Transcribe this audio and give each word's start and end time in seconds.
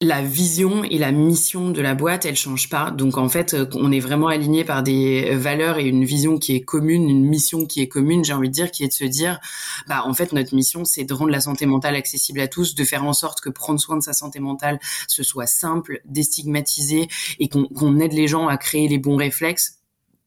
la 0.00 0.22
vision 0.22 0.84
et 0.84 0.96
la 0.96 1.10
mission 1.10 1.70
de 1.70 1.80
la 1.80 1.96
boîte, 1.96 2.24
elle 2.24 2.36
change 2.36 2.68
pas. 2.68 2.92
Donc 2.92 3.18
en 3.18 3.28
fait, 3.28 3.56
on 3.74 3.90
est 3.90 3.98
vraiment 3.98 4.28
aligné 4.28 4.64
par 4.64 4.84
des 4.84 5.34
valeurs 5.34 5.78
et 5.78 5.86
une 5.86 6.04
vision 6.04 6.38
qui 6.38 6.54
est 6.54 6.60
commune, 6.60 7.08
une 7.08 7.24
mission 7.24 7.66
qui 7.66 7.80
est 7.80 7.88
commune. 7.88 8.24
J'ai 8.24 8.32
envie 8.32 8.48
de 8.48 8.54
dire, 8.54 8.70
qui 8.70 8.84
est 8.84 8.88
de 8.88 8.92
se 8.92 9.04
dire, 9.04 9.40
bah 9.88 10.04
en 10.06 10.14
fait 10.14 10.32
notre 10.32 10.54
mission, 10.54 10.84
c'est 10.84 11.02
de 11.02 11.12
rendre 11.12 11.32
la 11.32 11.40
santé 11.40 11.66
mentale 11.66 11.96
accessible 11.96 12.38
à 12.40 12.46
tous, 12.46 12.76
de 12.76 12.84
faire 12.84 13.04
en 13.04 13.12
sorte 13.12 13.40
que 13.40 13.50
prendre 13.50 13.80
soin 13.80 13.96
de 13.96 14.02
sa 14.02 14.12
santé 14.12 14.38
mentale 14.38 14.78
ce 15.08 15.24
soit 15.24 15.46
simple, 15.46 16.00
déstigmatisé 16.04 17.08
et 17.40 17.48
qu'on 17.48 17.98
aide 17.98 18.12
les 18.12 18.28
gens 18.28 18.46
à 18.46 18.56
créer 18.56 18.86
les 18.86 18.98
bons 18.98 19.16
réflexes 19.16 19.78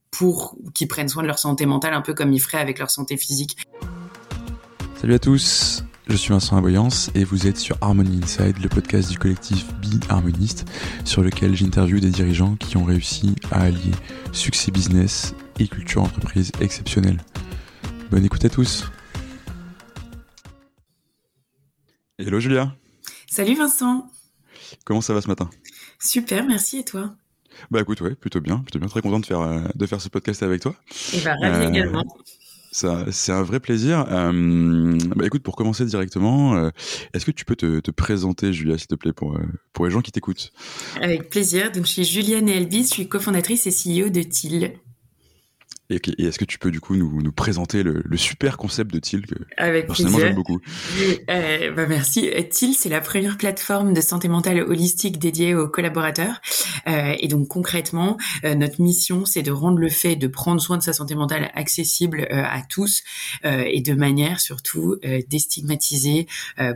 pour 0.09 0.57
qu'ils 0.73 0.89
prennent 0.89 1.07
soin 1.07 1.23
de 1.23 1.27
leur 1.27 1.39
santé 1.39 1.65
mentale, 1.65 1.93
un 1.93 2.01
peu 2.01 2.13
comme 2.13 2.33
ils 2.33 2.41
feraient 2.41 2.59
avec 2.59 2.77
leur 2.77 2.91
santé 2.91 3.15
physique. 3.15 3.55
Salut 4.99 5.13
à 5.13 5.19
tous. 5.19 5.83
Je 6.11 6.17
suis 6.17 6.31
Vincent 6.31 6.57
Aboyance 6.57 7.09
et 7.15 7.23
vous 7.23 7.47
êtes 7.47 7.55
sur 7.55 7.77
Harmony 7.79 8.19
Inside, 8.21 8.61
le 8.61 8.67
podcast 8.67 9.09
du 9.09 9.17
collectif 9.17 9.65
Be 9.75 10.03
Harmoniste, 10.09 10.65
sur 11.05 11.21
lequel 11.21 11.55
j'interviewe 11.55 12.01
des 12.01 12.09
dirigeants 12.09 12.57
qui 12.57 12.75
ont 12.75 12.83
réussi 12.83 13.33
à 13.49 13.61
allier 13.61 13.93
succès 14.33 14.71
business 14.71 15.33
et 15.57 15.69
culture 15.69 16.03
entreprise 16.03 16.51
exceptionnelle. 16.59 17.23
Bonne 18.11 18.25
écoute 18.25 18.43
à 18.43 18.49
tous. 18.49 18.91
Hello 22.19 22.41
Julia. 22.41 22.75
Salut 23.29 23.55
Vincent. 23.55 24.05
Comment 24.83 24.99
ça 24.99 25.13
va 25.13 25.21
ce 25.21 25.29
matin? 25.29 25.49
Super, 25.97 26.45
merci 26.45 26.79
et 26.79 26.83
toi? 26.83 27.15
Bah 27.69 27.79
écoute, 27.79 28.01
ouais, 28.01 28.15
plutôt 28.15 28.41
bien, 28.41 28.57
plutôt 28.57 28.79
bien, 28.79 28.89
très 28.89 29.01
content 29.01 29.21
de 29.21 29.25
faire, 29.25 29.39
euh, 29.39 29.61
de 29.75 29.85
faire 29.85 30.01
ce 30.01 30.09
podcast 30.09 30.43
avec 30.43 30.61
toi. 30.61 30.75
Et 31.13 31.21
bah 31.21 31.35
ravi 31.41 31.65
euh, 31.65 31.69
également. 31.69 32.03
C'est 32.71 33.31
un 33.31 33.43
vrai 33.43 33.59
plaisir. 33.59 34.05
Euh, 34.09 34.97
bah 35.15 35.25
écoute, 35.25 35.43
pour 35.43 35.57
commencer 35.57 35.85
directement, 35.85 36.55
euh, 36.55 36.69
est-ce 37.13 37.25
que 37.25 37.31
tu 37.31 37.43
peux 37.43 37.57
te, 37.57 37.81
te 37.81 37.91
présenter, 37.91 38.53
Julia, 38.53 38.77
s'il 38.77 38.87
te 38.87 38.95
plaît, 38.95 39.11
pour, 39.11 39.35
euh, 39.35 39.83
les 39.83 39.91
gens 39.91 40.01
qui 40.01 40.11
t'écoutent? 40.11 40.51
Avec 41.01 41.29
plaisir. 41.29 41.69
Je 41.73 41.81
suis 41.83 42.05
Juliane 42.05 42.47
Elbis, 42.47 42.83
je 42.83 42.93
suis 42.93 43.07
cofondatrice 43.09 43.67
et 43.67 43.71
CEO 43.71 44.09
de 44.09 44.21
TIL. 44.21 44.73
Et, 45.91 46.25
est-ce 46.25 46.39
que 46.39 46.45
tu 46.45 46.57
peux 46.57 46.71
du 46.71 46.79
coup 46.79 46.95
nous, 46.95 47.21
nous 47.21 47.31
présenter 47.31 47.83
le, 47.83 48.01
le, 48.03 48.17
super 48.17 48.57
concept 48.57 48.93
de 48.93 48.99
TIL 48.99 49.25
que 49.25 49.35
Avec 49.57 49.87
personnellement 49.87 50.19
j'aime 50.19 50.35
beaucoup 50.35 50.59
euh, 51.29 51.71
bah 51.71 51.85
Merci. 51.87 52.29
TIL, 52.49 52.73
c'est 52.73 52.89
la 52.89 53.01
première 53.01 53.37
plateforme 53.37 53.93
de 53.93 54.01
santé 54.01 54.27
mentale 54.27 54.61
holistique 54.61 55.19
dédiée 55.19 55.53
aux 55.53 55.67
collaborateurs. 55.67 56.41
Euh, 56.87 57.15
et 57.19 57.27
donc 57.27 57.47
concrètement, 57.47 58.17
euh, 58.43 58.55
notre 58.55 58.81
mission, 58.81 59.25
c'est 59.25 59.41
de 59.41 59.51
rendre 59.51 59.77
le 59.77 59.89
fait 59.89 60.15
de 60.15 60.27
prendre 60.27 60.61
soin 60.61 60.77
de 60.77 60.83
sa 60.83 60.93
santé 60.93 61.15
mentale 61.15 61.51
accessible 61.53 62.27
euh, 62.31 62.43
à 62.43 62.61
tous 62.61 63.03
euh, 63.45 63.63
et 63.65 63.81
de 63.81 63.93
manière 63.93 64.39
surtout 64.39 64.95
déstigmatisée, 65.27 66.27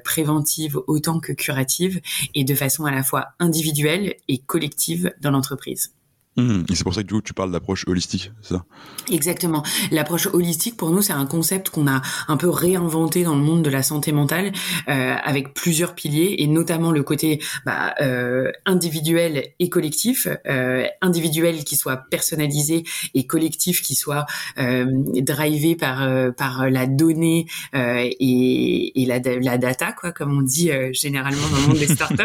préventive 0.04 0.80
autant 0.88 1.20
que 1.20 1.32
curative 1.32 2.02
et 2.34 2.44
de 2.44 2.56
façon 2.56 2.86
à 2.86 2.92
la 2.92 3.04
fois 3.04 3.28
individuelle 3.40 4.16
et 4.28 4.40
collective 4.40 5.14
dans 5.22 5.32
l'entreprise. 5.32 5.95
Mmh. 6.38 6.64
Et 6.70 6.76
c'est 6.76 6.84
pour 6.84 6.94
ça 6.94 7.02
que 7.02 7.08
du 7.08 7.14
coup, 7.14 7.22
tu 7.22 7.34
parles 7.34 7.52
d'approche 7.52 7.86
holistique, 7.88 8.32
c'est 8.42 8.56
ça? 8.56 8.66
Exactement. 9.12 9.64
L'approche 9.92 10.28
holistique, 10.28 10.78
pour 10.78 10.92
nous, 10.92 11.02
c'est 11.02 11.14
un 11.14 11.26
concept 11.26 11.70
qu'on 11.70 11.88
a 11.88 12.02
un 12.28 12.38
peu 12.38 12.50
réinventé 12.50 13.24
dans 13.24 13.36
le 13.36 13.42
monde 13.42 13.64
de 13.64 13.70
la 13.70 13.84
santé 13.84 14.12
mentale, 14.12 14.52
euh, 14.90 15.16
avec 15.24 15.54
plusieurs 15.54 15.96
piliers, 15.96 16.36
et 16.40 16.48
notamment 16.48 16.92
le 16.92 17.04
côté 17.04 17.42
bah, 17.66 17.94
euh, 18.02 18.52
individuel 18.66 19.48
et 19.60 19.70
collectif. 19.70 20.28
Euh, 20.48 20.86
individuel 21.02 21.64
qui 21.64 21.76
soit 21.76 21.98
personnalisé 22.10 22.84
et 23.14 23.26
collectif 23.26 23.82
qui 23.82 23.96
soit 23.96 24.26
euh, 24.58 24.86
drivé 25.22 25.76
par 25.76 26.04
euh, 26.04 26.32
par 26.32 26.70
la 26.70 26.88
donnée 26.88 27.46
euh, 27.74 28.10
et, 28.20 29.02
et 29.02 29.06
la, 29.06 29.20
la, 29.20 29.58
data, 29.58 29.92
quoi, 29.92 30.12
comme 30.12 30.38
on 30.38 30.42
dit 30.42 30.72
euh, 30.72 30.90
généralement 30.94 31.48
dans 31.50 31.58
le 31.58 31.68
monde 31.68 31.78
des 31.78 31.88
startups, 31.96 32.24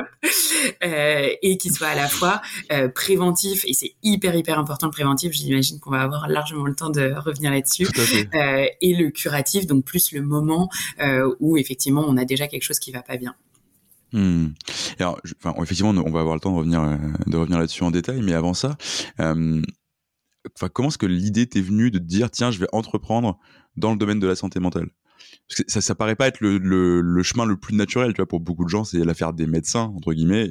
et 1.42 1.56
qui 1.58 1.70
soit 1.70 1.88
à 1.88 1.94
la 1.94 2.08
fois 2.08 2.40
préventif, 2.94 3.64
et 3.66 3.74
c'est 3.74 3.94
hyper 4.02 4.34
hyper 4.34 4.58
important 4.58 4.86
le 4.86 4.92
préventif. 4.92 5.32
J'imagine 5.32 5.78
qu'on 5.78 5.90
va 5.90 6.02
avoir 6.02 6.28
largement 6.28 6.64
le 6.64 6.74
temps 6.74 6.90
de 6.90 7.12
revenir 7.12 7.50
là-dessus. 7.50 7.86
Euh, 8.34 8.66
et 8.80 8.94
le 8.94 9.10
curatif, 9.10 9.66
donc 9.66 9.84
plus 9.84 10.12
le 10.12 10.22
moment 10.22 10.68
euh, 11.00 11.34
où 11.40 11.56
effectivement 11.56 12.04
on 12.06 12.16
a 12.16 12.24
déjà 12.24 12.46
quelque 12.48 12.62
chose 12.62 12.78
qui 12.78 12.92
va 12.92 13.02
pas 13.02 13.16
bien. 13.16 13.34
Hmm. 14.12 14.48
Alors, 14.98 15.20
enfin, 15.42 15.54
effectivement, 15.62 15.90
on 15.90 16.10
va 16.10 16.20
avoir 16.20 16.34
le 16.34 16.40
temps 16.40 16.52
de 16.52 16.56
revenir, 16.56 16.82
euh, 16.82 16.96
de 17.26 17.36
revenir 17.36 17.58
là-dessus 17.58 17.82
en 17.82 17.90
détail, 17.90 18.20
mais 18.22 18.34
avant 18.34 18.54
ça, 18.54 18.76
comment 19.16 20.88
est-ce 20.88 20.98
que 20.98 21.06
l'idée 21.06 21.46
t'est 21.46 21.60
venue 21.60 21.90
de 21.90 21.98
te 21.98 22.04
dire, 22.04 22.30
tiens, 22.30 22.50
je 22.50 22.58
vais 22.58 22.68
entreprendre 22.72 23.38
dans 23.76 23.92
le 23.92 23.96
domaine 23.96 24.20
de 24.20 24.26
la 24.26 24.36
santé 24.36 24.60
mentale? 24.60 24.88
Parce 25.50 25.62
que 25.62 25.70
ça, 25.72 25.80
ça 25.80 25.94
paraît 25.96 26.14
pas 26.14 26.28
être 26.28 26.40
le, 26.40 26.58
le, 26.58 27.22
chemin 27.24 27.44
le 27.44 27.56
plus 27.56 27.74
naturel, 27.74 28.12
tu 28.12 28.18
vois, 28.18 28.26
pour 28.26 28.38
beaucoup 28.38 28.64
de 28.64 28.68
gens, 28.68 28.84
c'est 28.84 29.04
l'affaire 29.04 29.32
des 29.32 29.48
médecins 29.48 29.92
entre 29.96 30.12
guillemets, 30.12 30.48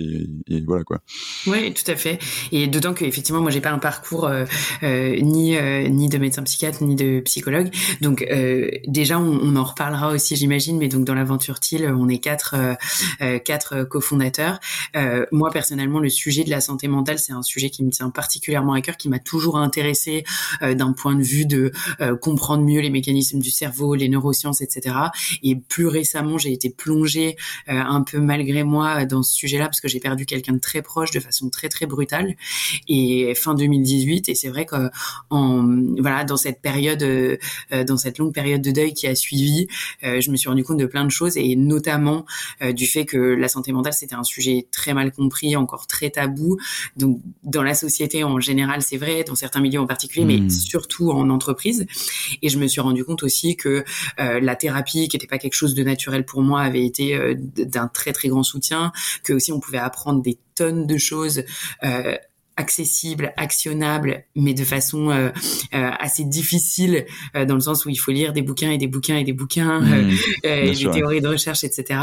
et, 0.48 0.62
voilà 0.68 0.84
quoi. 0.84 1.00
Oui, 1.48 1.74
tout 1.74 1.90
à 1.90 1.96
fait. 1.96 2.20
Et 2.52 2.68
d'autant 2.68 2.94
que 2.94 3.06
effectivement, 3.06 3.40
moi, 3.40 3.50
j'ai 3.50 3.62
pas 3.62 3.72
un 3.72 3.80
parcours 3.80 4.26
euh, 4.26 4.44
euh, 4.84 5.18
ni 5.22 5.56
euh, 5.56 5.88
ni 5.88 6.10
de 6.10 6.18
médecin 6.18 6.44
psychiatre 6.44 6.84
ni 6.84 6.96
de 6.96 7.22
psychologue, 7.22 7.70
donc 8.02 8.26
déjà, 8.88 9.20
on, 9.20 9.56
en 9.56 9.64
reparlera 9.64 10.12
aussi, 10.12 10.36
j'imagine. 10.36 10.78
Mais 10.78 10.90
donc 10.90 11.06
dans 11.06 11.16
l'aventure 11.16 11.60
TIL, 11.60 11.86
on 11.86 12.10
est 12.10 12.20
quatre 12.20 12.56
quatre 13.46 13.84
cofondateurs. 13.84 14.60
moi, 15.32 15.50
personnellement, 15.52 16.00
le 16.00 16.10
sujet 16.10 16.44
de 16.44 16.50
la 16.50 16.62
santé 16.62 16.88
mentale, 16.88 17.20
c'est 17.20 17.34
un 17.34 17.42
sujet 17.42 17.70
qui 17.70 17.84
me 17.84 17.90
tient 17.90 18.10
particulièrement 18.10 18.74
à 18.74 18.82
cœur, 18.82 18.98
qui 18.98 19.10
m'a 19.10 19.20
toujours 19.20 19.58
intéressé 19.58 20.24
d'un 20.62 20.94
point 20.94 21.16
de 21.16 21.24
vue 21.24 21.46
de 21.46 21.72
comprendre 22.22 22.64
mieux 22.64 22.82
les 22.82 22.90
mécanismes 22.90 23.40
du 23.40 23.52
cerveau, 23.52 23.96
les 23.96 24.10
neurosciences, 24.10 24.62
etc 24.62 24.69
et 25.44 25.56
plus 25.56 25.88
récemment, 25.88 26.38
j'ai 26.38 26.54
été 26.54 26.70
plongée 26.70 27.36
euh, 27.68 27.74
un 27.74 28.02
peu 28.02 28.20
malgré 28.20 28.64
moi 28.64 29.06
dans 29.06 29.24
ce 29.24 29.34
sujet-là 29.34 29.66
parce 29.66 29.82
que 29.82 29.88
j'ai 29.88 30.00
perdu 30.00 30.26
quelqu'un 30.26 30.54
de 30.54 30.60
très 30.60 30.82
proche 30.82 31.12
de 31.12 31.20
façon 31.20 31.50
très 31.50 31.70
très 31.70 31.86
brutale. 31.86 32.36
Et 32.88 33.34
fin 33.36 33.54
2018, 33.54 34.30
et 34.30 34.36
c'est 34.36 34.50
vrai 34.50 34.66
que 34.66 34.90
en 35.30 35.66
voilà 36.00 36.24
dans 36.24 36.38
cette 36.38 36.62
période, 36.62 37.04
euh, 37.04 37.38
dans 37.86 37.98
cette 37.98 38.18
longue 38.18 38.34
période 38.34 38.62
de 38.62 38.72
deuil 38.72 38.94
qui 38.94 39.08
a 39.08 39.16
suivi, 39.16 39.68
euh, 40.04 40.22
je 40.22 40.32
me 40.32 40.38
suis 40.38 40.50
rendu 40.50 40.64
compte 40.64 40.78
de 40.78 40.86
plein 40.86 41.06
de 41.06 41.12
choses 41.12 41.38
et 41.38 41.56
notamment 41.56 42.26
du 42.74 42.86
fait 42.86 43.06
que 43.06 43.18
la 43.18 43.48
santé 43.48 43.72
mentale 43.72 43.94
c'était 43.94 44.16
un 44.16 44.24
sujet 44.24 44.68
très 44.72 44.94
mal 44.94 45.12
compris, 45.12 45.56
encore 45.56 45.88
très 45.88 46.10
tabou. 46.10 46.58
Donc 46.98 47.22
dans 47.44 47.64
la 47.64 47.74
société 47.74 48.24
en 48.24 48.40
général, 48.40 48.82
c'est 48.82 48.98
vrai, 48.98 49.24
dans 49.24 49.36
certains 49.36 49.62
milieux 49.62 49.80
en 49.80 49.88
particulier, 49.88 50.26
mais 50.26 50.38
mmh. 50.38 50.50
surtout 50.50 51.12
en 51.12 51.30
entreprise. 51.30 51.86
Et 52.42 52.50
je 52.50 52.58
me 52.58 52.68
suis 52.68 52.82
rendu 52.82 53.04
compte 53.04 53.24
aussi 53.24 53.56
que 53.56 53.84
la 54.18 54.56
thérapie 54.60 55.08
qui 55.08 55.18
n'était 55.18 55.28
pas 55.28 55.38
quelque 55.38 55.54
chose 55.54 55.74
de 55.74 55.84
naturel 55.84 56.26
pour 56.26 56.42
moi, 56.42 56.62
avait 56.62 56.86
été 56.86 57.16
euh, 57.16 57.36
d'un 57.38 57.88
très 57.88 58.14
très 58.14 58.28
grand 58.28 58.44
soutien, 58.44 58.92
que 59.24 59.34
aussi 59.34 59.52
on 59.52 59.60
pouvait 59.60 59.80
apprendre 59.80 60.22
des 60.22 60.38
tonnes 60.56 60.86
de 60.86 60.98
choses 60.98 61.44
euh, 61.84 62.16
accessible, 62.60 63.34
actionnable, 63.38 64.26
mais 64.36 64.54
de 64.54 64.66
façon 64.66 65.12
euh, 65.12 65.30
euh, 65.74 65.92
assez 65.98 66.26
difficile 66.26 67.06
euh, 67.36 67.46
dans 67.46 67.56
le 67.56 67.62
sens 67.62 67.86
où 67.86 67.90
il 67.90 67.96
faut 67.96 68.12
lire 68.12 68.34
des 68.34 68.42
bouquins 68.42 68.70
et 68.70 68.78
des 68.78 68.88
bouquins 68.88 69.16
et 69.16 69.24
des 69.24 69.32
bouquins, 69.32 69.80
mmh, 69.80 70.10
des 70.44 70.92
théories 70.92 71.22
de 71.22 71.30
recherche, 71.30 71.64
etc. 71.64 72.02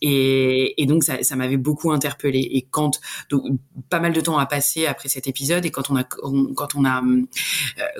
Et, 0.00 0.82
et 0.82 0.86
donc 0.86 1.04
ça, 1.04 1.22
ça 1.22 1.36
m'avait 1.36 1.58
beaucoup 1.58 1.92
interpellé. 1.92 2.38
Et 2.38 2.66
quand 2.70 2.98
donc, 3.28 3.42
pas 3.90 4.00
mal 4.00 4.14
de 4.14 4.20
temps 4.22 4.38
a 4.38 4.46
passé 4.46 4.86
après 4.86 5.10
cet 5.10 5.26
épisode 5.26 5.66
et 5.66 5.70
quand 5.70 5.90
on 5.90 5.96
a 5.96 6.04
quand 6.04 6.74
on 6.74 6.84
a 6.86 7.02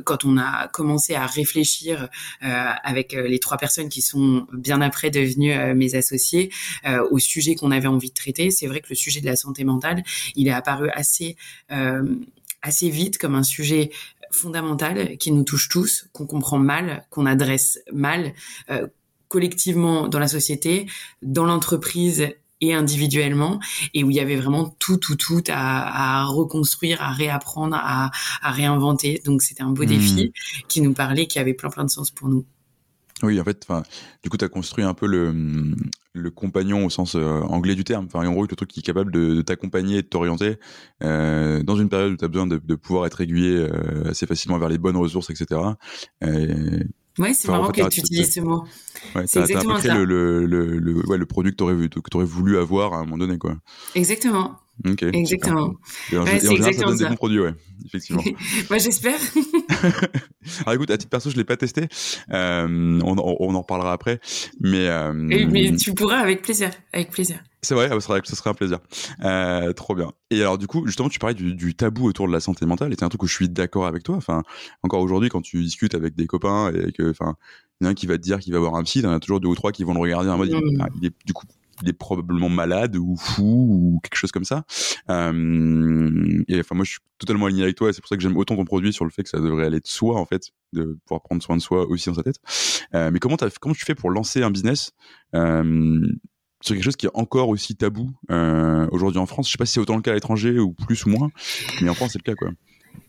quand 0.04 0.24
on 0.24 0.38
a 0.38 0.68
commencé 0.68 1.14
à 1.14 1.26
réfléchir 1.26 2.08
avec 2.40 3.12
les 3.12 3.38
trois 3.40 3.58
personnes 3.58 3.90
qui 3.90 4.00
sont 4.00 4.46
bien 4.52 4.80
après 4.80 5.10
devenues 5.10 5.54
mes 5.74 5.94
associés 5.94 6.50
au 7.10 7.18
sujet 7.18 7.54
qu'on 7.54 7.70
avait 7.70 7.88
envie 7.88 8.08
de 8.08 8.14
traiter, 8.14 8.50
c'est 8.50 8.66
vrai 8.66 8.80
que 8.80 8.88
le 8.88 8.94
sujet 8.94 9.20
de 9.20 9.26
la 9.26 9.36
santé 9.36 9.64
mentale, 9.64 10.02
il 10.34 10.48
est 10.48 10.52
apparu 10.52 10.88
assez 10.94 11.36
euh, 11.70 11.89
assez 12.62 12.90
vite 12.90 13.18
comme 13.18 13.34
un 13.34 13.42
sujet 13.42 13.90
fondamental 14.32 15.16
qui 15.18 15.32
nous 15.32 15.42
touche 15.44 15.68
tous, 15.68 16.08
qu'on 16.12 16.26
comprend 16.26 16.58
mal, 16.58 17.06
qu'on 17.10 17.26
adresse 17.26 17.80
mal 17.92 18.32
euh, 18.70 18.86
collectivement 19.28 20.08
dans 20.08 20.18
la 20.18 20.28
société, 20.28 20.86
dans 21.22 21.44
l'entreprise 21.44 22.28
et 22.60 22.74
individuellement, 22.74 23.58
et 23.94 24.04
où 24.04 24.10
il 24.10 24.16
y 24.16 24.20
avait 24.20 24.36
vraiment 24.36 24.76
tout, 24.78 24.98
tout, 24.98 25.16
tout 25.16 25.42
à, 25.48 26.20
à 26.20 26.24
reconstruire, 26.24 27.00
à 27.02 27.10
réapprendre, 27.10 27.76
à, 27.76 28.10
à 28.42 28.50
réinventer. 28.50 29.22
Donc 29.24 29.42
c'était 29.42 29.62
un 29.62 29.70
beau 29.70 29.84
mmh. 29.84 29.86
défi 29.86 30.32
qui 30.68 30.80
nous 30.82 30.92
parlait, 30.92 31.26
qui 31.26 31.38
avait 31.38 31.54
plein, 31.54 31.70
plein 31.70 31.84
de 31.84 31.90
sens 31.90 32.10
pour 32.10 32.28
nous. 32.28 32.44
Oui, 33.22 33.40
en 33.40 33.44
fait, 33.44 33.66
du 34.22 34.30
coup, 34.30 34.36
tu 34.36 34.44
as 34.44 34.48
construit 34.48 34.84
un 34.84 34.94
peu 34.94 35.06
le, 35.06 35.74
le 36.14 36.30
compagnon 36.30 36.86
au 36.86 36.90
sens 36.90 37.14
euh, 37.14 37.40
anglais 37.42 37.74
du 37.74 37.84
terme. 37.84 38.06
Enfin, 38.06 38.26
en 38.26 38.32
gros, 38.32 38.42
le 38.42 38.56
truc 38.56 38.70
qui 38.70 38.80
est 38.80 38.82
capable 38.82 39.12
de, 39.12 39.34
de 39.34 39.42
t'accompagner 39.42 39.98
et 39.98 40.02
de 40.02 40.06
t'orienter 40.06 40.58
euh, 41.02 41.62
dans 41.62 41.76
une 41.76 41.88
période 41.88 42.12
où 42.12 42.16
tu 42.16 42.24
as 42.24 42.28
besoin 42.28 42.46
de, 42.46 42.58
de, 42.58 42.74
pouvoir 42.74 43.06
être 43.06 43.20
aiguillé 43.20 43.56
euh, 43.56 44.10
assez 44.10 44.26
facilement 44.26 44.58
vers 44.58 44.68
les 44.68 44.78
bonnes 44.78 44.96
ressources, 44.96 45.30
etc. 45.30 45.60
Oui, 47.18 47.34
c'est 47.34 47.48
marrant 47.48 47.70
que 47.70 47.88
tu 47.88 48.00
utilises 48.00 48.32
ce 48.32 48.40
mot. 48.40 48.64
Ouais, 49.14 49.26
c'est 49.26 49.40
exactement 49.40 49.78
ça. 49.78 49.94
Le, 49.94 50.04
le, 50.04 50.46
le, 50.46 50.78
le, 50.78 51.06
ouais, 51.06 51.18
le 51.18 51.26
produit 51.26 51.52
que 51.52 51.56
tu 51.56 52.16
aurais 52.16 52.24
voulu 52.24 52.56
avoir 52.56 52.94
à 52.94 52.98
un 52.98 53.04
moment 53.04 53.18
donné. 53.18 53.36
Quoi. 53.36 53.56
Exactement. 53.94 54.58
Ok. 54.88 55.02
Exactement. 55.02 55.74
Et 56.12 56.16
en, 56.16 56.24
Ouais, 56.24 56.42
et 56.44 56.48
en 56.48 56.52
général, 56.52 56.74
ça 56.74 56.84
donne 56.84 56.96
des 56.96 57.04
ça. 57.04 57.08
bons 57.10 57.16
produits, 57.16 57.40
ouais, 57.40 57.54
effectivement. 57.84 58.22
Moi, 58.70 58.78
j'espère. 58.78 59.18
Alors 60.60 60.74
écoute, 60.74 60.90
à 60.90 60.96
titre 60.98 61.10
perso, 61.10 61.30
je 61.30 61.36
l'ai 61.36 61.44
pas 61.44 61.56
testé. 61.56 61.86
Euh, 62.32 63.00
on, 63.04 63.16
on, 63.18 63.36
on 63.40 63.54
en 63.54 63.60
reparlera 63.60 63.92
après, 63.92 64.20
mais 64.60 64.86
euh, 64.88 65.12
Mais 65.12 65.74
tu 65.76 65.94
pourras 65.94 66.18
avec 66.18 66.42
plaisir, 66.42 66.70
avec 66.92 67.10
plaisir. 67.10 67.38
c'est 67.62 67.74
vrai, 67.74 67.90
ce 67.90 68.00
serait, 68.00 68.50
un 68.50 68.54
plaisir. 68.54 68.78
Euh, 69.22 69.72
trop 69.74 69.94
bien. 69.94 70.12
Et 70.30 70.40
alors 70.40 70.56
du 70.58 70.66
coup, 70.66 70.86
justement, 70.86 71.08
tu 71.08 71.18
parlais 71.18 71.34
du, 71.34 71.54
du 71.54 71.74
tabou 71.74 72.06
autour 72.08 72.26
de 72.26 72.32
la 72.32 72.40
santé 72.40 72.64
mentale, 72.66 72.92
et 72.92 72.96
c'est 72.98 73.04
un 73.04 73.08
truc 73.10 73.22
où 73.22 73.26
je 73.26 73.34
suis 73.34 73.48
d'accord 73.48 73.86
avec 73.86 74.02
toi. 74.02 74.16
Enfin, 74.16 74.42
encore 74.82 75.00
aujourd'hui, 75.00 75.28
quand 75.28 75.42
tu 75.42 75.62
discutes 75.62 75.94
avec 75.94 76.14
des 76.14 76.26
copains 76.26 76.72
et 76.72 76.92
que, 76.92 77.10
enfin, 77.10 77.34
il 77.80 77.84
y 77.84 77.86
en 77.86 77.88
a 77.88 77.92
un 77.92 77.94
qui 77.94 78.06
va 78.06 78.16
te 78.16 78.22
dire 78.22 78.38
qu'il 78.38 78.52
va 78.52 78.58
voir 78.58 78.74
un 78.76 78.82
psy, 78.82 79.00
il 79.00 79.04
y 79.04 79.08
en 79.08 79.12
a 79.12 79.20
toujours 79.20 79.40
deux 79.40 79.48
ou 79.48 79.54
trois 79.54 79.72
qui 79.72 79.84
vont 79.84 79.94
le 79.94 80.00
regarder 80.00 80.30
en 80.30 80.38
mode, 80.38 80.50
Mm. 80.50 80.80
ah, 80.80 80.88
il 81.00 81.06
est 81.06 81.12
du 81.26 81.32
coup. 81.32 81.46
Il 81.82 81.88
est 81.88 81.94
probablement 81.94 82.48
malade 82.48 82.96
ou 82.96 83.16
fou 83.16 83.66
ou 83.70 84.00
quelque 84.02 84.16
chose 84.16 84.32
comme 84.32 84.44
ça. 84.44 84.64
Euh, 85.08 86.42
et 86.48 86.60
enfin, 86.60 86.74
moi, 86.74 86.84
je 86.84 86.92
suis 86.92 87.00
totalement 87.18 87.46
aligné 87.46 87.62
avec 87.62 87.76
toi. 87.76 87.90
et 87.90 87.92
C'est 87.92 88.00
pour 88.00 88.08
ça 88.08 88.16
que 88.16 88.22
j'aime 88.22 88.36
autant 88.36 88.56
ton 88.56 88.64
produit 88.64 88.92
sur 88.92 89.04
le 89.04 89.10
fait 89.10 89.22
que 89.22 89.28
ça 89.28 89.38
devrait 89.38 89.66
aller 89.66 89.80
de 89.80 89.86
soi, 89.86 90.16
en 90.16 90.26
fait, 90.26 90.50
de 90.72 90.98
pouvoir 91.06 91.22
prendre 91.22 91.42
soin 91.42 91.56
de 91.56 91.62
soi 91.62 91.86
aussi 91.88 92.08
dans 92.08 92.14
sa 92.14 92.22
tête. 92.22 92.36
Euh, 92.94 93.10
mais 93.10 93.18
comment, 93.18 93.36
tu 93.36 93.84
fais 93.84 93.94
pour 93.94 94.10
lancer 94.10 94.42
un 94.42 94.50
business 94.50 94.92
euh, 95.34 96.00
sur 96.62 96.74
quelque 96.74 96.84
chose 96.84 96.96
qui 96.96 97.06
est 97.06 97.14
encore 97.14 97.48
aussi 97.48 97.76
tabou 97.76 98.10
aujourd'hui 98.28 99.18
en 99.18 99.26
France? 99.26 99.46
Je 99.46 99.52
sais 99.52 99.58
pas 99.58 99.66
si 99.66 99.74
c'est 99.74 99.80
autant 99.80 99.96
le 99.96 100.02
cas 100.02 100.12
à 100.12 100.14
l'étranger 100.14 100.58
ou 100.58 100.72
plus 100.72 101.04
ou 101.06 101.10
moins, 101.10 101.30
mais 101.82 101.88
en 101.88 101.94
France, 101.94 102.12
c'est 102.12 102.18
le 102.18 102.30
cas, 102.30 102.34
quoi. 102.34 102.50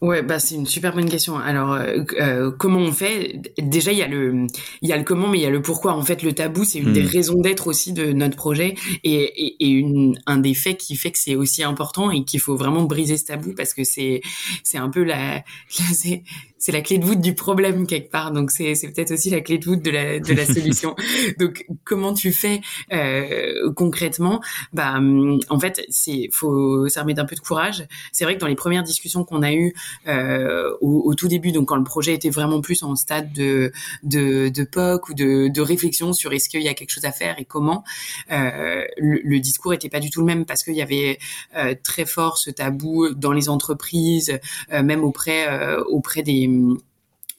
Ouais, 0.02 0.24
bah 0.24 0.40
c'est 0.40 0.56
une 0.56 0.66
super 0.66 0.96
bonne 0.96 1.08
question. 1.08 1.38
Alors, 1.38 1.74
euh, 1.74 2.00
euh, 2.20 2.52
comment 2.52 2.80
on 2.80 2.92
fait? 2.92 3.40
Déjà, 3.60 3.92
il 3.92 4.00
y 4.00 4.02
a 4.02 4.08
le, 4.08 4.48
il 4.82 4.90
y 4.90 4.94
a 4.94 4.98
le 4.98 5.04
comment, 5.04 5.28
mais 5.28 5.38
il 5.38 5.44
y 5.44 5.46
a 5.46 5.52
le 5.52 5.62
pourquoi. 5.62 5.94
En 5.94 6.02
fait, 6.02 6.24
le 6.24 6.34
tabou, 6.34 6.64
c'est 6.64 6.80
une 6.80 6.92
des 6.92 7.04
raisons 7.04 7.40
d'être 7.40 7.68
aussi 7.68 7.94
de 7.94 8.12
notre 8.12 8.36
projet 8.36 8.74
et, 9.04 9.14
et, 9.14 9.64
et 9.64 9.68
une, 9.68 10.20
un 10.26 10.38
des 10.38 10.56
faits 10.56 10.80
qui 10.80 10.96
fait 10.96 11.12
que 11.12 11.20
c'est 11.20 11.36
aussi 11.36 11.62
important 11.62 12.10
et 12.10 12.24
qu'il 12.24 12.40
faut 12.40 12.56
vraiment 12.56 12.82
briser 12.86 13.16
ce 13.16 13.26
tabou 13.26 13.54
parce 13.56 13.76
que 13.76 13.84
c'est, 13.84 14.22
c'est 14.64 14.80
un 14.80 14.90
peu 14.90 15.04
la, 15.04 15.44
c'est, 15.70 16.24
c'est 16.62 16.72
la 16.72 16.82
clé 16.82 17.00
de 17.00 17.06
voûte 17.06 17.22
du 17.22 17.34
problème 17.34 17.88
quelque 17.88 18.12
part. 18.12 18.32
Donc, 18.32 18.52
c'est, 18.52 18.76
c'est 18.76 18.92
peut-être 18.92 19.12
aussi 19.12 19.32
la 19.32 19.42
clé 19.42 19.58
de 19.58 19.66
voûte 19.66 19.84
de 19.84 19.90
la, 19.90 20.20
de 20.20 20.34
la 20.34 20.46
solution. 20.46 20.96
Donc, 21.40 21.66
comment 21.84 22.14
tu 22.14 22.32
fais 22.32 22.62
euh, 22.94 23.72
concrètement? 23.74 24.42
Bah, 24.72 24.94
hum, 24.98 25.40
en 25.50 25.60
fait, 25.60 25.84
c'est, 25.90 26.30
faut 26.32 26.88
s'armer 26.88 27.16
d'un 27.16 27.26
peu 27.26 27.36
de 27.36 27.42
courage. 27.42 27.88
C'est 28.12 28.26
vrai 28.26 28.36
que 28.36 28.40
dans 28.40 28.48
les 28.48 28.56
premières 28.56 28.84
discussions 28.84 29.24
qu'on 29.24 29.42
a 29.42 29.54
eues 29.54 29.71
euh, 30.08 30.72
au, 30.82 31.14
tout 31.16 31.28
début, 31.28 31.52
donc 31.52 31.68
quand 31.68 31.76
le 31.76 31.84
projet 31.84 32.14
était 32.14 32.30
vraiment 32.30 32.62
plus 32.62 32.84
en 32.84 32.96
stade 32.96 33.32
de 33.34 33.72
de, 34.04 34.50
de 34.50 34.64
POC 34.64 35.10
ou 35.10 35.14
de, 35.14 35.62
réflexion 35.62 36.14
sur 36.14 36.34
est-ce 36.34 36.50
qu'il 36.50 36.62
y 36.62 36.68
a 36.68 36.74
quelque 36.74 36.90
chose 36.90 37.06
à 37.06 37.12
faire 37.12 37.36
et 37.38 37.46
comment, 37.46 37.84
euh, 38.32 38.84
le, 38.98 39.40
discours 39.40 39.74
était 39.74 39.90
pas 39.90 40.00
du 40.00 40.10
tout 40.10 40.22
le 40.22 40.26
même 40.26 40.46
parce 40.46 40.64
qu'il 40.64 40.76
y 40.76 40.82
avait 40.82 41.20
euh, 41.56 41.76
très 41.84 42.06
fort 42.06 42.38
ce 42.38 42.50
tabou 42.50 43.10
dans 43.10 43.32
les 43.32 43.50
entreprises, 43.50 44.40
même 44.72 45.04
auprès 45.04 45.48
auprès 45.88 46.24
des 46.24 46.50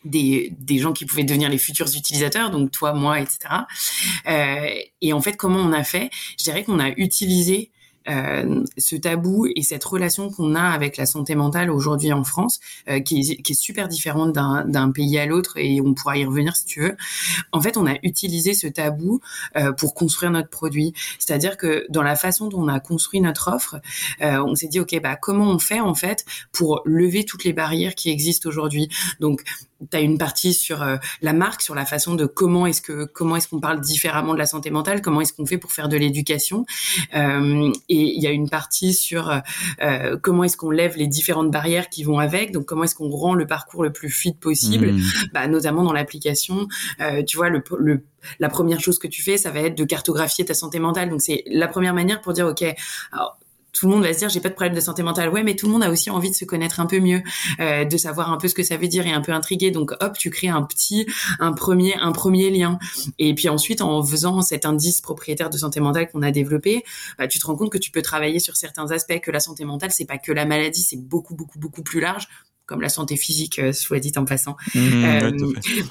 des, 0.05 0.79
gens 0.79 0.93
qui 0.93 1.07
pouvaient 1.07 1.25
devenir 1.25 1.49
les 1.49 1.59
futurs 1.59 1.89
utilisateurs, 1.97 2.51
donc 2.51 2.71
toi, 2.73 2.93
moi, 2.93 3.21
etc. 3.21 3.39
Et 5.01 5.13
en 5.13 5.21
fait, 5.21 5.37
comment 5.37 5.61
on 5.61 5.73
a 5.73 5.85
fait? 5.85 6.11
Je 6.39 6.45
dirais 6.45 6.65
qu'on 6.65 6.79
a 6.79 6.91
utilisé 6.91 7.71
euh, 8.09 8.65
ce 8.79 8.97
tabou 8.97 9.47
et 9.55 9.63
cette 9.63 9.85
relation 9.85 10.31
qu'on 10.31 10.55
a 10.55 10.63
avec 10.63 10.97
la 10.97 11.07
santé 11.07 11.35
mentale 11.35 11.71
aujourd'hui 11.71 12.13
en 12.13 12.25
France, 12.25 12.61
euh, 12.89 13.01
qui, 13.01 13.21
est, 13.21 13.43
qui 13.43 13.53
est 13.53 13.61
super 13.61 13.89
différente 13.89 14.33
d'un 14.33 14.91
pays 14.91 15.19
à 15.19 15.27
l'autre, 15.27 15.57
et 15.57 15.81
on 15.81 15.95
pourra 15.95 16.19
y 16.19 16.25
revenir 16.25 16.57
si 16.57 16.65
tu 16.65 16.81
veux. 16.81 16.97
En 17.53 17.61
fait, 17.61 17.77
on 17.77 17.87
a 17.87 17.95
utilisé 18.03 18.55
ce 18.55 18.67
tabou 18.67 19.21
euh, 19.57 19.73
pour 19.73 19.95
construire 19.95 20.33
notre 20.33 20.51
produit. 20.51 20.93
C'est-à-dire 21.19 21.57
que 21.57 21.87
dans 21.89 22.03
la 22.03 22.17
façon 22.17 22.49
dont 22.49 22.63
on 22.63 22.69
a 22.69 22.81
construit 22.81 23.21
notre 23.21 23.53
offre, 23.53 23.81
euh, 24.21 24.43
on 24.45 24.55
s'est 24.55 24.69
dit, 24.69 24.81
OK, 24.81 24.99
bah, 25.03 25.17
comment 25.17 25.51
on 25.51 25.59
fait 25.59 25.81
en 25.81 25.95
fait 25.95 26.25
pour 26.53 26.83
lever 26.85 27.25
toutes 27.25 27.45
les 27.45 27.53
barrières 27.53 27.95
qui 27.95 28.11
existent 28.11 28.49
aujourd'hui? 28.49 28.89
Donc, 29.21 29.43
tu 29.91 29.97
as 29.97 30.01
une 30.01 30.19
partie 30.19 30.55
sur 30.55 30.83
euh, 30.83 30.97
la 31.21 31.33
marque, 31.33 31.63
sur 31.63 31.75
la 31.75 31.85
façon 31.85 32.15
de 32.15 32.27
comment 32.27 32.67
est-ce 32.67 32.83
que 32.83 33.05
comment 33.05 33.37
est-ce 33.37 33.49
qu'on 33.49 33.61
parle 33.61 33.81
différemment 33.81 34.35
de 34.35 34.39
la 34.39 34.47
santé 34.47 34.71
mentale, 34.71 35.03
comment 35.03 35.21
est-ce 35.21 35.33
qu'on 35.33 35.47
fait 35.47 35.59
pour 35.59 35.73
faire 35.73 35.89
de 35.89 35.97
l'éducation, 35.97 36.65
euh, 37.15 37.73
et 37.89 38.03
il 38.17 38.23
y 38.23 38.27
a 38.27 38.31
une 38.31 38.49
partie 38.49 38.95
sur 38.95 39.41
euh, 39.83 40.17
comment 40.23 40.45
est-ce 40.45 40.57
qu'on 40.57 40.71
lève 40.71 40.97
les 40.97 41.07
différentes 41.07 41.51
barrières 41.51 41.89
qui 41.89 42.05
vont 42.05 42.19
avec, 42.19 42.53
donc 42.53 42.67
comment 42.67 42.85
est-ce 42.85 42.95
qu'on 42.95 43.11
rend 43.11 43.35
le 43.35 43.47
parcours 43.47 43.83
le 43.83 43.93
plus 43.93 44.11
fluide 44.11 44.39
possible, 44.39 44.93
Mmh. 44.93 45.01
bah, 45.33 45.47
notamment 45.49 45.85
dans 45.85 45.93
l'application. 45.93 46.69
Euh, 47.01 47.23
tu 47.23 47.37
vois, 47.37 47.49
le, 47.49 47.63
le 47.79 48.05
la 48.39 48.49
première 48.49 48.81
chose 48.81 48.99
que 48.99 49.09
tu 49.09 49.23
fais, 49.23 49.37
ça 49.37 49.51
va 49.51 49.61
être 49.61 49.77
de 49.77 49.85
cartographier 49.85 50.45
ta 50.45 50.55
santé 50.55 50.79
mentale. 50.79 51.11
Donc 51.11 51.21
c'est 51.21 51.43
la 51.47 51.67
première 51.67 51.95
manière 51.95 52.21
pour 52.21 52.33
dire 52.33 52.47
ok. 52.47 52.65
Alors, 53.11 53.39
tout 53.73 53.87
le 53.87 53.93
monde 53.93 54.03
va 54.03 54.13
se 54.13 54.19
dire 54.19 54.29
j'ai 54.29 54.41
pas 54.41 54.49
de 54.49 54.55
problème 54.55 54.75
de 54.75 54.81
santé 54.81 55.03
mentale. 55.03 55.29
Ouais 55.31 55.43
mais 55.43 55.57
tout 55.57 55.67
le 55.67 55.73
monde 55.73 55.83
a 55.83 55.91
aussi 55.91 56.11
envie 56.11 56.31
de 56.31 56.35
se 56.35 56.45
connaître 56.45 56.81
un 56.81 56.87
peu 56.87 57.01
mieux 57.01 57.23
euh, 57.61 57.85
de 57.85 57.97
savoir 57.97 58.31
un 58.33 58.37
peu 58.37 58.49
ce 58.49 58.55
que 58.55 58.63
ça 58.63 58.77
veut 58.77 58.89
dire 58.89 59.07
et 59.07 59.13
un 59.13 59.21
peu 59.21 59.33
intrigué. 59.33 59.71
Donc 59.71 59.93
hop 60.01 60.17
tu 60.19 60.31
crées 60.31 60.49
un 60.49 60.63
petit 60.63 61.07
un 61.41 61.53
premier 61.53 61.95
un 61.97 62.13
premier 62.13 62.51
lien. 62.51 62.79
Et 63.19 63.35
puis 63.35 63.49
ensuite 63.49 63.81
en 63.81 64.03
faisant 64.05 64.43
cet 64.43 64.67
indice 64.67 65.01
propriétaire 65.01 65.51
de 65.51 65.59
santé 65.59 65.81
mentale 65.81 66.11
qu'on 66.11 66.23
a 66.23 66.31
développé 66.31 66.85
bah, 67.19 67.27
tu 67.27 67.39
te 67.39 67.47
rends 67.47 67.57
compte 67.57 67.71
que 67.71 67.79
tu 67.79 67.91
peux 67.91 68.03
travailler 68.03 68.41
sur 68.41 68.57
certains 68.57 68.91
aspects 68.91 69.21
que 69.21 69.31
la 69.31 69.41
santé 69.41 69.65
mentale 69.65 69.91
c'est 69.93 70.05
pas 70.05 70.19
que 70.19 70.33
la 70.33 70.45
maladie 70.45 70.83
c'est 70.83 71.01
beaucoup 71.01 71.35
beaucoup 71.35 71.59
beaucoup 71.59 71.83
plus 71.83 72.01
large 72.01 72.29
comme 72.67 72.81
la 72.81 72.89
santé 72.89 73.17
physique 73.17 73.59
euh, 73.59 73.73
soit 73.73 73.99
dit 73.99 74.13
en 74.17 74.25
passant. 74.25 74.57
Mmh, 74.75 75.05
euh, 75.05 75.31
ouais. 75.31 75.85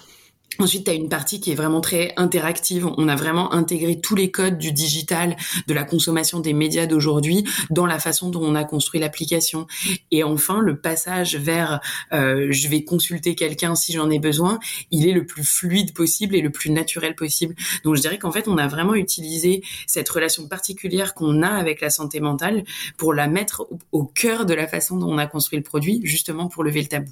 Ensuite, 0.60 0.84
tu 0.84 0.92
as 0.92 0.94
une 0.94 1.10
partie 1.10 1.40
qui 1.40 1.52
est 1.52 1.56
vraiment 1.56 1.82
très 1.82 2.14
interactive. 2.18 2.86
On 2.98 3.08
a 3.08 3.16
vraiment 3.16 3.54
intégré 3.54 4.00
tous 4.00 4.16
les 4.16 4.32
codes 4.32 4.58
du 4.58 4.72
digital, 4.72 5.36
de 5.66 5.74
la 5.74 5.84
consommation 5.84 6.40
des 6.40 6.54
médias 6.54 6.86
d'aujourd'hui 6.86 7.46
dans 7.70 7.86
la 7.86 8.00
façon 8.00 8.30
dont 8.30 8.44
on 8.44 8.54
a 8.54 8.64
construit 8.64 9.00
l'application. 9.00 9.66
Et 10.12 10.24
enfin, 10.24 10.60
le 10.60 10.80
passage 10.80 11.38
vers 11.38 11.80
euh, 12.12 12.48
je 12.52 12.68
vais 12.68 12.84
consulter 12.84 13.34
quelqu'un 13.34 13.76
si 13.76 13.94
j'en 13.94 14.10
ai 14.10 14.20
besoin, 14.20 14.60
il 14.92 15.08
est 15.08 15.14
le 15.14 15.26
plus 15.26 15.44
fluide 15.44 15.94
possible 15.94 16.36
et 16.36 16.42
le 16.42 16.52
plus 16.52 16.70
naturel 16.70 17.16
possible. 17.16 17.56
Donc, 17.84 17.96
je 17.96 18.02
dirais 18.02 18.20
qu'en 18.20 18.32
fait, 18.32 18.48
on 18.48 18.58
a 18.58 18.68
vraiment 18.68 18.94
utilisé 18.94 19.64
cette 19.88 20.10
relation 20.10 20.48
particulière 20.48 21.16
qu'on 21.16 21.42
a 21.42 21.50
avec 21.50 21.82
la 21.82 21.90
santé 21.90 22.20
mentale 22.20 22.64
pour 22.98 23.14
la 23.14 23.28
mettre 23.28 23.68
au, 23.72 23.80
au 23.92 24.04
cœur 24.04 24.46
de 24.46 24.54
la 24.54 24.68
façon 24.68 24.98
dont 24.98 25.10
on 25.10 25.18
a 25.18 25.28
construit 25.28 25.58
le 25.58 25.64
produit, 25.64 26.02
justement 26.04 26.50
pour 26.50 26.64
lever 26.64 26.82
le 26.82 26.88
tabou. 26.88 27.12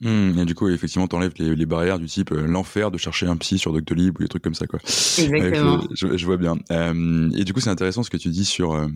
Mmh, 0.00 0.38
et 0.40 0.44
du 0.44 0.54
coup, 0.54 0.68
effectivement, 0.68 1.06
t'enlèves 1.06 1.32
les, 1.38 1.54
les 1.54 1.66
barrières 1.66 1.98
du 1.98 2.06
type 2.06 2.32
euh, 2.32 2.46
l'enfer 2.46 2.90
de 2.90 2.98
chercher 2.98 3.26
un 3.26 3.36
psy 3.36 3.58
sur 3.58 3.72
Doctolib 3.72 4.18
ou 4.18 4.22
des 4.22 4.28
trucs 4.28 4.42
comme 4.42 4.54
ça, 4.54 4.66
quoi. 4.66 4.80
Exactement. 4.82 5.80
Je, 5.94 6.26
vois 6.26 6.36
bien. 6.36 6.56
Euh, 6.72 7.30
et 7.34 7.44
du 7.44 7.52
coup, 7.54 7.60
c'est 7.60 7.70
intéressant 7.70 8.02
ce 8.02 8.10
que 8.10 8.16
tu 8.16 8.28
dis 8.28 8.44
sur. 8.44 8.72
Euh, 8.74 8.88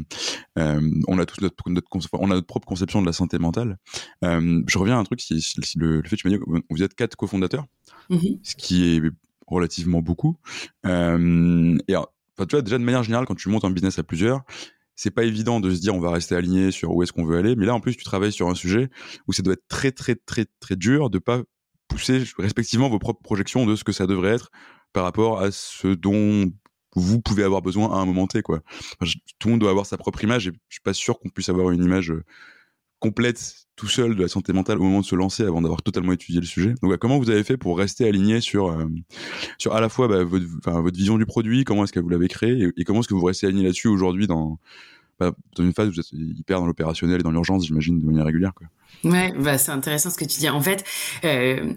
on 1.07 1.19
a 1.19 1.25
tous 1.25 1.41
notre, 1.41 1.71
notre, 1.71 1.89
conce- 1.89 2.09
on 2.13 2.31
a 2.31 2.35
notre 2.35 2.47
propre 2.47 2.67
conception 2.67 3.01
de 3.01 3.07
la 3.07 3.13
santé 3.13 3.39
mentale. 3.39 3.79
Je 4.23 4.79
reviens 4.79 4.97
à 4.97 5.01
un 5.01 5.05
truc, 5.05 5.21
si, 5.21 5.35
le, 5.77 6.01
le 6.01 6.09
fait 6.09 6.17
que 6.17 6.21
tu 6.23 6.29
m'as 6.29 6.35
dit 6.37 6.41
que 6.41 6.63
vous 6.69 6.83
êtes 6.83 6.95
quatre 6.95 7.17
cofondateurs, 7.17 7.67
Mhm. 8.11 8.39
ce 8.43 8.57
qui 8.57 8.97
est 8.97 9.03
relativement 9.47 10.01
beaucoup. 10.03 10.37
Et 10.85 10.89
alors, 11.95 12.13
tu 12.39 12.45
vois, 12.51 12.63
déjà 12.63 12.79
de 12.79 12.85
manière 12.85 13.03
générale, 13.03 13.25
quand 13.27 13.35
tu 13.37 13.49
montes 13.49 13.65
un 13.65 13.71
business 13.71 13.99
à 13.99 14.03
plusieurs, 14.03 14.43
c'est 14.99 15.13
pas 15.13 15.23
évident 15.23 15.61
de 15.61 15.73
se 15.73 15.81
dire 15.81 15.95
on 15.95 16.01
va 16.01 16.11
rester 16.11 16.35
aligné 16.35 16.73
sur 16.73 16.93
où 16.93 17.05
est-ce 17.05 17.13
qu'on 17.13 17.25
veut 17.25 17.39
aller. 17.39 17.55
Mais 17.55 17.67
là, 17.67 17.75
en 17.75 17.79
plus, 17.79 17.97
tu 17.97 18.03
travailles 18.03 18.33
sur 18.33 18.49
un 18.49 18.57
sujet 18.57 18.91
où 19.29 19.33
ça 19.33 19.45
doit 19.45 19.53
être 19.53 19.69
très, 19.69 19.93
très, 19.93 20.17
très, 20.17 20.47
très 20.59 20.75
dur 20.75 21.09
de 21.09 21.21
pas 21.21 21.43
pousser 21.87 22.25
respectivement 22.37 22.89
vos 22.89 22.99
propres 22.99 23.23
projections 23.23 23.65
de 23.65 23.77
ce 23.77 23.85
que 23.85 23.93
ça 23.93 24.09
devrait 24.09 24.31
être 24.33 24.51
par 24.93 25.05
rapport 25.05 25.41
à 25.41 25.53
ce 25.53 25.87
dont 25.87 26.51
vous 26.97 27.21
pouvez 27.21 27.45
avoir 27.45 27.63
besoin 27.63 27.93
à 27.97 28.01
un 28.01 28.07
moment 28.07 28.27
T, 28.27 28.43
quoi. 28.43 28.61
Tout 29.39 29.47
le 29.47 29.51
monde 29.53 29.61
doit 29.61 29.71
avoir 29.71 29.87
sa 29.87 29.97
propre 29.97 30.25
image 30.25 30.49
et 30.49 30.51
je 30.69 30.75
suis 30.75 30.83
pas 30.83 30.95
sûr 30.95 31.21
qu'on 31.21 31.29
puisse 31.29 31.49
avoir 31.49 31.71
une 31.71 31.85
image 31.85 32.11
euh, 32.11 32.25
complète 33.01 33.69
tout 33.77 33.87
seul 33.87 34.17
de 34.17 34.23
la 34.23 34.29
santé 34.29 34.53
mentale 34.53 34.79
au 34.79 34.83
moment 34.83 35.01
de 35.01 35.05
se 35.05 35.15
lancer 35.15 35.45
avant 35.45 35.63
d'avoir 35.63 35.83
totalement 35.83 36.13
étudié 36.13 36.41
le 36.41 36.47
sujet. 36.47 36.75
Donc, 36.83 36.91
ouais, 36.91 36.99
comment 36.99 37.19
vous 37.19 37.31
avez 37.31 37.45
fait 37.45 37.57
pour 37.57 37.79
rester 37.79 38.09
aligné 38.09 38.41
sur, 38.41 38.71
euh, 38.71 38.87
sur 39.57 39.75
à 39.75 39.81
la 39.81 39.89
fois 39.89 40.09
bah, 40.09 40.25
votre, 40.25 40.47
votre 40.65 40.97
vision 40.97 41.17
du 41.17 41.27
produit, 41.27 41.65
comment 41.65 41.85
est-ce 41.85 41.93
que 41.93 42.01
vous 42.01 42.09
l'avez 42.09 42.29
créé 42.29 42.71
et, 42.77 42.85
comment 42.85 43.01
est-ce 43.01 43.09
que 43.09 43.15
vous 43.15 43.25
restez 43.25 43.47
aligné 43.47 43.65
là-dessus 43.65 43.89
aujourd'hui 43.89 44.27
dans, 44.27 44.59
bah, 45.21 45.33
dans 45.57 45.65
une 45.65 45.73
phase 45.73 45.89
où 45.89 45.93
vous 45.93 46.01
êtes 46.01 46.13
hyper 46.13 46.61
dans 46.61 46.67
l'opérationnel 46.67 47.21
et 47.21 47.23
dans 47.23 47.31
l'urgence, 47.31 47.67
j'imagine, 47.67 48.01
de 48.01 48.07
manière 48.07 48.25
régulière, 48.25 48.53
quoi? 48.55 48.67
Ouais, 49.05 49.33
bah 49.39 49.59
c'est 49.59 49.71
intéressant 49.71 50.11
ce 50.11 50.19
que 50.19 50.25
tu 50.25 50.41
dis. 50.41 50.49
En 50.49 50.61
fait, 50.61 50.85
euh, 51.25 51.73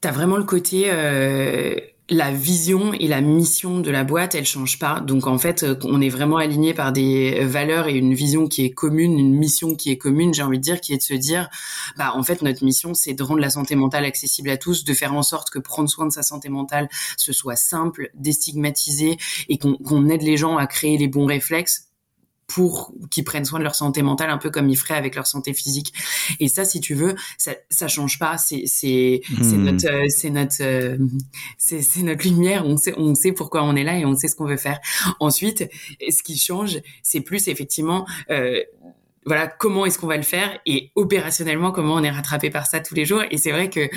t'as 0.00 0.12
vraiment 0.12 0.36
le 0.36 0.44
côté 0.44 0.84
euh, 0.86 1.76
la 2.10 2.30
vision 2.30 2.92
et 2.92 3.08
la 3.08 3.22
mission 3.22 3.80
de 3.80 3.90
la 3.90 4.04
boîte, 4.04 4.34
elle 4.34 4.44
change 4.44 4.78
pas. 4.78 5.00
Donc 5.00 5.26
en 5.26 5.38
fait, 5.38 5.62
euh, 5.62 5.74
on 5.84 6.00
est 6.02 6.10
vraiment 6.10 6.36
aligné 6.36 6.74
par 6.74 6.92
des 6.92 7.44
valeurs 7.44 7.88
et 7.88 7.94
une 7.94 8.14
vision 8.14 8.46
qui 8.46 8.64
est 8.64 8.70
commune, 8.70 9.18
une 9.18 9.34
mission 9.34 9.74
qui 9.74 9.90
est 9.90 9.96
commune. 9.96 10.34
J'ai 10.34 10.42
envie 10.42 10.58
de 10.58 10.62
dire, 10.62 10.80
qui 10.80 10.92
est 10.92 10.98
de 10.98 11.02
se 11.02 11.14
dire, 11.14 11.48
bah 11.96 12.12
en 12.14 12.22
fait 12.22 12.42
notre 12.42 12.64
mission 12.64 12.94
c'est 12.94 13.14
de 13.14 13.22
rendre 13.22 13.40
la 13.40 13.50
santé 13.50 13.74
mentale 13.74 14.04
accessible 14.04 14.50
à 14.50 14.56
tous, 14.56 14.84
de 14.84 14.92
faire 14.92 15.14
en 15.14 15.22
sorte 15.22 15.50
que 15.50 15.58
prendre 15.58 15.88
soin 15.88 16.06
de 16.06 16.12
sa 16.12 16.22
santé 16.22 16.48
mentale 16.48 16.88
ce 17.16 17.32
soit 17.32 17.56
simple, 17.56 18.10
déstigmatisé 18.14 19.16
et 19.48 19.58
qu'on 19.58 19.74
qu'on 19.74 20.08
aide 20.08 20.22
les 20.22 20.36
gens 20.36 20.56
à 20.56 20.66
créer 20.66 20.98
les 20.98 21.08
bons 21.08 21.26
réflexes 21.26 21.88
pour 22.46 22.92
qu'ils 23.10 23.24
prennent 23.24 23.44
soin 23.44 23.58
de 23.58 23.64
leur 23.64 23.74
santé 23.74 24.02
mentale 24.02 24.30
un 24.30 24.38
peu 24.38 24.50
comme 24.50 24.68
ils 24.68 24.76
feraient 24.76 24.96
avec 24.96 25.14
leur 25.14 25.26
santé 25.26 25.54
physique. 25.54 25.92
Et 26.40 26.48
ça 26.48 26.64
si 26.64 26.80
tu 26.80 26.94
veux 26.94 27.14
ça 27.38 27.52
ça 27.70 27.88
change 27.88 28.18
pas. 28.18 28.38
C'est 28.38 28.64
c'est 28.66 29.20
c'est 29.42 29.56
hmm. 29.56 29.64
notre 29.64 29.86
euh, 29.88 30.04
c'est 30.08 30.30
notre 30.30 30.62
euh, 30.62 30.98
c'est 31.58 31.82
c'est 31.82 32.02
notre 32.02 32.26
lumière. 32.26 32.66
On 32.66 32.76
sait 32.76 32.94
on 32.96 33.14
sait 33.14 33.32
pourquoi 33.32 33.62
on 33.64 33.76
est 33.76 33.84
là 33.84 33.98
et 33.98 34.04
on 34.04 34.14
sait 34.16 34.28
ce 34.28 34.36
qu'on 34.36 34.46
veut 34.46 34.56
faire. 34.56 34.80
Ensuite 35.20 35.68
ce 36.00 36.22
qui 36.22 36.38
change 36.38 36.78
c'est 37.02 37.20
plus 37.20 37.48
effectivement 37.48 38.06
euh, 38.30 38.62
voilà 39.26 39.46
comment 39.46 39.86
est-ce 39.86 39.98
qu'on 39.98 40.06
va 40.06 40.16
le 40.16 40.22
faire 40.22 40.58
et 40.66 40.90
opérationnellement 40.94 41.72
comment 41.72 41.94
on 41.94 42.02
est 42.02 42.10
rattrapé 42.10 42.50
par 42.50 42.66
ça 42.66 42.80
tous 42.80 42.94
les 42.94 43.04
jours. 43.04 43.22
Et 43.30 43.38
c'est 43.38 43.52
vrai 43.52 43.70
que 43.70 43.88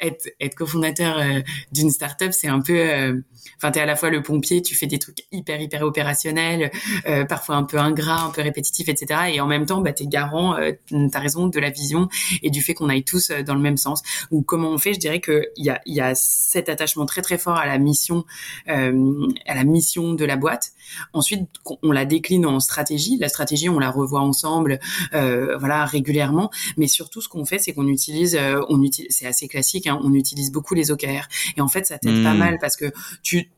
être 0.00 0.28
être 0.40 0.54
cofondateur 0.54 1.18
euh, 1.18 1.40
d'une 1.72 1.90
startup 1.90 2.32
c'est 2.32 2.48
un 2.48 2.60
peu 2.60 2.78
euh, 2.78 3.20
enfin 3.56 3.70
t'es 3.70 3.80
à 3.80 3.86
la 3.86 3.96
fois 3.96 4.10
le 4.10 4.22
pompier 4.22 4.62
tu 4.62 4.74
fais 4.74 4.86
des 4.86 4.98
trucs 4.98 5.26
hyper 5.32 5.60
hyper 5.60 5.82
opérationnels 5.82 6.70
euh, 7.06 7.24
parfois 7.24 7.56
un 7.56 7.64
peu 7.64 7.78
ingrats 7.78 8.24
un 8.24 8.30
peu 8.30 8.42
répétitifs 8.42 8.88
etc 8.88 9.20
et 9.32 9.40
en 9.40 9.46
même 9.46 9.66
temps 9.66 9.80
bah 9.80 9.92
t'es 9.92 10.06
garant 10.06 10.56
euh, 10.56 10.72
t'as 11.10 11.20
raison 11.20 11.46
de 11.48 11.58
la 11.60 11.70
vision 11.70 12.08
et 12.42 12.50
du 12.50 12.62
fait 12.62 12.74
qu'on 12.74 12.88
aille 12.88 13.04
tous 13.04 13.30
dans 13.30 13.54
le 13.54 13.60
même 13.60 13.76
sens. 13.76 14.02
Ou 14.30 14.42
comment 14.42 14.70
on 14.70 14.78
fait 14.78 14.94
je 14.94 14.98
dirais 14.98 15.20
que 15.20 15.46
il 15.56 15.64
y 15.64 15.70
a 15.70 15.80
il 15.86 15.94
y 15.94 16.00
a 16.00 16.14
cet 16.14 16.68
attachement 16.68 17.06
très 17.06 17.22
très 17.22 17.38
fort 17.38 17.56
à 17.56 17.66
la 17.66 17.78
mission 17.78 18.24
à 18.66 19.54
la 19.54 19.64
mission 19.64 20.14
de 20.14 20.24
la 20.24 20.36
boîte. 20.36 20.72
Ensuite 21.12 21.48
on 21.82 21.92
la 21.92 22.04
décline 22.04 22.46
en 22.46 22.60
stratégie. 22.60 23.16
La 23.18 23.28
stratégie 23.28 23.68
on 23.68 23.78
la 23.78 23.90
revoit 23.90 24.20
ensemble 24.20 24.73
euh, 25.14 25.56
voilà 25.58 25.84
régulièrement. 25.84 26.50
Mais 26.76 26.86
surtout, 26.86 27.20
ce 27.20 27.28
qu'on 27.28 27.44
fait, 27.44 27.58
c'est 27.58 27.72
qu'on 27.72 27.88
utilise, 27.88 28.36
euh, 28.36 28.60
on 28.68 28.82
utilise, 28.82 29.14
c'est 29.14 29.26
assez 29.26 29.48
classique, 29.48 29.86
hein, 29.86 29.98
on 30.02 30.14
utilise 30.14 30.52
beaucoup 30.52 30.74
les 30.74 30.90
OKR. 30.90 31.28
Et 31.56 31.60
en 31.60 31.68
fait, 31.68 31.86
ça 31.86 31.98
t'aide 31.98 32.22
pas 32.22 32.34
hmm. 32.34 32.38
mal 32.38 32.58
parce 32.60 32.76
que 32.76 32.92
tu 33.22 33.50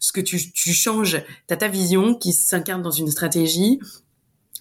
ce 0.00 0.12
que 0.12 0.20
tu, 0.20 0.52
tu 0.52 0.74
changes, 0.74 1.22
tu 1.48 1.54
as 1.54 1.56
ta 1.56 1.68
vision 1.68 2.14
qui 2.14 2.34
s'incarne 2.34 2.82
dans 2.82 2.90
une 2.90 3.10
stratégie, 3.10 3.80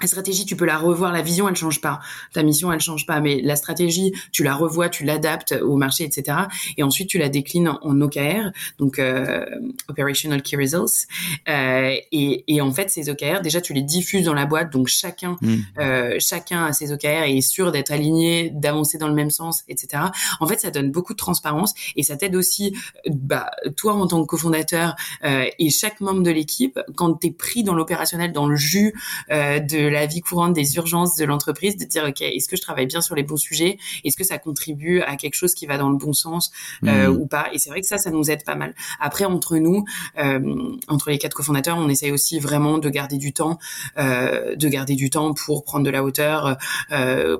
la 0.01 0.07
stratégie, 0.07 0.45
tu 0.45 0.55
peux 0.55 0.65
la 0.65 0.77
revoir. 0.77 1.12
La 1.13 1.21
vision, 1.21 1.47
elle 1.47 1.55
change 1.55 1.79
pas. 1.79 2.00
Ta 2.33 2.41
mission, 2.41 2.71
elle 2.73 2.79
change 2.79 3.05
pas. 3.05 3.19
Mais 3.19 3.41
la 3.41 3.55
stratégie, 3.55 4.12
tu 4.31 4.43
la 4.43 4.55
revois, 4.55 4.89
tu 4.89 5.03
l'adaptes 5.03 5.53
au 5.62 5.75
marché, 5.75 6.03
etc. 6.03 6.38
Et 6.77 6.83
ensuite, 6.83 7.09
tu 7.09 7.19
la 7.19 7.29
déclines 7.29 7.69
en 7.69 8.01
OKR, 8.01 8.50
donc 8.79 8.97
euh, 8.97 9.45
Operational 9.88 10.41
Key 10.41 10.57
Results. 10.57 11.07
Euh, 11.47 11.95
et, 12.12 12.43
et, 12.47 12.59
en 12.59 12.71
fait, 12.71 12.89
ces 12.89 13.09
OKR, 13.09 13.41
déjà, 13.41 13.62
tu 13.62 13.73
les 13.73 13.83
diffuses 13.83 14.25
dans 14.25 14.33
la 14.33 14.45
boîte. 14.45 14.71
Donc 14.71 14.88
chacun, 14.88 15.38
mmh. 15.41 15.55
euh, 15.77 16.15
chacun 16.19 16.65
a 16.65 16.73
ses 16.73 16.91
OKR 16.91 17.23
et 17.25 17.38
est 17.38 17.41
sûr 17.41 17.71
d'être 17.71 17.91
aligné, 17.91 18.50
d'avancer 18.50 18.97
dans 18.97 19.07
le 19.07 19.13
même 19.13 19.29
sens, 19.29 19.63
etc. 19.67 20.03
En 20.39 20.47
fait, 20.47 20.59
ça 20.59 20.71
donne 20.71 20.91
beaucoup 20.91 21.13
de 21.13 21.17
transparence 21.17 21.73
et 21.95 22.03
ça 22.03 22.17
t'aide 22.17 22.35
aussi, 22.35 22.75
bah, 23.09 23.51
toi 23.77 23.93
en 23.93 24.07
tant 24.07 24.21
que 24.21 24.27
cofondateur 24.27 24.95
euh, 25.23 25.45
et 25.59 25.69
chaque 25.69 26.01
membre 26.01 26.23
de 26.23 26.31
l'équipe, 26.31 26.79
quand 26.95 27.13
tu 27.15 27.27
es 27.27 27.31
pris 27.31 27.63
dans 27.63 27.75
l'opérationnel, 27.75 28.31
dans 28.31 28.47
le 28.47 28.55
jus 28.55 28.93
euh, 29.31 29.59
de 29.83 29.89
la 29.89 30.05
vie 30.05 30.21
courante, 30.21 30.53
des 30.53 30.75
urgences 30.75 31.15
de 31.15 31.25
l'entreprise, 31.25 31.75
de 31.77 31.85
dire 31.85 32.05
ok, 32.07 32.21
est-ce 32.21 32.47
que 32.47 32.55
je 32.55 32.61
travaille 32.61 32.85
bien 32.85 33.01
sur 33.01 33.15
les 33.15 33.23
bons 33.23 33.37
sujets, 33.37 33.77
est-ce 34.03 34.15
que 34.15 34.23
ça 34.23 34.37
contribue 34.37 35.01
à 35.01 35.15
quelque 35.15 35.35
chose 35.35 35.53
qui 35.53 35.65
va 35.65 35.77
dans 35.77 35.89
le 35.89 35.97
bon 35.97 36.13
sens 36.13 36.51
euh, 36.85 37.09
mmh. 37.09 37.17
ou 37.17 37.27
pas? 37.27 37.49
Et 37.53 37.59
c'est 37.59 37.69
vrai 37.69 37.81
que 37.81 37.87
ça, 37.87 37.97
ça 37.97 38.11
nous 38.11 38.31
aide 38.31 38.43
pas 38.43 38.55
mal. 38.55 38.73
Après, 38.99 39.25
entre 39.25 39.57
nous, 39.57 39.83
euh, 40.17 40.75
entre 40.87 41.09
les 41.09 41.17
quatre 41.17 41.33
cofondateurs, 41.33 41.77
on 41.77 41.89
essaye 41.89 42.11
aussi 42.11 42.39
vraiment 42.39 42.77
de 42.77 42.89
garder 42.89 43.17
du 43.17 43.33
temps, 43.33 43.59
euh, 43.97 44.55
de 44.55 44.69
garder 44.69 44.95
du 44.95 45.09
temps 45.09 45.33
pour 45.33 45.63
prendre 45.63 45.85
de 45.85 45.91
la 45.91 46.03
hauteur, 46.03 46.57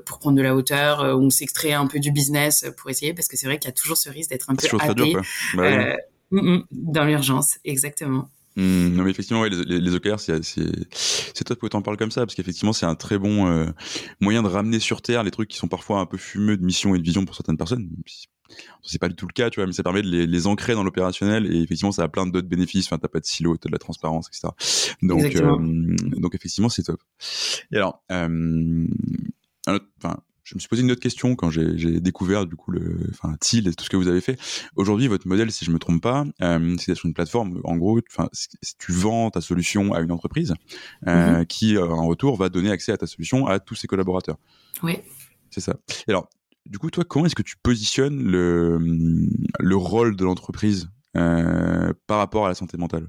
pour 0.06 0.20
prendre 0.20 0.38
de 0.38 0.42
la 0.42 0.56
hauteur. 0.56 1.02
on 1.18 1.30
s'extrait 1.30 1.74
un 1.74 1.88
peu 1.88 2.00
du 2.00 2.12
business 2.12 2.66
pour 2.78 2.90
essayer, 2.90 3.14
parce 3.14 3.28
que 3.28 3.38
c'est 3.38 3.48
vrai 3.48 3.58
qu'il 3.58 3.70
y 3.70 3.74
a 3.74 3.76
toujours 3.76 3.98
ce 3.98 4.10
risque 4.10 4.30
d'être 4.30 4.50
un 4.50 4.56
peu 4.56 4.68
happé. 4.80 5.16
Bah 5.56 5.96
mm, 6.32 6.56
mm, 6.56 6.64
dans 6.72 7.06
l'urgence, 7.06 7.58
exactement. 7.64 8.28
Mmh, 8.56 8.90
non 8.90 9.04
mais 9.04 9.10
effectivement 9.10 9.42
ouais, 9.42 9.50
les, 9.50 9.80
les 9.80 9.96
OKR 9.96 10.20
c'est 10.20 10.44
c'est 10.44 11.44
top 11.44 11.60
que 11.60 11.66
t'en 11.66 11.82
parles 11.82 11.98
comme 11.98 12.12
ça 12.12 12.22
parce 12.22 12.36
qu'effectivement 12.36 12.72
c'est 12.72 12.86
un 12.86 12.94
très 12.94 13.18
bon 13.18 13.48
euh, 13.48 13.66
moyen 14.22 14.44
de 14.44 14.48
ramener 14.48 14.80
sur 14.80 15.02
terre 15.02 15.24
les 15.24 15.32
trucs 15.32 15.50
qui 15.50 15.58
sont 15.58 15.68
parfois 15.68 16.00
un 16.00 16.06
peu 16.06 16.18
fumeux 16.18 16.56
de 16.56 16.64
mission 16.64 16.94
et 16.94 17.00
de 17.00 17.04
vision 17.04 17.26
pour 17.26 17.36
certaines 17.36 17.58
personnes. 17.58 17.90
C'est 18.84 19.00
pas 19.00 19.10
du 19.10 19.16
tout 19.16 19.26
le 19.26 19.34
cas 19.34 19.50
tu 19.50 19.60
vois 19.60 19.66
mais 19.66 19.74
ça 19.74 19.82
permet 19.82 20.04
de 20.04 20.08
les, 20.08 20.28
les 20.28 20.46
ancrer 20.46 20.74
dans 20.74 20.84
l'opérationnel 20.84 21.52
et 21.52 21.64
effectivement 21.64 21.92
ça 21.92 22.04
a 22.04 22.08
plein 22.08 22.28
d'autres 22.28 22.48
bénéfices. 22.48 22.86
Enfin 22.86 23.00
t'as 23.00 23.08
pas 23.08 23.20
de 23.20 23.26
silo 23.26 23.58
t'as 23.58 23.70
de 23.70 23.74
la 23.74 23.80
transparence 23.80 24.28
etc 24.28 24.50
donc 25.02 25.36
euh, 25.36 25.58
donc 26.18 26.36
effectivement 26.36 26.70
c'est 26.70 26.84
top. 26.84 27.02
Et 27.72 27.78
alors 27.78 28.04
euh, 28.12 28.86
enfin 29.68 30.18
je 30.44 30.56
me 30.56 30.60
suis 30.60 30.68
posé 30.68 30.82
une 30.82 30.92
autre 30.92 31.02
question 31.02 31.36
quand 31.36 31.50
j'ai 31.50 32.00
découvert 32.02 32.46
du 32.46 32.56
coup 32.56 32.72
le, 32.72 32.98
enfin 33.12 33.36
TIL 33.40 33.68
et 33.68 33.74
tout 33.74 33.86
ce 33.86 33.90
que 33.90 33.96
vous 33.96 34.08
avez 34.08 34.22
fait. 34.22 34.38
Aujourd'hui, 34.76 35.08
votre 35.08 35.28
modèle, 35.28 35.52
si 35.52 35.64
je 35.64 35.72
me 35.72 35.80
trompe 35.80 36.02
pas, 36.02 36.26
euh, 36.42 36.76
c'est 36.78 36.96
sur 36.96 37.06
une 37.06 37.14
plateforme. 37.14 37.62
En 37.64 37.78
gros, 37.78 38.00
enfin, 38.12 38.30
tu 38.78 38.92
vends 38.92 39.30
ta 39.30 39.40
solution 39.40 39.94
à 39.94 40.02
une 40.02 40.12
entreprise 40.12 40.54
euh, 41.08 41.42
mm-hmm. 41.42 41.46
qui, 41.48 41.78
euh, 41.78 41.88
en 41.88 42.08
retour, 42.08 42.36
va 42.36 42.50
donner 42.50 42.72
accès 42.72 42.92
à 42.92 42.98
ta 42.98 43.08
solution 43.08 43.48
à 43.48 43.60
tous 43.60 43.76
ses 43.76 43.88
collaborateurs. 43.88 44.38
Oui. 44.84 44.98
C'est 45.50 45.62
ça. 45.62 45.76
Et 46.08 46.12
alors, 46.12 46.28
du 46.66 46.78
coup, 46.78 46.90
toi, 46.90 47.06
comment 47.06 47.26
est-ce 47.26 47.36
que 47.36 47.44
tu 47.44 47.56
positionnes 47.62 48.24
le 48.24 48.80
le 49.60 49.76
rôle 49.76 50.16
de 50.16 50.26
l'entreprise 50.26 50.90
euh, 51.16 51.94
par 52.08 52.18
rapport 52.18 52.46
à 52.46 52.50
la 52.50 52.56
santé 52.56 52.78
mentale? 52.78 53.08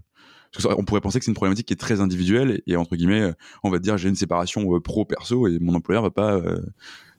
On 0.76 0.84
pourrait 0.84 1.00
penser 1.00 1.18
que 1.18 1.24
c'est 1.24 1.32
une 1.32 1.34
problématique 1.34 1.66
qui 1.66 1.72
est 1.72 1.76
très 1.76 2.00
individuelle 2.00 2.62
et, 2.68 2.76
entre 2.76 2.94
guillemets, 2.94 3.32
on 3.64 3.70
va 3.70 3.80
dire 3.80 3.98
j'ai 3.98 4.08
une 4.08 4.14
séparation 4.14 4.80
pro 4.80 5.04
perso 5.04 5.48
et 5.48 5.58
mon 5.58 5.74
employeur 5.74 6.04
va 6.04 6.12
pas 6.12 6.40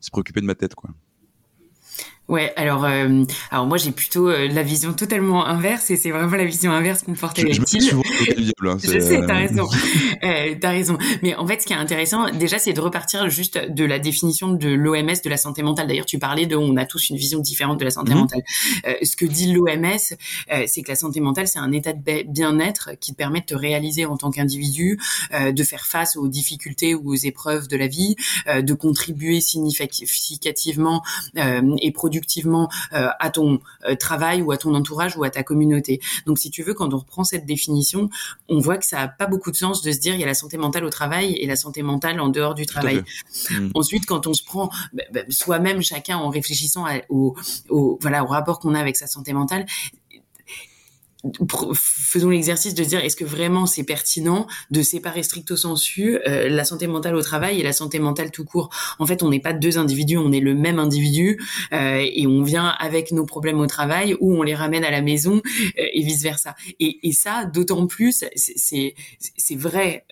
se 0.05 0.11
préoccuper 0.11 0.41
de 0.41 0.45
ma 0.45 0.55
tête, 0.55 0.75
quoi. 0.75 0.91
Ouais, 2.27 2.51
alors 2.55 2.85
euh, 2.85 3.23
alors 3.51 3.67
moi 3.67 3.77
j'ai 3.77 3.91
plutôt 3.91 4.29
euh, 4.29 4.47
la 4.47 4.63
vision 4.63 4.93
totalement 4.93 5.45
inverse 5.45 5.91
et 5.91 5.95
c'est 5.95 6.09
vraiment 6.09 6.35
la 6.35 6.45
vision 6.45 6.71
inverse 6.71 7.03
qu'on 7.03 7.13
Je, 7.13 7.21
je, 7.21 7.95
hein, 8.67 8.77
je 8.83 8.99
sais, 8.99 9.21
t'as 9.27 9.35
raison, 9.35 9.67
euh, 10.23 10.55
t'as 10.59 10.71
raison. 10.71 10.97
Mais 11.21 11.35
en 11.35 11.45
fait, 11.45 11.61
ce 11.61 11.67
qui 11.67 11.73
est 11.73 11.77
intéressant, 11.77 12.31
déjà, 12.31 12.57
c'est 12.57 12.73
de 12.73 12.81
repartir 12.81 13.29
juste 13.29 13.59
de 13.69 13.85
la 13.85 13.99
définition 13.99 14.51
de 14.51 14.69
l'OMS 14.69 15.21
de 15.23 15.29
la 15.29 15.37
santé 15.37 15.61
mentale. 15.61 15.87
D'ailleurs, 15.87 16.07
tu 16.07 16.17
parlais 16.17 16.47
de, 16.47 16.55
on 16.55 16.77
a 16.77 16.85
tous 16.85 17.09
une 17.09 17.17
vision 17.17 17.39
différente 17.39 17.79
de 17.79 17.85
la 17.85 17.91
santé 17.91 18.13
mhm. 18.13 18.21
mentale. 18.21 18.43
Euh, 18.87 18.93
ce 19.03 19.15
que 19.15 19.25
dit 19.25 19.53
l'OMS, 19.53 19.85
euh, 20.51 20.63
c'est 20.65 20.81
que 20.81 20.89
la 20.89 20.95
santé 20.95 21.19
mentale, 21.19 21.47
c'est 21.47 21.59
un 21.59 21.71
état 21.71 21.93
de 21.93 22.23
bien-être 22.27 22.91
qui 22.99 23.11
te 23.11 23.17
permet 23.17 23.41
de 23.41 23.45
te 23.45 23.55
réaliser 23.55 24.05
en 24.05 24.17
tant 24.17 24.31
qu'individu, 24.31 24.99
de 25.31 25.63
faire 25.63 25.85
face 25.85 26.17
aux 26.17 26.27
difficultés 26.27 26.95
ou 26.95 27.11
aux 27.11 27.15
épreuves 27.15 27.67
de 27.67 27.77
la 27.77 27.87
vie, 27.87 28.15
de 28.47 28.73
contribuer 28.73 29.41
significativement 29.41 31.03
et 31.35 31.91
productivement 31.91 32.14
productivement 32.15 32.69
euh, 32.93 33.09
à 33.19 33.29
ton 33.29 33.59
euh, 33.87 33.95
travail 33.95 34.41
ou 34.41 34.51
à 34.51 34.57
ton 34.57 34.73
entourage 34.73 35.17
ou 35.17 35.23
à 35.23 35.29
ta 35.29 35.43
communauté. 35.43 35.99
Donc 36.25 36.39
si 36.39 36.49
tu 36.49 36.63
veux, 36.63 36.73
quand 36.73 36.93
on 36.93 36.97
reprend 36.97 37.23
cette 37.23 37.45
définition, 37.45 38.09
on 38.47 38.59
voit 38.59 38.77
que 38.77 38.85
ça 38.85 39.01
a 39.01 39.07
pas 39.07 39.27
beaucoup 39.27 39.51
de 39.51 39.55
sens 39.55 39.81
de 39.81 39.91
se 39.91 39.99
dire 39.99 40.13
il 40.13 40.21
y 40.21 40.23
a 40.23 40.27
la 40.27 40.33
santé 40.33 40.57
mentale 40.57 40.85
au 40.85 40.89
travail 40.89 41.33
et 41.33 41.45
la 41.45 41.55
santé 41.55 41.83
mentale 41.83 42.19
en 42.19 42.29
dehors 42.29 42.55
du 42.55 42.65
travail. 42.65 43.03
Mm. 43.49 43.69
Ensuite, 43.73 44.05
quand 44.05 44.27
on 44.27 44.33
se 44.33 44.43
prend 44.43 44.69
bah, 44.93 45.03
bah, 45.11 45.21
soi-même 45.29 45.81
chacun 45.81 46.17
en 46.17 46.29
réfléchissant 46.29 46.85
au, 47.09 47.35
au, 47.69 47.97
voilà 48.01 48.23
au 48.23 48.27
rapport 48.27 48.59
qu'on 48.59 48.75
a 48.75 48.79
avec 48.79 48.95
sa 48.95 49.07
santé 49.07 49.33
mentale, 49.33 49.65
faisons 51.73 52.29
l'exercice 52.29 52.73
de 52.73 52.83
dire 52.83 52.99
est-ce 52.99 53.15
que 53.15 53.25
vraiment 53.25 53.65
c'est 53.65 53.83
pertinent 53.83 54.47
de 54.71 54.81
séparer 54.81 55.23
stricto 55.23 55.55
sensu 55.55 56.19
euh, 56.27 56.49
la 56.49 56.65
santé 56.65 56.87
mentale 56.87 57.15
au 57.15 57.21
travail 57.21 57.59
et 57.59 57.63
la 57.63 57.73
santé 57.73 57.99
mentale 57.99 58.31
tout 58.31 58.45
court? 58.45 58.69
En 58.99 59.05
fait, 59.05 59.23
on 59.23 59.29
n'est 59.29 59.39
pas 59.39 59.53
deux 59.53 59.77
individus, 59.77 60.17
on 60.17 60.31
est 60.31 60.39
le 60.39 60.53
même 60.53 60.79
individu 60.79 61.41
euh, 61.73 62.03
et 62.03 62.27
on 62.27 62.43
vient 62.43 62.67
avec 62.67 63.11
nos 63.11 63.25
problèmes 63.25 63.59
au 63.59 63.67
travail 63.67 64.15
ou 64.19 64.35
on 64.35 64.43
les 64.43 64.55
ramène 64.55 64.83
à 64.83 64.91
la 64.91 65.01
maison 65.01 65.37
euh, 65.37 65.83
et 65.93 66.03
vice 66.03 66.23
versa. 66.23 66.55
Et, 66.79 67.07
et 67.07 67.11
ça, 67.11 67.45
d'autant 67.45 67.87
plus, 67.87 68.25
c'est 68.35 68.95
c'est 69.37 69.55
vrai, 69.55 70.05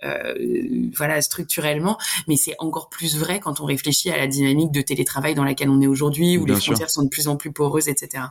voilà 0.96 1.22
structurellement, 1.22 1.98
mais 2.27 2.36
c'est 2.36 2.55
encore 2.60 2.89
plus 2.89 3.17
vrai 3.17 3.39
quand 3.39 3.60
on 3.60 3.65
réfléchit 3.65 4.10
à 4.10 4.17
la 4.17 4.27
dynamique 4.27 4.72
de 4.72 4.82
télétravail 4.82 5.36
dans 5.36 5.43
laquelle 5.43 5.70
on 5.70 5.82
est 5.82 5.88
aujourd'hui, 5.88 6.38
où 6.38 6.46
les 6.46 6.55
frontières 6.55 6.89
sont 6.89 7.03
de 7.03 7.10
plus 7.10 7.27
en 7.27 7.36
plus 7.36 7.51
poreuses, 7.51 7.88
etc. 7.88 8.25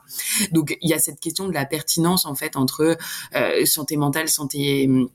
Donc 0.52 0.76
il 0.80 0.88
y 0.88 0.94
a 0.94 0.98
cette 0.98 1.20
question 1.20 1.48
de 1.48 1.52
la 1.52 1.64
pertinence 1.64 2.26
en 2.26 2.34
fait 2.34 2.56
entre 2.56 2.71
euh, 2.80 3.66
santé 3.66 3.96
mentale, 3.96 4.28
santé 4.28 4.86
hum, 4.88 5.08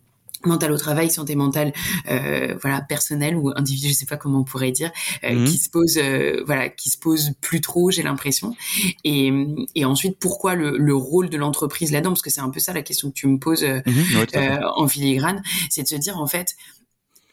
mentale 0.45 0.71
au 0.71 0.77
travail, 0.77 1.09
santé 1.09 1.35
mentale, 1.35 1.73
euh, 2.09 2.55
voilà 2.61 2.81
personnelle 2.81 3.35
ou 3.35 3.51
individuelle, 3.55 3.91
je 3.91 3.97
sais 3.97 4.05
pas 4.05 4.17
comment 4.17 4.39
on 4.39 4.43
pourrait 4.43 4.71
dire, 4.71 4.91
euh, 5.23 5.33
mhm. 5.33 5.45
qui 5.45 5.57
se 5.57 5.69
pose, 5.69 5.99
voilà, 6.45 6.69
qui 6.69 6.89
se 6.89 6.97
pose 6.97 7.31
plus 7.41 7.59
trop, 7.59 7.89
j'ai 7.89 8.03
l'impression. 8.03 8.55
Et, 9.03 9.31
et 9.75 9.85
ensuite, 9.85 10.17
pourquoi 10.19 10.55
le, 10.55 10.77
le 10.77 10.95
rôle 10.95 11.29
de 11.29 11.37
l'entreprise 11.37 11.91
là-dedans? 11.91 12.11
Parce 12.11 12.21
que 12.21 12.29
c'est 12.29 12.41
un 12.41 12.49
peu 12.49 12.59
ça 12.59 12.71
la 12.71 12.83
question 12.83 13.09
que 13.09 13.15
tu 13.15 13.27
me 13.27 13.39
poses 13.39 13.63
mhm. 13.63 14.61
en 14.75 14.87
filigrane, 14.87 15.41
c'est 15.69 15.83
de 15.83 15.87
se 15.87 15.95
dire 15.95 16.17
en 16.17 16.27
fait, 16.27 16.55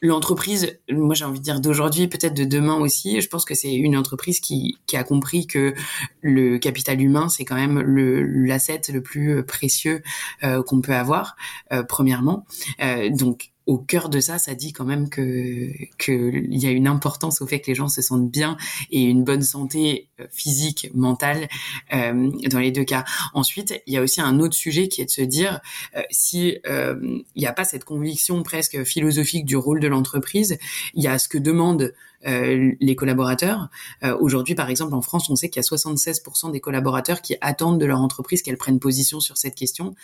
l'entreprise, 0.05 0.79
moi 0.89 1.15
j'ai 1.15 1.25
envie 1.25 1.39
de 1.39 1.43
dire 1.43 1.59
d'aujourd'hui, 1.59 2.07
peut-être 2.07 2.33
de 2.33 2.45
demain 2.45 2.75
aussi, 2.75 3.21
je 3.21 3.27
pense 3.27 3.45
que 3.45 3.55
c'est 3.55 3.73
une 3.73 3.97
entreprise 3.97 4.39
qui, 4.39 4.77
a 4.93 5.03
compris 5.03 5.45
que 5.45 5.73
le 6.21 6.57
capital 6.57 7.01
humain, 7.01 7.27
c'est 7.27 7.43
quand 7.43 7.55
même 7.55 7.81
le 7.81 8.23
l'asset 8.23 8.81
le 8.93 9.01
plus 9.01 9.43
précieux 9.43 10.01
euh, 10.43 10.63
qu'on 10.63 10.81
peut 10.81 10.93
avoir, 10.93 11.35
euh, 11.73 11.83
premièrement. 11.83 12.45
Euh, 12.81 13.09
donc 13.09 13.51
au 13.65 13.77
cœur 13.77 14.09
de 14.09 14.19
ça, 14.19 14.37
ça 14.37 14.53
dit 14.53 14.73
quand 14.73 14.85
même 14.85 15.09
que 15.09 15.71
qu'il 15.97 16.55
y 16.55 16.67
a 16.67 16.71
une 16.71 16.87
importance 16.87 17.41
au 17.41 17.47
fait 17.47 17.59
que 17.59 17.67
les 17.67 17.75
gens 17.75 17.87
se 17.87 18.01
sentent 18.01 18.29
bien 18.29 18.57
et 18.91 19.03
une 19.03 19.23
bonne 19.23 19.41
santé 19.41 20.07
euh, 20.19 20.27
physique, 20.31 20.89
mentale 20.93 21.47
euh, 21.93 22.29
dans 22.49 22.59
les 22.59 22.71
deux 22.71 22.83
cas. 22.83 23.05
Ensuite, 23.33 23.81
il 23.87 23.93
y 23.93 23.97
a 23.97 24.01
aussi 24.01 24.21
un 24.21 24.39
autre 24.39 24.55
sujet 24.55 24.87
qui 24.87 25.01
est 25.01 25.05
de 25.05 25.09
se 25.09 25.21
dire 25.21 25.61
euh, 25.95 26.01
si 26.11 26.57
euh, 26.67 26.95
il 27.35 27.39
n'y 27.39 27.47
a 27.47 27.53
pas 27.53 27.65
cette 27.65 27.85
conviction 27.85 28.43
presque 28.43 28.83
philosophique 28.83 29.45
du 29.45 29.55
rôle 29.55 29.79
de 29.79 29.87
l'entreprise, 29.87 30.57
il 30.93 31.03
y 31.03 31.07
a 31.07 31.17
ce 31.17 31.27
que 31.27 31.37
demandent 31.37 31.81
euh, 31.83 31.91
les 32.25 32.95
collaborateurs. 32.95 33.69
Euh, 34.03 34.17
aujourd'hui, 34.19 34.55
par 34.55 34.69
exemple, 34.69 34.93
en 34.93 35.01
France, 35.01 35.29
on 35.29 35.35
sait 35.35 35.49
qu'il 35.49 35.61
y 35.61 35.65
a 35.65 35.75
76% 35.75 36.51
des 36.51 36.59
collaborateurs 36.59 37.21
qui 37.21 37.35
attendent 37.41 37.79
de 37.79 37.85
leur 37.85 38.01
entreprise 38.01 38.41
qu'elle 38.41 38.57
prenne 38.57 38.79
position 38.79 39.19
sur 39.19 39.37
cette 39.37 39.55
question. 39.55 39.95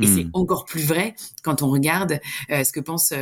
Et 0.00 0.06
c'est 0.06 0.24
hmm. 0.24 0.30
encore 0.32 0.64
plus 0.64 0.84
vrai 0.84 1.14
quand 1.42 1.62
on 1.62 1.70
regarde 1.70 2.20
euh, 2.50 2.64
ce 2.64 2.72
que 2.72 2.80
pensent 2.80 3.12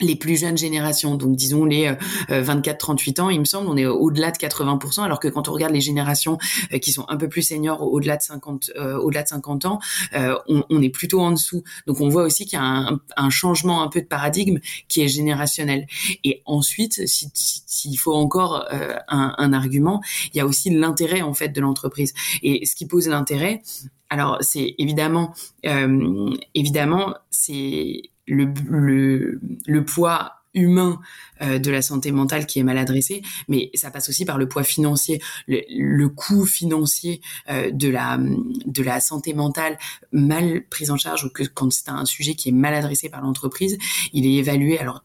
les 0.00 0.16
plus 0.16 0.36
jeunes 0.36 0.58
générations, 0.58 1.14
donc 1.14 1.36
disons 1.36 1.64
les 1.64 1.92
24-38 2.28 3.20
ans, 3.20 3.30
il 3.30 3.40
me 3.40 3.44
semble, 3.44 3.68
on 3.68 3.76
est 3.76 3.86
au-delà 3.86 4.30
de 4.30 4.36
80%, 4.36 5.02
alors 5.02 5.20
que 5.20 5.28
quand 5.28 5.48
on 5.48 5.52
regarde 5.52 5.72
les 5.72 5.80
générations 5.80 6.38
qui 6.82 6.92
sont 6.92 7.04
un 7.08 7.16
peu 7.16 7.28
plus 7.28 7.42
seniors, 7.42 7.80
au-delà 7.82 8.16
de 8.16 8.22
50, 8.22 8.72
au-delà 9.00 9.22
de 9.22 9.28
50 9.28 9.66
ans, 9.66 9.78
on, 10.14 10.64
on, 10.68 10.82
est 10.82 10.90
plutôt 10.90 11.20
en 11.20 11.30
dessous. 11.30 11.62
Donc 11.86 12.00
on 12.00 12.08
voit 12.08 12.24
aussi 12.24 12.44
qu'il 12.44 12.58
y 12.58 12.62
a 12.62 12.64
un, 12.64 13.00
un, 13.16 13.30
changement 13.30 13.82
un 13.82 13.88
peu 13.88 14.00
de 14.00 14.06
paradigme 14.06 14.58
qui 14.88 15.02
est 15.02 15.08
générationnel. 15.08 15.86
Et 16.24 16.42
ensuite, 16.44 17.06
s'il 17.06 17.30
si, 17.34 17.96
faut 17.96 18.14
encore 18.14 18.66
un, 19.08 19.34
un, 19.38 19.52
argument, 19.52 20.02
il 20.32 20.38
y 20.38 20.40
a 20.40 20.46
aussi 20.46 20.70
l'intérêt 20.70 21.22
en 21.22 21.34
fait 21.34 21.48
de 21.48 21.60
l'entreprise. 21.60 22.14
Et 22.42 22.66
ce 22.66 22.74
qui 22.74 22.86
pose 22.86 23.08
l'intérêt, 23.08 23.62
alors 24.10 24.38
c'est 24.40 24.74
évidemment, 24.78 25.34
euh, 25.66 26.30
évidemment, 26.54 27.14
c'est 27.30 28.02
le, 28.26 28.52
le, 28.68 29.40
le 29.66 29.84
poids 29.84 30.44
humain 30.54 31.00
euh, 31.42 31.58
de 31.58 31.70
la 31.70 31.82
santé 31.82 32.12
mentale 32.12 32.46
qui 32.46 32.60
est 32.60 32.62
mal 32.62 32.78
adressé, 32.78 33.22
mais 33.48 33.70
ça 33.74 33.90
passe 33.90 34.08
aussi 34.08 34.24
par 34.24 34.38
le 34.38 34.48
poids 34.48 34.62
financier, 34.62 35.20
le, 35.48 35.60
le 35.68 36.08
coût 36.08 36.46
financier 36.46 37.20
euh, 37.50 37.70
de 37.72 37.88
la 37.88 38.18
de 38.18 38.82
la 38.82 39.00
santé 39.00 39.34
mentale 39.34 39.76
mal 40.12 40.62
prise 40.70 40.90
en 40.90 40.96
charge 40.96 41.24
ou 41.24 41.30
que 41.30 41.42
quand 41.42 41.72
c'est 41.72 41.88
un 41.88 42.04
sujet 42.04 42.34
qui 42.34 42.50
est 42.50 42.52
mal 42.52 42.74
adressé 42.74 43.08
par 43.08 43.20
l'entreprise, 43.20 43.78
il 44.12 44.26
est 44.26 44.34
évalué 44.34 44.78
alors 44.78 45.02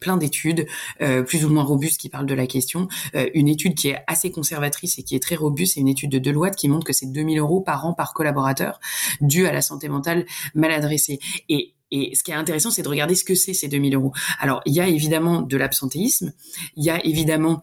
plein 0.00 0.16
d'études 0.16 0.66
euh, 1.00 1.22
plus 1.22 1.44
ou 1.44 1.48
moins 1.48 1.62
robustes 1.62 2.00
qui 2.00 2.08
parlent 2.08 2.26
de 2.26 2.34
la 2.34 2.46
question. 2.46 2.88
Euh, 3.14 3.28
une 3.34 3.48
étude 3.48 3.74
qui 3.74 3.88
est 3.88 3.98
assez 4.06 4.30
conservatrice 4.30 4.98
et 4.98 5.02
qui 5.02 5.16
est 5.16 5.22
très 5.22 5.34
robuste, 5.34 5.74
c'est 5.74 5.80
une 5.80 5.88
étude 5.88 6.10
de 6.10 6.18
Deloitte 6.18 6.56
qui 6.56 6.68
montre 6.68 6.84
que 6.84 6.92
c'est 6.92 7.06
2000 7.06 7.38
euros 7.38 7.60
par 7.60 7.86
an 7.86 7.94
par 7.94 8.12
collaborateur 8.12 8.80
dû 9.20 9.46
à 9.46 9.52
la 9.52 9.62
santé 9.62 9.88
mentale 9.88 10.26
mal 10.54 10.72
adressée. 10.72 11.18
Et 11.48 11.73
et 11.94 12.14
ce 12.14 12.24
qui 12.24 12.32
est 12.32 12.34
intéressant, 12.34 12.70
c'est 12.70 12.82
de 12.82 12.88
regarder 12.88 13.14
ce 13.14 13.22
que 13.22 13.36
c'est 13.36 13.54
ces 13.54 13.68
2000 13.68 13.94
euros. 13.94 14.12
Alors, 14.40 14.62
il 14.66 14.74
y 14.74 14.80
a 14.80 14.88
évidemment 14.88 15.42
de 15.42 15.56
l'absentéisme, 15.56 16.32
il 16.76 16.84
y 16.84 16.90
a 16.90 17.04
évidemment 17.06 17.62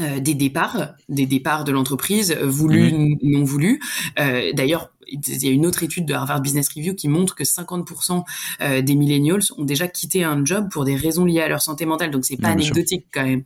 euh, 0.00 0.18
des 0.18 0.34
départs, 0.34 0.94
des 1.08 1.26
départs 1.26 1.64
de 1.64 1.70
l'entreprise, 1.70 2.32
voulus, 2.42 2.92
mmh. 2.92 3.18
non 3.22 3.44
voulus. 3.44 3.80
Euh, 4.18 4.52
D'ailleurs, 4.52 4.90
il 5.08 5.44
y 5.44 5.48
a 5.48 5.50
une 5.50 5.66
autre 5.66 5.82
étude 5.82 6.06
de 6.06 6.14
Harvard 6.14 6.40
Business 6.40 6.68
Review 6.68 6.94
qui 6.94 7.08
montre 7.08 7.34
que 7.34 7.44
50% 7.44 8.24
euh, 8.60 8.82
des 8.82 8.94
millennials 8.94 9.42
ont 9.58 9.64
déjà 9.64 9.88
quitté 9.88 10.24
un 10.24 10.44
job 10.44 10.68
pour 10.70 10.84
des 10.84 10.96
raisons 10.96 11.24
liées 11.24 11.40
à 11.40 11.48
leur 11.48 11.62
santé 11.62 11.86
mentale. 11.86 12.10
Donc 12.10 12.24
c'est 12.24 12.36
pas 12.36 12.48
anecdotique 12.48 13.06
quand 13.12 13.24
même. 13.24 13.42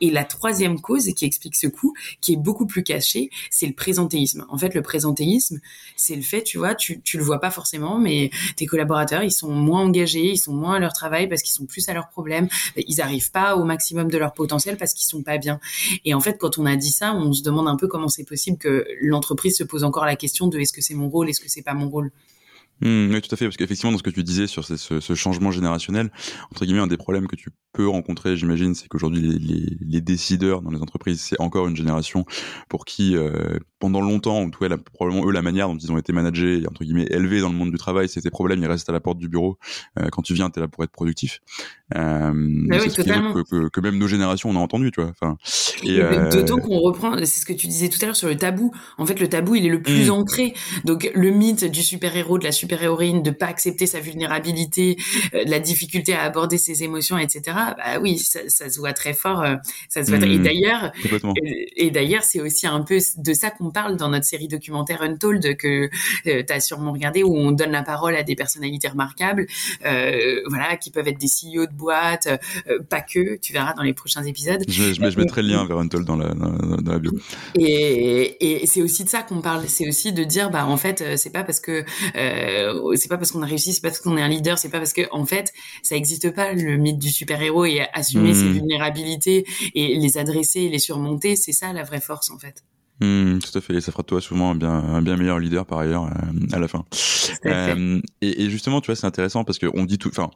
Et 0.00 0.10
la 0.10 0.24
troisième 0.24 0.80
cause 0.80 1.12
qui 1.14 1.24
explique 1.24 1.56
ce 1.56 1.66
coup, 1.66 1.94
qui 2.20 2.34
est 2.34 2.36
beaucoup 2.36 2.66
plus 2.66 2.82
caché, 2.82 3.30
c'est 3.50 3.66
le 3.66 3.74
présentéisme. 3.74 4.44
En 4.48 4.58
fait, 4.58 4.74
le 4.74 4.82
présentéisme, 4.82 5.60
c'est 5.96 6.16
le 6.16 6.22
fait, 6.22 6.42
tu 6.42 6.58
vois, 6.58 6.74
tu, 6.74 7.00
tu 7.00 7.18
le 7.18 7.24
vois 7.24 7.40
pas 7.40 7.50
forcément, 7.50 7.98
mais 7.98 8.30
tes 8.56 8.66
collaborateurs, 8.66 9.22
ils 9.22 9.32
sont 9.32 9.50
moins 9.50 9.82
engagés, 9.82 10.32
ils 10.32 10.38
sont 10.38 10.54
moins 10.54 10.76
à 10.76 10.78
leur 10.78 10.92
travail 10.92 11.28
parce 11.28 11.42
qu'ils 11.42 11.54
sont 11.54 11.66
plus 11.66 11.88
à 11.88 11.94
leurs 11.94 12.08
problèmes, 12.08 12.48
ils 12.76 13.00
arrivent 13.00 13.30
pas 13.30 13.56
au 13.56 13.64
maximum 13.64 14.10
de 14.10 14.18
leur 14.18 14.32
potentiel 14.32 14.76
parce 14.76 14.94
qu'ils 14.94 15.06
sont 15.06 15.22
pas 15.22 15.38
bien. 15.38 15.60
Et 16.04 16.14
en 16.14 16.20
fait, 16.20 16.38
quand 16.38 16.58
on 16.58 16.66
a 16.66 16.76
dit 16.76 16.90
ça, 16.90 17.14
on 17.14 17.32
se 17.32 17.42
demande 17.42 17.68
un 17.68 17.76
peu 17.76 17.88
comment 17.88 18.08
c'est 18.08 18.24
possible 18.24 18.58
que 18.58 18.86
l'entreprise 19.00 19.56
se 19.56 19.64
pose 19.64 19.84
encore 19.84 20.04
la 20.04 20.16
question 20.16 20.46
de 20.46 20.58
est-ce 20.58 20.72
que 20.72 20.80
c'est 20.80 20.91
mon 20.94 21.08
rôle, 21.08 21.28
est-ce 21.28 21.40
que 21.40 21.48
c'est 21.48 21.62
pas 21.62 21.74
mon 21.74 21.88
rôle 21.88 22.10
mmh, 22.80 23.10
oui, 23.12 23.20
tout 23.20 23.34
à 23.34 23.36
fait, 23.36 23.46
parce 23.46 23.56
qu'effectivement, 23.56 23.92
dans 23.92 23.98
ce 23.98 24.02
que 24.02 24.10
tu 24.10 24.22
disais 24.22 24.46
sur 24.46 24.64
ce, 24.64 25.14
changement 25.14 25.50
générationnel, 25.50 26.10
entre 26.50 26.64
guillemets, 26.64 26.80
un 26.80 26.86
des 26.86 26.96
problèmes 26.96 27.26
que 27.26 27.36
tu 27.36 27.50
peux 27.72 27.88
rencontrer, 27.88 28.36
j'imagine, 28.36 28.74
c'est 28.74 28.88
qu'aujourd'hui, 28.88 29.38
les, 29.38 30.00
décideurs 30.00 30.62
dans 30.62 30.70
les 30.70 30.80
entreprises, 30.80 31.20
c'est 31.20 31.40
encore 31.40 31.68
une 31.68 31.76
génération 31.76 32.24
pour 32.68 32.84
qui, 32.84 33.16
euh, 33.16 33.58
pendant 33.78 34.00
longtemps, 34.00 34.38
en 34.38 34.50
tout 34.50 34.60
cas, 34.60 34.76
probablement 34.92 35.26
eux, 35.26 35.32
la 35.32 35.42
manière 35.42 35.68
dont 35.68 35.76
ils 35.76 35.92
ont 35.92 35.98
été 35.98 36.12
managés, 36.12 36.64
entre 36.68 36.84
guillemets, 36.84 37.06
élevés 37.10 37.40
dans 37.40 37.48
le 37.48 37.54
monde 37.54 37.70
du 37.70 37.78
travail, 37.78 38.08
c'est 38.08 38.20
tes 38.20 38.30
problèmes, 38.30 38.60
ils 38.60 38.66
restent 38.66 38.88
à 38.88 38.92
la 38.92 39.00
porte 39.00 39.18
du 39.18 39.28
bureau. 39.28 39.58
Euh, 39.98 40.08
quand 40.10 40.22
tu 40.22 40.34
viens, 40.34 40.50
tu 40.50 40.58
es 40.58 40.62
là 40.62 40.68
pour 40.68 40.84
être 40.84 40.92
productif. 40.92 41.40
Euh, 41.96 42.32
bah 42.68 42.76
oui, 42.80 42.92
que, 42.92 43.42
que, 43.42 43.68
que, 43.68 43.80
même 43.80 43.98
nos 43.98 44.06
générations, 44.06 44.50
on 44.50 44.56
a 44.56 44.58
entendu, 44.58 44.90
tu 44.90 45.00
vois. 45.00 45.10
Enfin, 45.10 45.36
et, 45.82 46.00
euh... 46.00 46.30
D'autant 46.30 46.58
qu'on 46.58 46.78
reprend, 46.78 47.16
c'est 47.18 47.40
ce 47.40 47.46
que 47.46 47.52
tu 47.52 47.66
disais 47.66 47.88
tout 47.88 47.98
à 48.02 48.06
l'heure 48.06 48.16
sur 48.16 48.28
le 48.28 48.36
tabou. 48.36 48.72
En 48.98 49.06
fait, 49.06 49.18
le 49.20 49.28
tabou, 49.28 49.54
il 49.54 49.66
est 49.66 49.70
le 49.70 49.82
plus 49.82 50.08
mmh. 50.08 50.12
ancré. 50.12 50.54
Donc, 50.84 51.10
le 51.14 51.30
mythe 51.30 51.64
du 51.64 51.82
super-héros, 51.82 52.38
de 52.38 52.44
la 52.44 52.52
super-héroïne, 52.52 53.22
de 53.22 53.30
pas 53.30 53.46
accepter 53.46 53.86
sa 53.86 54.00
vulnérabilité, 54.00 54.96
euh, 55.34 55.44
de 55.44 55.50
la 55.50 55.60
difficulté 55.60 56.14
à 56.14 56.22
aborder 56.22 56.58
ses 56.58 56.82
émotions, 56.82 57.18
etc. 57.18 57.42
Bah 57.76 57.98
oui, 58.00 58.18
ça, 58.18 58.40
ça 58.48 58.70
se 58.70 58.78
voit 58.78 58.92
très 58.92 59.12
fort. 59.12 59.42
Euh, 59.42 59.56
ça 59.88 60.04
se 60.04 60.10
voit. 60.10 60.18
Mmh. 60.18 60.32
Et 60.32 60.38
d'ailleurs, 60.38 60.92
et, 61.42 61.86
et 61.86 61.90
d'ailleurs, 61.90 62.22
c'est 62.22 62.40
aussi 62.40 62.66
un 62.66 62.80
peu 62.82 62.98
de 63.16 63.34
ça 63.34 63.50
qu'on 63.50 63.70
parle 63.70 63.96
dans 63.96 64.08
notre 64.08 64.26
série 64.26 64.48
documentaire 64.48 65.02
Untold 65.02 65.56
que 65.56 65.90
tu 66.24 66.52
as 66.52 66.60
sûrement 66.60 66.92
regardé, 66.92 67.22
où 67.22 67.36
on 67.36 67.50
donne 67.50 67.72
la 67.72 67.82
parole 67.82 68.16
à 68.16 68.22
des 68.22 68.36
personnalités 68.36 68.88
remarquables, 68.88 69.46
voilà, 69.82 70.76
qui 70.76 70.90
peuvent 70.90 71.08
être 71.08 71.18
des 71.18 71.26
CEO 71.26 71.66
de 71.66 71.72
boîtes, 71.82 72.28
euh, 72.68 72.78
pas 72.88 73.00
que. 73.00 73.36
Tu 73.38 73.52
verras 73.52 73.74
dans 73.74 73.82
les 73.82 73.92
prochains 73.92 74.24
épisodes. 74.24 74.62
Je, 74.68 74.94
je, 74.94 75.10
je 75.10 75.18
mettrai 75.18 75.42
le 75.42 75.48
lien 75.48 75.66
vers 75.66 75.78
Untold 75.78 76.06
dans 76.06 76.16
la, 76.16 76.28
dans, 76.32 76.92
la 76.92 76.98
bio. 76.98 77.12
Et, 77.58 78.62
et 78.62 78.66
c'est 78.66 78.82
aussi 78.82 79.04
de 79.04 79.08
ça 79.08 79.22
qu'on 79.22 79.40
parle. 79.40 79.64
C'est 79.68 79.88
aussi 79.88 80.12
de 80.12 80.24
dire, 80.24 80.50
bah 80.50 80.66
en 80.66 80.76
fait, 80.76 81.02
euh, 81.02 81.16
c'est 81.16 81.30
pas 81.30 81.44
parce 81.44 81.60
que 81.60 81.84
euh, 82.16 82.96
c'est 82.96 83.08
pas 83.08 83.18
parce 83.18 83.32
qu'on 83.32 83.42
a 83.42 83.46
réussi, 83.46 83.72
c'est 83.72 83.82
pas 83.82 83.88
parce 83.88 84.00
qu'on 84.00 84.16
est 84.16 84.22
un 84.22 84.28
leader, 84.28 84.58
c'est 84.58 84.70
pas 84.70 84.78
parce 84.78 84.92
que 84.92 85.02
en 85.10 85.26
fait, 85.26 85.52
ça 85.82 85.96
existe 85.96 86.34
pas 86.34 86.52
le 86.52 86.76
mythe 86.76 86.98
du 86.98 87.10
super 87.10 87.42
héros 87.42 87.64
et 87.64 87.86
assumer 87.92 88.30
mmh. 88.30 88.34
ses 88.34 88.48
vulnérabilités 88.48 89.44
et 89.74 89.96
les 89.98 90.18
adresser, 90.18 90.60
et 90.60 90.68
les 90.68 90.78
surmonter, 90.78 91.36
c'est 91.36 91.52
ça 91.52 91.72
la 91.72 91.82
vraie 91.82 92.00
force 92.00 92.30
en 92.30 92.38
fait. 92.38 92.62
Mmh, 93.02 93.38
tout 93.38 93.58
à 93.58 93.60
fait, 93.60 93.74
et 93.74 93.80
ça 93.80 93.90
fera 93.90 94.02
de 94.02 94.06
toi 94.06 94.20
souvent 94.20 94.50
un 94.50 94.54
bien, 94.54 94.70
un 94.70 95.02
bien 95.02 95.16
meilleur 95.16 95.40
leader 95.40 95.66
par 95.66 95.80
ailleurs 95.80 96.04
euh, 96.04 96.46
à 96.52 96.58
la 96.58 96.68
fin. 96.68 96.84
Euh, 97.46 98.00
et, 98.20 98.44
et, 98.44 98.50
justement, 98.50 98.80
tu 98.80 98.86
vois, 98.86 98.96
c'est 98.96 99.06
intéressant 99.06 99.42
parce 99.42 99.58
qu'on 99.58 99.84
dit 99.84 99.98
tout, 99.98 100.10
enfin, 100.10 100.30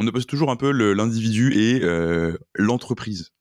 on 0.00 0.06
oppose 0.06 0.26
toujours 0.26 0.50
un 0.50 0.56
peu 0.56 0.70
l'individu 0.70 1.52
et 1.52 1.82
euh, 1.82 2.36
l'entreprise. 2.54 3.32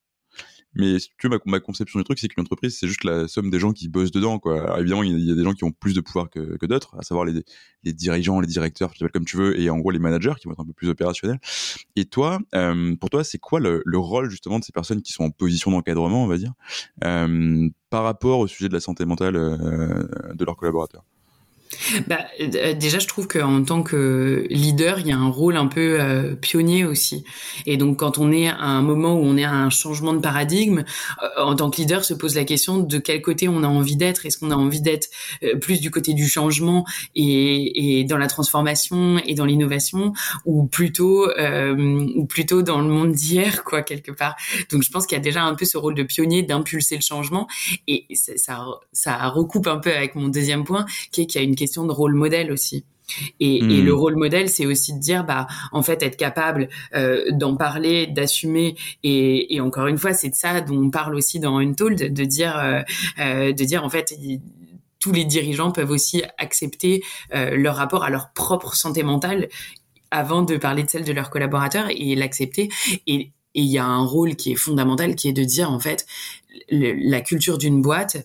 Mais 0.75 0.99
si 0.99 1.09
tu 1.17 1.27
veux, 1.27 1.39
ma, 1.45 1.59
conception 1.59 1.97
du 1.99 2.03
truc, 2.03 2.19
c'est 2.19 2.27
que 2.27 2.35
l'entreprise, 2.37 2.77
c'est 2.77 2.87
juste 2.87 3.03
la 3.03 3.27
somme 3.27 3.49
des 3.49 3.59
gens 3.59 3.71
qui 3.71 3.87
bossent 3.87 4.11
dedans, 4.11 4.37
quoi. 4.37 4.61
Alors, 4.61 4.77
évidemment, 4.77 5.01
il 5.01 5.17
y, 5.19 5.31
a 5.31 5.35
des 5.35 5.43
gens 5.43 5.53
qui 5.53 5.63
ont 5.63 5.71
plus 5.71 5.95
de 5.95 6.01
pouvoir 6.01 6.29
que, 6.29 6.63
d'autres, 6.67 6.95
à 6.99 7.01
savoir 7.01 7.25
les, 7.25 7.93
dirigeants, 7.93 8.39
les 8.39 8.45
directeurs, 8.45 8.91
tu 8.91 9.07
comme 9.09 9.25
tu 9.25 9.35
veux, 9.35 9.59
et 9.59 9.69
en 9.71 9.79
gros 9.79 9.89
les 9.89 9.97
managers 9.97 10.33
qui 10.39 10.47
vont 10.47 10.53
être 10.53 10.59
un 10.59 10.65
peu 10.65 10.73
plus 10.73 10.89
opérationnels. 10.89 11.39
Et 11.95 12.05
toi, 12.05 12.39
euh, 12.53 12.95
pour 12.97 13.09
toi, 13.09 13.23
c'est 13.23 13.39
quoi 13.39 13.59
le, 13.59 13.81
le, 13.83 13.97
rôle 13.97 14.29
justement 14.29 14.59
de 14.59 14.63
ces 14.63 14.71
personnes 14.71 15.01
qui 15.01 15.11
sont 15.11 15.23
en 15.23 15.31
position 15.31 15.71
d'encadrement, 15.71 16.23
on 16.23 16.27
va 16.27 16.37
dire, 16.37 16.53
euh, 17.03 17.67
par 17.89 18.03
rapport 18.03 18.39
au 18.39 18.47
sujet 18.47 18.67
de 18.67 18.73
la 18.73 18.79
santé 18.79 19.05
mentale 19.05 19.33
de 19.33 20.45
leurs 20.45 20.57
collaborateurs? 20.57 21.03
Bah, 22.07 22.25
euh, 22.41 22.73
déjà, 22.73 22.99
je 22.99 23.07
trouve 23.07 23.27
qu'en 23.27 23.63
tant 23.63 23.83
que 23.83 24.45
leader, 24.49 24.99
il 24.99 25.07
y 25.07 25.11
a 25.11 25.17
un 25.17 25.29
rôle 25.29 25.55
un 25.55 25.67
peu 25.67 25.99
euh, 25.99 26.35
pionnier 26.35 26.83
aussi. 26.85 27.23
Et 27.65 27.77
donc, 27.77 27.97
quand 27.97 28.17
on 28.17 28.31
est 28.31 28.47
à 28.47 28.57
un 28.57 28.81
moment 28.81 29.13
où 29.13 29.23
on 29.23 29.37
est 29.37 29.43
à 29.43 29.53
un 29.53 29.69
changement 29.69 30.13
de 30.13 30.19
paradigme, 30.19 30.83
euh, 31.23 31.43
en 31.43 31.55
tant 31.55 31.69
que 31.69 31.77
leader, 31.77 32.03
se 32.03 32.13
pose 32.13 32.35
la 32.35 32.43
question 32.43 32.79
de 32.79 32.97
quel 32.97 33.21
côté 33.21 33.47
on 33.47 33.63
a 33.63 33.67
envie 33.67 33.95
d'être. 33.95 34.25
Est-ce 34.25 34.39
qu'on 34.39 34.51
a 34.51 34.55
envie 34.55 34.81
d'être 34.81 35.09
euh, 35.43 35.57
plus 35.57 35.79
du 35.79 35.91
côté 35.91 36.13
du 36.13 36.27
changement 36.27 36.85
et, 37.15 37.99
et, 37.99 38.03
dans 38.03 38.17
la 38.17 38.27
transformation 38.27 39.19
et 39.25 39.35
dans 39.35 39.45
l'innovation, 39.45 40.13
ou 40.45 40.65
plutôt, 40.65 41.29
euh, 41.29 41.75
ou 42.15 42.25
plutôt 42.25 42.63
dans 42.63 42.81
le 42.81 42.87
monde 42.87 43.11
d'hier, 43.11 43.63
quoi, 43.63 43.83
quelque 43.83 44.11
part? 44.11 44.35
Donc, 44.71 44.81
je 44.81 44.89
pense 44.89 45.05
qu'il 45.05 45.17
y 45.17 45.21
a 45.21 45.23
déjà 45.23 45.43
un 45.43 45.53
peu 45.53 45.65
ce 45.65 45.77
rôle 45.77 45.93
de 45.93 46.03
pionnier 46.03 46.41
d'impulser 46.41 46.95
le 46.95 47.01
changement. 47.01 47.47
Et 47.87 48.07
ça, 48.15 48.65
ça 48.91 49.27
recoupe 49.27 49.67
un 49.67 49.77
peu 49.77 49.93
avec 49.93 50.15
mon 50.15 50.29
deuxième 50.29 50.63
point, 50.63 50.85
qui 51.11 51.21
est 51.21 51.25
qu'il 51.27 51.41
y 51.41 51.43
a 51.43 51.47
une 51.47 51.55
question 51.59 51.85
de 51.85 51.91
rôle 51.91 52.15
modèle 52.15 52.51
aussi. 52.51 52.85
Et, 53.39 53.61
mmh. 53.61 53.71
et, 53.71 53.81
le 53.81 53.93
rôle 53.93 54.15
modèle, 54.15 54.49
c'est 54.49 54.65
aussi 54.65 54.93
de 54.93 54.99
dire, 54.99 55.23
bah, 55.23 55.47
en 55.71 55.81
fait, 55.81 56.03
être 56.03 56.17
capable 56.17 56.69
euh, 56.95 57.25
d'en 57.31 57.55
parler, 57.55 58.07
d'assumer. 58.07 58.75
Et, 59.03 59.55
et, 59.55 59.61
encore 59.61 59.87
une 59.87 59.97
fois, 59.97 60.13
c'est 60.13 60.29
de 60.29 60.35
ça 60.35 60.61
dont 60.61 60.77
on 60.77 60.89
parle 60.89 61.15
aussi 61.15 61.39
dans 61.39 61.57
Untold, 61.57 61.99
de, 61.99 62.07
de 62.07 62.23
dire, 62.25 62.57
euh, 62.57 62.81
euh, 63.19 63.51
de 63.51 63.63
dire, 63.63 63.83
en 63.83 63.89
fait, 63.89 64.13
il, 64.21 64.41
tous 64.99 65.13
les 65.13 65.23
dirigeants 65.23 65.71
peuvent 65.71 65.91
aussi 65.91 66.23
accepter 66.37 67.01
leur 67.31 67.77
rapport 67.77 68.03
à 68.03 68.09
leur 68.09 68.33
propre 68.33 68.75
santé 68.75 69.01
mentale 69.01 69.47
avant 70.11 70.41
de 70.41 70.57
parler 70.57 70.83
de 70.83 70.89
celle 70.89 71.05
de 71.05 71.13
leurs 71.13 71.29
collaborateurs 71.29 71.87
et 71.89 72.15
l'accepter. 72.15 72.67
Et 73.07 73.31
il 73.53 73.63
y 73.63 73.77
a 73.77 73.85
un 73.85 74.03
rôle 74.03 74.35
qui 74.35 74.51
est 74.51 74.55
fondamental, 74.55 75.15
qui 75.15 75.29
est 75.29 75.33
de 75.33 75.45
dire, 75.45 75.71
en 75.71 75.79
fait, 75.79 76.05
le, 76.69 76.91
la 77.09 77.21
culture 77.21 77.57
d'une 77.57 77.81
boîte, 77.81 78.17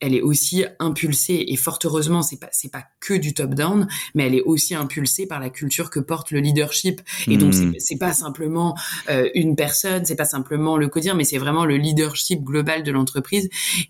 elle 0.00 0.14
est 0.14 0.22
aussi 0.22 0.64
impulsée 0.78 1.44
et 1.48 1.56
fort 1.56 1.78
heureusement, 1.84 2.22
c'est 2.22 2.38
pas 2.38 2.48
c'est 2.52 2.70
pas 2.70 2.84
que 3.00 3.14
du 3.14 3.34
top 3.34 3.54
down, 3.54 3.88
mais 4.14 4.26
elle 4.26 4.34
est 4.34 4.42
aussi 4.42 4.74
impulsée 4.74 5.26
par 5.26 5.40
la 5.40 5.50
culture 5.50 5.90
que 5.90 6.00
porte 6.00 6.30
le 6.30 6.40
leadership. 6.40 7.00
Et 7.26 7.36
donc 7.36 7.54
hmm. 7.54 7.74
c'est 7.78 7.98
pas 7.98 8.12
simplement 8.12 8.76
euh, 9.10 9.28
une 9.34 9.56
personne, 9.56 10.04
c'est 10.04 10.16
pas 10.16 10.24
simplement 10.24 10.76
le 10.76 10.88
codir, 10.88 11.14
mais 11.14 11.24
c'est 11.24 11.38
vraiment 11.38 11.64
le 11.64 11.76
leadership 11.76 12.42
global 12.42 12.82
de 12.82 12.92
l'entreprise. 12.92 13.48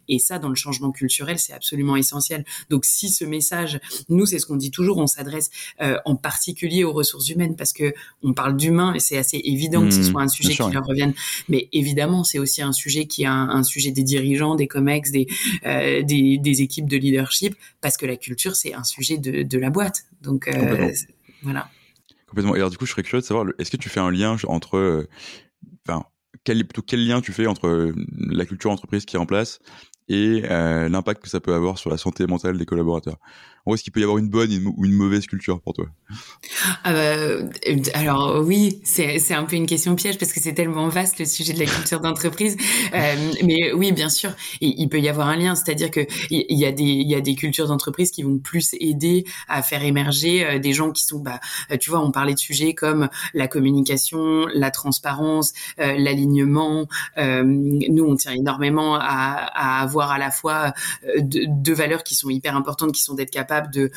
Et 0.08 0.18
ça, 0.18 0.38
dans 0.38 0.48
le 0.48 0.54
changement 0.54 0.92
culturel, 0.92 1.38
c'est 1.38 1.52
absolument 1.52 1.96
essentiel. 1.96 2.44
Donc 2.70 2.84
si 2.84 3.10
ce 3.10 3.24
message, 3.24 3.80
nous, 4.08 4.26
c'est 4.26 4.38
ce 4.38 4.46
qu'on 4.46 4.56
dit 4.56 4.70
toujours, 4.70 4.98
on 4.98 5.06
s'adresse 5.06 5.50
euh, 5.82 5.98
en 6.04 6.16
particulier 6.16 6.84
aux 6.84 6.92
ressources 6.92 7.28
humaines 7.28 7.56
parce 7.56 7.72
que 7.72 7.92
on 8.22 8.32
parle 8.32 8.56
d'humains 8.56 8.94
et 8.94 9.00
c'est 9.00 9.18
assez 9.18 9.40
évident 9.44 9.84
que 9.84 9.90
ce 9.90 10.00
hmm. 10.00 10.04
soit 10.04 10.22
un 10.22 10.28
sujet 10.28 10.54
qui 10.54 10.72
leur 10.72 10.84
revienne. 10.84 11.12
Mais 11.48 11.68
évidemment, 11.72 12.24
c'est 12.24 12.38
aussi 12.38 12.62
un 12.62 12.72
sujet 12.72 13.06
qui 13.06 13.24
est 13.24 13.26
un, 13.26 13.48
un, 13.50 13.62
sujet 13.62 13.90
des 13.90 14.02
dirigeants, 14.02 14.54
des 14.54 14.66
comex, 14.66 15.10
des 15.10 15.26
euh, 15.66 15.97
des, 16.02 16.62
équipes 16.62 16.88
de 16.88 16.96
leadership 16.96 17.54
parce 17.80 17.96
que 17.96 18.06
la 18.06 18.16
culture, 18.16 18.56
c'est 18.56 18.74
un 18.74 18.84
sujet 18.84 19.18
de, 19.18 19.58
la 19.58 19.70
boîte. 19.70 20.04
Donc, 20.22 20.48
euh, 20.48 20.92
voilà. 21.42 21.68
Complètement. 22.26 22.54
Et 22.54 22.58
alors, 22.58 22.70
du 22.70 22.76
coup, 22.76 22.86
je 22.86 22.92
serais 22.92 23.02
curieux 23.02 23.22
de 23.22 23.26
savoir, 23.26 23.46
est-ce 23.58 23.70
que 23.70 23.76
tu 23.76 23.88
fais 23.88 24.00
un 24.00 24.10
lien 24.10 24.36
entre. 24.46 24.76
Euh, 24.76 25.08
enfin, 25.86 26.04
quel, 26.44 26.66
quel 26.66 27.06
lien 27.06 27.20
tu 27.20 27.32
fais 27.32 27.46
entre 27.46 27.66
euh, 27.66 27.94
la 28.16 28.44
culture 28.44 28.70
entreprise 28.70 29.04
qui 29.04 29.16
est 29.16 29.18
en 29.18 29.26
place 29.26 29.60
et 30.10 30.40
l'impact 30.40 31.22
que 31.22 31.28
ça 31.28 31.38
peut 31.38 31.52
avoir 31.52 31.76
sur 31.76 31.90
la 31.90 31.98
santé 31.98 32.26
mentale 32.26 32.56
des 32.56 32.64
collaborateurs? 32.64 33.18
Est-ce 33.74 33.82
qu'il 33.82 33.92
peut 33.92 34.00
y 34.00 34.02
avoir 34.02 34.18
une 34.18 34.28
bonne 34.28 34.50
ou 34.76 34.84
une 34.84 34.92
mauvaise 34.92 35.26
culture 35.26 35.60
pour 35.60 35.74
toi? 35.74 35.86
Ah 36.84 36.92
bah, 36.92 36.98
euh, 36.98 37.48
Alors 37.94 38.40
oui, 38.44 38.80
c'est 38.84 39.34
un 39.34 39.44
peu 39.44 39.56
une 39.56 39.66
question 39.66 39.94
piège 39.94 40.18
parce 40.18 40.32
que 40.32 40.40
c'est 40.40 40.54
tellement 40.54 40.88
vaste 40.88 41.18
le 41.18 41.24
sujet 41.24 41.52
de 41.52 41.58
la 41.58 41.66
culture 41.66 42.00
d'entreprise. 42.00 42.56
Euh, 42.94 43.32
mais 43.44 43.72
oui, 43.72 43.92
bien 43.92 44.08
sûr, 44.08 44.30
il, 44.60 44.88
peut 44.88 44.98
y 44.98 45.08
avoir 45.08 45.28
un 45.28 45.36
lien. 45.36 45.54
C'est-à-dire 45.54 45.90
que 45.90 46.00
il 46.30 46.58
y, 46.58 46.64
a 46.64 46.72
des 46.72 46.84
il 46.84 47.08
y 47.08 47.14
a 47.14 47.20
des 47.20 47.34
cultures 47.34 47.68
d'entreprise 47.68 48.10
qui 48.10 48.22
vont 48.22 48.38
plus 48.38 48.74
aider 48.80 49.24
à 49.46 49.62
faire 49.62 49.84
émerger 49.84 50.44
euh, 50.44 50.58
des 50.58 50.72
gens 50.72 50.90
qui 50.90 51.04
sont 51.04 51.18
bah 51.18 51.38
tu 51.78 51.90
vois 51.90 52.00
on 52.00 52.10
parlait 52.10 52.34
de 52.34 52.38
sujets 52.38 52.74
comme 52.74 53.08
la 53.34 53.46
communication, 53.46 54.46
la 54.54 54.70
transparence, 54.70 55.52
l'alignement. 55.76 56.86
nous 57.16 58.04
on 58.04 58.16
tient 58.16 58.32
énormément 58.32 58.94
à, 58.94 59.02
à 59.02 59.82
avoir 59.82 60.10
à 60.10 60.18
la 60.18 60.30
fois 60.30 60.72
deux 61.18 61.74
valeurs 61.74 62.04
qui 62.04 62.14
sont 62.14 62.30
hyper 62.30 62.56
importantes, 62.56 62.92
qui 62.92 63.02
sont 63.02 63.14
d'être 63.14 63.30
capable 63.30 63.57
de 63.62 63.90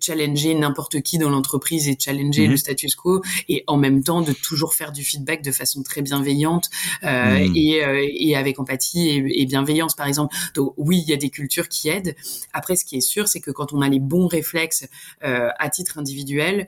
challenger 0.00 0.54
n'importe 0.54 1.00
qui 1.02 1.18
dans 1.18 1.30
l'entreprise 1.30 1.88
et 1.88 1.96
challenger 1.98 2.44
mhm. 2.44 2.52
le 2.52 2.56
status 2.56 2.94
quo 2.94 3.22
et 3.48 3.64
en 3.66 3.76
même 3.76 4.02
temps 4.02 4.22
de 4.22 4.32
toujours 4.32 4.74
faire 4.74 4.92
du 4.92 5.04
feedback 5.04 5.42
de 5.42 5.52
façon 5.52 5.82
très 5.82 6.02
bienveillante 6.02 6.70
euh, 7.02 7.38
mhm. 7.38 7.56
et, 7.56 7.84
euh, 7.84 8.06
et, 8.08 8.36
avec 8.36 8.58
empathie 8.58 9.08
et, 9.08 9.42
et, 9.42 9.46
bienveillance 9.46 9.94
par 9.94 10.06
exemple. 10.06 10.34
Donc 10.54 10.74
oui, 10.76 11.02
il 11.04 11.10
y 11.10 11.12
a 11.12 11.16
des 11.16 11.30
cultures 11.30 11.68
qui 11.68 11.88
aident. 11.88 12.14
Après, 12.52 12.76
ce 12.76 12.84
qui 12.84 12.96
est 12.96 13.00
sûr, 13.00 13.28
c'est 13.28 13.40
que 13.40 13.50
quand 13.50 13.72
on 13.72 13.80
a 13.80 13.88
les 13.88 14.00
bons 14.00 14.26
réflexes 14.26 14.86
euh, 15.24 15.48
à 15.58 15.68
titre 15.68 15.98
individuel, 15.98 16.66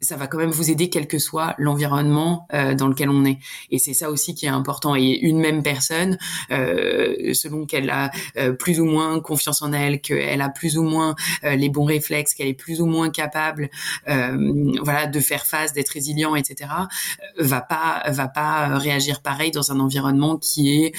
ça 0.00 0.16
va 0.16 0.26
quand 0.26 0.38
même 0.38 0.50
vous 0.50 0.70
aider 0.70 0.90
quel 0.90 1.06
que 1.06 1.18
soit 1.18 1.54
l'environnement 1.58 2.46
euh, 2.52 2.74
dans 2.74 2.88
lequel 2.88 3.08
on 3.08 3.24
est. 3.24 3.38
Et 3.70 3.78
c'est 3.78 3.94
ça 3.94 4.10
aussi 4.10 4.34
qui 4.34 4.46
est 4.46 4.50
important. 4.50 4.94
Et 4.94 5.18
une 5.22 5.38
même 5.38 5.62
personne, 5.62 6.18
euh, 6.50 7.32
selon 7.32 7.64
qu'elle 7.64 7.88
a 7.90 8.10
euh, 8.36 8.52
plus 8.52 8.78
ou 8.80 8.84
moins 8.84 9.18
confiance 9.20 9.62
en 9.62 9.72
elle, 9.72 10.00
qu'elle 10.00 10.42
a 10.42 10.50
plus 10.50 10.76
ou 10.76 10.82
moins 10.82 11.14
euh, 11.44 11.56
les 11.56 11.70
bons 11.70 11.84
réflexes, 11.84 12.34
qu'elle 12.34 12.48
est 12.48 12.54
plus 12.54 12.80
ou 12.80 12.86
moins 12.86 13.10
capable, 13.10 13.70
euh, 14.08 14.72
voilà, 14.82 15.06
de 15.06 15.20
faire 15.20 15.46
face, 15.46 15.72
d'être 15.72 15.90
résilient, 15.90 16.36
etc., 16.36 16.70
va 17.38 17.60
pas 17.60 18.02
va 18.08 18.28
pas 18.28 18.78
réagir 18.78 19.22
pareil 19.22 19.50
dans 19.50 19.72
un 19.72 19.80
environnement 19.80 20.36
qui 20.36 20.84
est, 20.84 20.94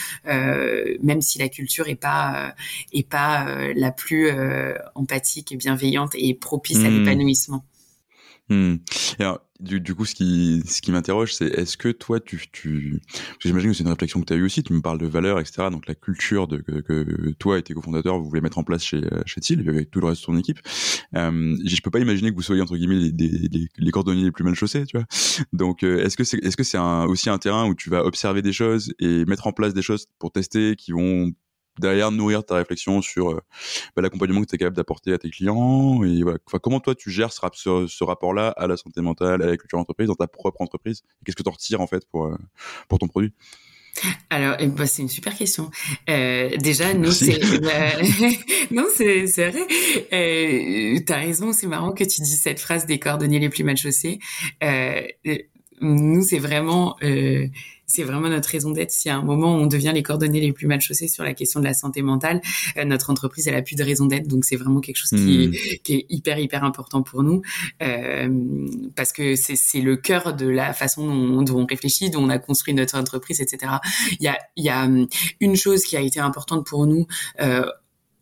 même 1.02 1.22
si 1.22 1.40
la 1.40 1.50
culture 1.50 1.88
est 1.88 1.96
pas 1.96 2.54
est 2.94 3.08
pas 3.08 3.46
la 3.76 3.92
plus 3.92 4.32
empathique 4.96 5.52
et 5.52 5.56
bienveillante 5.56 6.12
et 6.16 6.34
propice 6.34 6.78
à 6.78 6.90
mmh. 6.90 7.00
l'épanouissement. 7.00 7.64
Hmm. 8.50 8.76
Alors, 9.20 9.42
du, 9.60 9.82
du, 9.82 9.96
coup, 9.96 10.06
ce 10.06 10.16
qui, 10.16 10.62
ce 10.66 10.82
qui 10.82 10.92
m'interroge, 10.92 11.34
c'est 11.34 11.48
est-ce 11.48 11.76
que 11.76 11.90
toi, 11.90 12.20
tu, 12.20 12.42
tu... 12.52 13.02
j'imagine 13.40 13.72
que 13.72 13.76
c'est 13.76 13.84
une 13.84 13.90
réflexion 13.90 14.22
que 14.22 14.26
tu 14.26 14.34
as 14.34 14.36
eue 14.38 14.44
aussi, 14.44 14.64
tu 14.64 14.72
me 14.74 14.82
parles 14.82 15.00
de 15.00 15.08
valeurs, 15.08 15.40
etc., 15.40 15.68
donc 15.72 15.88
la 15.88 15.96
culture 15.96 16.48
de, 16.48 16.58
que, 16.58 16.80
que 16.80 17.32
toi 17.40 17.58
et 17.58 17.64
tes 17.64 17.74
cofondateurs, 17.74 18.20
vous 18.20 18.30
voulez 18.30 18.42
mettre 18.42 18.58
en 18.58 18.64
place 18.64 18.84
chez, 18.84 19.02
chez 19.26 19.42
TIL, 19.42 19.68
avec 19.68 19.92
tout 19.92 20.00
le 20.00 20.08
reste 20.08 20.22
de 20.22 20.26
ton 20.28 20.38
équipe. 20.38 20.60
Euh, 21.16 21.58
je 21.66 21.82
peux 21.82 21.92
pas 21.92 22.00
imaginer 22.00 22.30
que 22.30 22.36
vous 22.36 22.42
soyez, 22.42 22.62
entre 22.62 22.78
guillemets, 22.78 22.96
les, 22.96 23.12
les, 23.12 23.68
les, 23.78 23.92
cordonniers 23.92 24.24
les 24.24 24.32
plus 24.32 24.44
mal 24.44 24.56
chaussés, 24.56 24.86
tu 24.86 24.98
vois. 24.98 25.08
Donc, 25.52 25.84
euh, 25.84 26.04
est-ce 26.06 26.16
que 26.16 26.24
c'est 26.24 26.38
est 26.38 26.58
-ce 26.58 26.64
c'est 26.64 26.78
aussi 26.78 27.30
un 27.30 27.38
terrain 27.38 27.68
où 27.68 27.76
tu 27.76 27.90
vas 27.90 28.06
observer 28.06 28.42
des 28.42 28.54
choses 28.54 28.94
et 29.00 29.26
mettre 29.26 29.48
en 29.48 29.52
place 29.52 29.74
des 29.74 29.82
choses 29.82 30.08
pour 30.20 30.32
tester 30.32 30.76
qui 30.76 30.92
vont 30.92 31.34
derrière 31.80 32.12
nourrir 32.12 32.44
ta 32.44 32.56
réflexion 32.56 33.02
sur 33.02 33.32
euh, 33.32 33.42
bah, 33.96 34.02
l'accompagnement 34.02 34.42
que 34.42 34.48
tu 34.48 34.56
es 34.56 34.58
capable 34.58 34.76
d'apporter 34.76 35.14
à 35.14 35.18
tes 35.18 35.30
clients 35.30 36.04
et 36.04 36.24
enfin, 36.24 36.60
comment 36.62 36.80
toi 36.80 36.96
tu 36.96 37.12
gères 37.12 37.32
ce, 37.32 37.88
ce, 37.88 38.04
rapport-là 38.04 38.50
à 38.50 38.68
la 38.68 38.78
santé 38.78 39.02
mentale, 39.02 39.42
à 39.42 39.48
la 39.48 39.58
culture 39.58 39.78
d'entreprise 39.78 40.08
dans 40.08 40.16
ta 40.16 40.28
propre 40.28 40.62
entreprise? 40.62 41.04
Qu'est-ce 41.26 41.36
que 41.36 41.44
tu 41.44 41.50
en 41.50 41.54
retires 41.54 41.82
en 41.82 41.88
fait 41.88 42.06
pour, 42.10 42.26
euh, 42.26 42.38
pour 42.88 43.00
ton 43.00 43.08
produit? 43.08 43.34
Alors, 44.30 44.58
bah, 44.76 44.86
c'est 44.86 45.02
une 45.02 45.10
super 45.10 45.36
question. 45.36 45.72
Euh, 46.10 46.56
déjà, 46.58 46.94
nous, 46.94 47.12
c'est 47.12 47.40
non, 48.72 48.86
c'est 48.94 49.26
vrai. 49.26 49.68
Euh, 50.14 51.00
T'as 51.06 51.18
raison, 51.18 51.54
c'est 51.54 51.68
marrant 51.68 51.94
que 51.94 52.04
tu 52.04 52.22
dis 52.22 52.38
cette 52.38 52.60
phrase 52.60 52.86
des 52.86 53.00
cordonniers 53.00 53.40
les 53.40 53.50
plus 53.50 53.64
mal 53.64 53.78
chaussés. 53.78 54.20
Euh, 55.82 55.86
nous, 55.86 56.24
c'est 56.24 56.40
vraiment 56.40 56.96
euh, 57.04 57.48
c'est 57.88 58.04
vraiment 58.04 58.28
notre 58.28 58.50
raison 58.50 58.72
d'être. 58.72 58.92
Si 58.92 59.10
à 59.10 59.16
un 59.16 59.24
moment 59.24 59.56
on 59.56 59.66
devient 59.66 59.92
les 59.94 60.04
coordonnées 60.04 60.42
les 60.42 60.52
plus 60.52 60.68
mal 60.68 60.82
chaussés 60.82 61.08
sur 61.08 61.24
la 61.24 61.34
question 61.34 61.62
de 61.62 61.66
la 61.66 61.74
santé 61.74 62.02
mentale, 62.02 62.42
euh, 62.76 62.84
notre 62.84 63.10
entreprise 63.10 63.48
elle 63.48 63.56
a 63.56 63.62
plus 63.62 63.76
de 63.76 63.84
raison 63.84 64.06
d'être. 64.06 64.28
Donc 64.28 64.44
c'est 64.46 64.58
vraiment 64.58 64.82
quelque 64.82 64.98
chose 64.98 65.10
qui, 65.10 65.48
hmm. 65.48 65.54
est, 65.54 65.78
qui, 65.80 65.94
est, 65.96 66.06
hyper 66.10 66.38
hyper 66.38 66.64
important 66.66 67.02
pour 67.02 67.24
nous 67.24 67.42
euh, 67.82 68.30
parce 68.96 69.14
que 69.14 69.36
c'est 69.36 69.82
le 69.82 69.96
cœur 69.96 70.36
de 70.36 70.48
la 70.48 70.74
façon 70.74 71.08
dont, 71.08 71.42
dont, 71.44 71.62
on 71.62 71.66
réfléchit, 71.66 72.10
dont 72.10 72.24
on 72.24 72.30
a 72.30 72.40
construit 72.40 72.74
notre 72.74 72.98
entreprise, 72.98 73.40
etc. 73.40 73.74
Il 74.20 74.24
y 74.24 74.28
a 74.28 74.38
il 74.58 74.66
y 74.66 74.70
a 74.70 74.84
hum, 74.84 75.08
une 75.40 75.56
chose 75.56 75.84
qui 75.86 75.96
a 75.96 76.02
été 76.02 76.20
importante 76.20 76.66
pour 76.66 76.86
nous. 76.86 77.08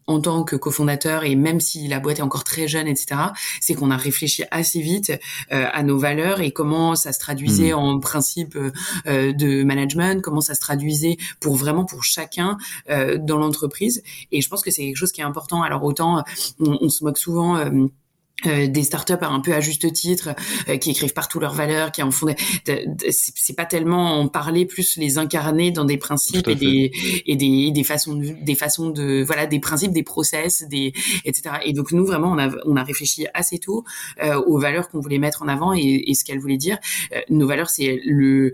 Euh, 0.07 0.15
en 0.15 0.19
tant 0.19 0.43
que 0.43 0.55
cofondateur 0.55 1.23
et 1.23 1.35
même 1.35 1.59
si 1.59 1.87
la 1.87 1.99
boîte 1.99 2.19
est 2.19 2.23
encore 2.23 2.43
très 2.43 2.67
jeune, 2.67 2.87
etc., 2.87 3.15
c'est 3.59 3.73
qu'on 3.73 3.91
a 3.91 3.97
réfléchi 3.97 4.43
assez 4.51 4.79
vite 4.79 5.11
euh, 5.51 5.65
à 5.71 5.83
nos 5.83 5.97
valeurs 5.97 6.41
et 6.41 6.51
comment 6.51 6.95
ça 6.95 7.11
se 7.11 7.19
traduisait 7.19 7.73
hmm. 7.73 7.77
en 7.77 7.99
principe 7.99 8.55
euh, 8.55 9.33
de 9.33 9.63
management, 9.63 10.21
comment 10.21 10.41
ça 10.41 10.55
se 10.55 10.59
traduisait 10.59 11.17
pour 11.39 11.55
vraiment 11.55 11.85
pour 11.85 12.03
chacun 12.03 12.57
euh, 12.89 13.17
dans 13.17 13.37
l'entreprise. 13.37 14.03
Et 14.31 14.41
je 14.41 14.49
pense 14.49 14.61
que 14.61 14.71
c'est 14.71 14.83
quelque 14.83 14.95
chose 14.95 15.11
qui 15.11 15.21
est 15.21 15.25
important. 15.25 15.63
Alors 15.63 15.83
autant 15.83 16.23
on, 16.59 16.77
on 16.81 16.89
se 16.89 17.03
moque 17.03 17.17
souvent 17.17 17.57
euh, 18.45 18.67
des 18.67 18.83
startups 18.83 19.13
un 19.21 19.39
peu 19.39 19.53
à 19.53 19.61
juste 19.61 19.91
titre 19.93 20.35
euh, 20.67 20.77
qui 20.77 20.91
écrivent 20.91 21.13
partout 21.13 21.39
leurs 21.39 21.53
valeurs 21.53 21.91
qui 21.91 22.03
en 22.03 22.11
font 22.11 22.27
c'est 23.09 23.55
pas 23.55 23.65
tellement 23.65 24.19
en 24.19 24.27
parler 24.27 24.65
plus 24.65 24.97
les 24.97 25.17
incarner 25.17 25.71
dans 25.71 25.85
des 25.85 25.97
principes 25.97 26.47
et 26.49 26.55
des, 26.55 26.91
et 27.25 27.35
des 27.37 27.71
des 27.71 27.83
façons 27.85 28.13
de, 28.15 28.35
des 28.41 28.55
façons 28.55 28.89
de 28.89 29.23
voilà 29.25 29.45
des 29.45 29.59
principes 29.59 29.93
des 29.93 30.03
process 30.03 30.65
des 30.67 30.91
etc 31.23 31.55
et 31.63 31.71
donc 31.71 31.93
nous 31.93 32.05
vraiment 32.05 32.31
on 32.31 32.37
a 32.37 32.49
on 32.65 32.75
a 32.75 32.83
réfléchi 32.83 33.25
assez 33.33 33.57
tôt 33.57 33.85
euh, 34.21 34.35
aux 34.41 34.59
valeurs 34.59 34.89
qu'on 34.89 34.99
voulait 34.99 35.17
mettre 35.17 35.41
en 35.41 35.47
avant 35.47 35.73
et, 35.73 36.03
et 36.07 36.13
ce 36.13 36.25
qu'elles 36.25 36.39
voulaient 36.39 36.57
dire. 36.57 36.77
Nos 37.29 37.47
valeurs 37.47 37.69
c'est 37.69 38.01
le 38.05 38.25
euh, 38.45 38.51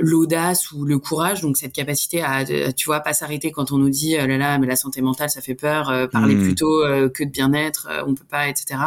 l'audace 0.00 0.72
ou 0.72 0.84
le 0.84 0.98
courage, 0.98 1.42
donc 1.42 1.56
cette 1.56 1.72
capacité 1.72 2.22
à, 2.22 2.44
tu 2.44 2.86
vois, 2.86 3.00
pas 3.00 3.12
s'arrêter 3.12 3.52
quand 3.52 3.70
on 3.70 3.78
nous 3.78 3.90
dit 3.90 4.16
oh 4.20 4.26
là 4.26 4.36
là, 4.36 4.58
mais 4.58 4.66
la 4.66 4.76
santé 4.76 5.00
mentale 5.00 5.30
ça 5.30 5.40
fait 5.40 5.54
peur, 5.54 5.90
euh, 5.90 6.06
parler 6.08 6.34
hmm. 6.34 6.42
plutôt 6.42 6.82
euh, 6.82 7.08
que 7.08 7.22
de 7.22 7.30
bien-être, 7.30 7.88
on 8.06 8.14
peut 8.14 8.24
pas, 8.28 8.48
etc. 8.48 8.80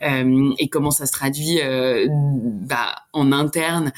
et 0.00 0.68
comment 0.68 0.90
ça 0.90 1.06
se 1.06 1.12
traduit 1.12 1.58
bah, 2.08 2.94
en 3.12 3.32
interne, 3.32 3.92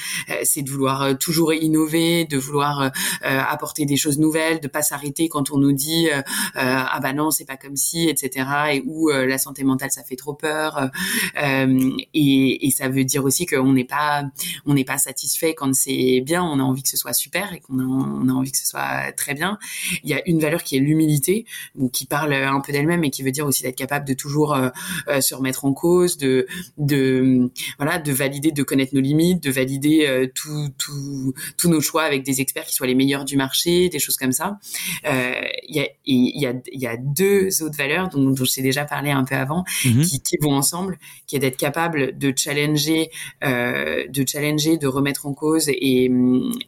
c'est 0.45 0.63
de 0.63 0.71
vouloir 0.71 1.17
toujours 1.19 1.53
innover, 1.53 2.25
de 2.25 2.39
vouloir 2.39 2.91
apporter 3.23 3.85
des 3.85 3.97
choses 3.97 4.19
nouvelles, 4.19 4.61
de 4.61 4.69
pas 4.69 4.83
s'arrêter 4.83 5.29
quand 5.29 5.51
on 5.51 5.59
nous 5.59 5.73
dit 5.73 6.09
ah 6.55 6.99
bah 7.03 7.13
non 7.13 7.31
c'est 7.31 7.45
pas 7.45 7.57
comme 7.57 7.77
si, 7.77 8.09
etc. 8.09 8.47
Et 8.73 8.83
où 8.87 9.11
la 9.11 9.39
santé 9.39 9.65
mentale 9.65 9.91
ça 9.91 10.03
fait 10.03 10.17
trop 10.17 10.35
peur. 10.35 10.91
Et, 11.37 12.67
et, 12.67 12.71
ça 12.71 12.89
veut 12.89 13.05
dire 13.05 13.25
aussi 13.25 13.47
qu'on 13.47 13.73
n'est 13.73 13.85
pas 13.85 14.25
on 14.67 14.75
n'est 14.75 14.85
pas 14.85 14.99
satisfait 14.99 15.55
quand 15.55 15.75
c'est 15.75 16.22
bien, 16.23 16.43
on 16.43 16.59
a 16.59 16.63
envie 16.63 16.83
que 16.83 16.89
ce 16.89 16.97
soit 16.97 17.13
super 17.13 17.53
et 17.53 17.61
qu'on 17.61 17.79
a, 17.79 17.83
on 17.83 18.29
a 18.29 18.33
envie 18.33 18.53
que 18.53 18.59
ce 18.59 18.67
soit 18.67 19.13
très 19.17 19.35
bien. 19.35 19.59
Il 20.03 20.11
y 20.11 20.15
a 20.15 20.23
une 20.29 20.41
valeur 20.41 20.63
qui 20.63 20.77
est 20.77 20.81
l'humilité, 20.81 21.47
donc 21.75 21.93
qui 21.93 22.07
parle 22.07 22.33
un 22.33 22.61
peu 22.61 22.73
d'elle-même 22.73 23.05
et 23.05 23.11
qui 23.11 23.23
veut 23.23 23.31
dire 23.31 23.47
aussi 23.47 23.63
d'être 23.63 23.77
capable 23.77 24.07
de 24.07 24.15
toujours 24.15 24.55
euh, 24.55 24.69
euh, 25.09 25.21
se 25.21 25.35
remettre 25.35 25.65
en 25.65 25.73
cause, 25.73 26.17
de, 26.17 26.47
de 26.79 27.51
voilà, 27.79 27.99
de 27.99 28.13
valider, 28.13 28.53
de 28.53 28.63
connaître 28.63 28.95
nos 28.95 29.01
limites, 29.01 29.43
de 29.43 29.51
valider 29.51 30.07
euh, 30.07 30.27
tous 30.35 31.69
nos 31.69 31.81
choix 31.81 32.03
avec 32.03 32.25
des 32.25 32.41
experts 32.41 32.65
qui 32.65 32.75
soient 32.75 32.87
les 32.87 32.95
meilleurs 32.95 33.25
du 33.25 33.37
marché, 33.37 33.89
des 33.89 33.99
choses 33.99 34.17
comme 34.17 34.33
ça. 34.33 34.59
Il 35.05 35.77
y, 35.77 35.81
a, 35.81 35.87
il, 36.05 36.41
y 36.41 36.47
a, 36.47 36.55
il 36.73 36.81
y 36.81 36.87
a 36.87 36.97
deux 36.97 37.63
autres 37.63 37.77
valeurs 37.77 38.09
dont, 38.09 38.31
dont 38.31 38.45
je 38.45 38.53
t'ai 38.53 38.63
déjà 38.63 38.85
parlé 38.85 39.11
un 39.11 39.25
peu 39.25 39.35
avant, 39.35 39.65
mm-hmm. 39.85 40.09
qui, 40.09 40.21
qui, 40.21 40.37
vont 40.41 40.55
ensemble, 40.55 40.99
qui 41.27 41.37
est 41.37 41.39
d'être 41.39 41.57
capable 41.57 42.19
de 42.19 42.33
challenger, 42.37 43.11
de 43.43 44.25
challenger, 44.27 44.77
de 44.77 44.87
remettre 44.87 45.27
en 45.27 45.35
cause 45.35 45.69
et 45.69 46.09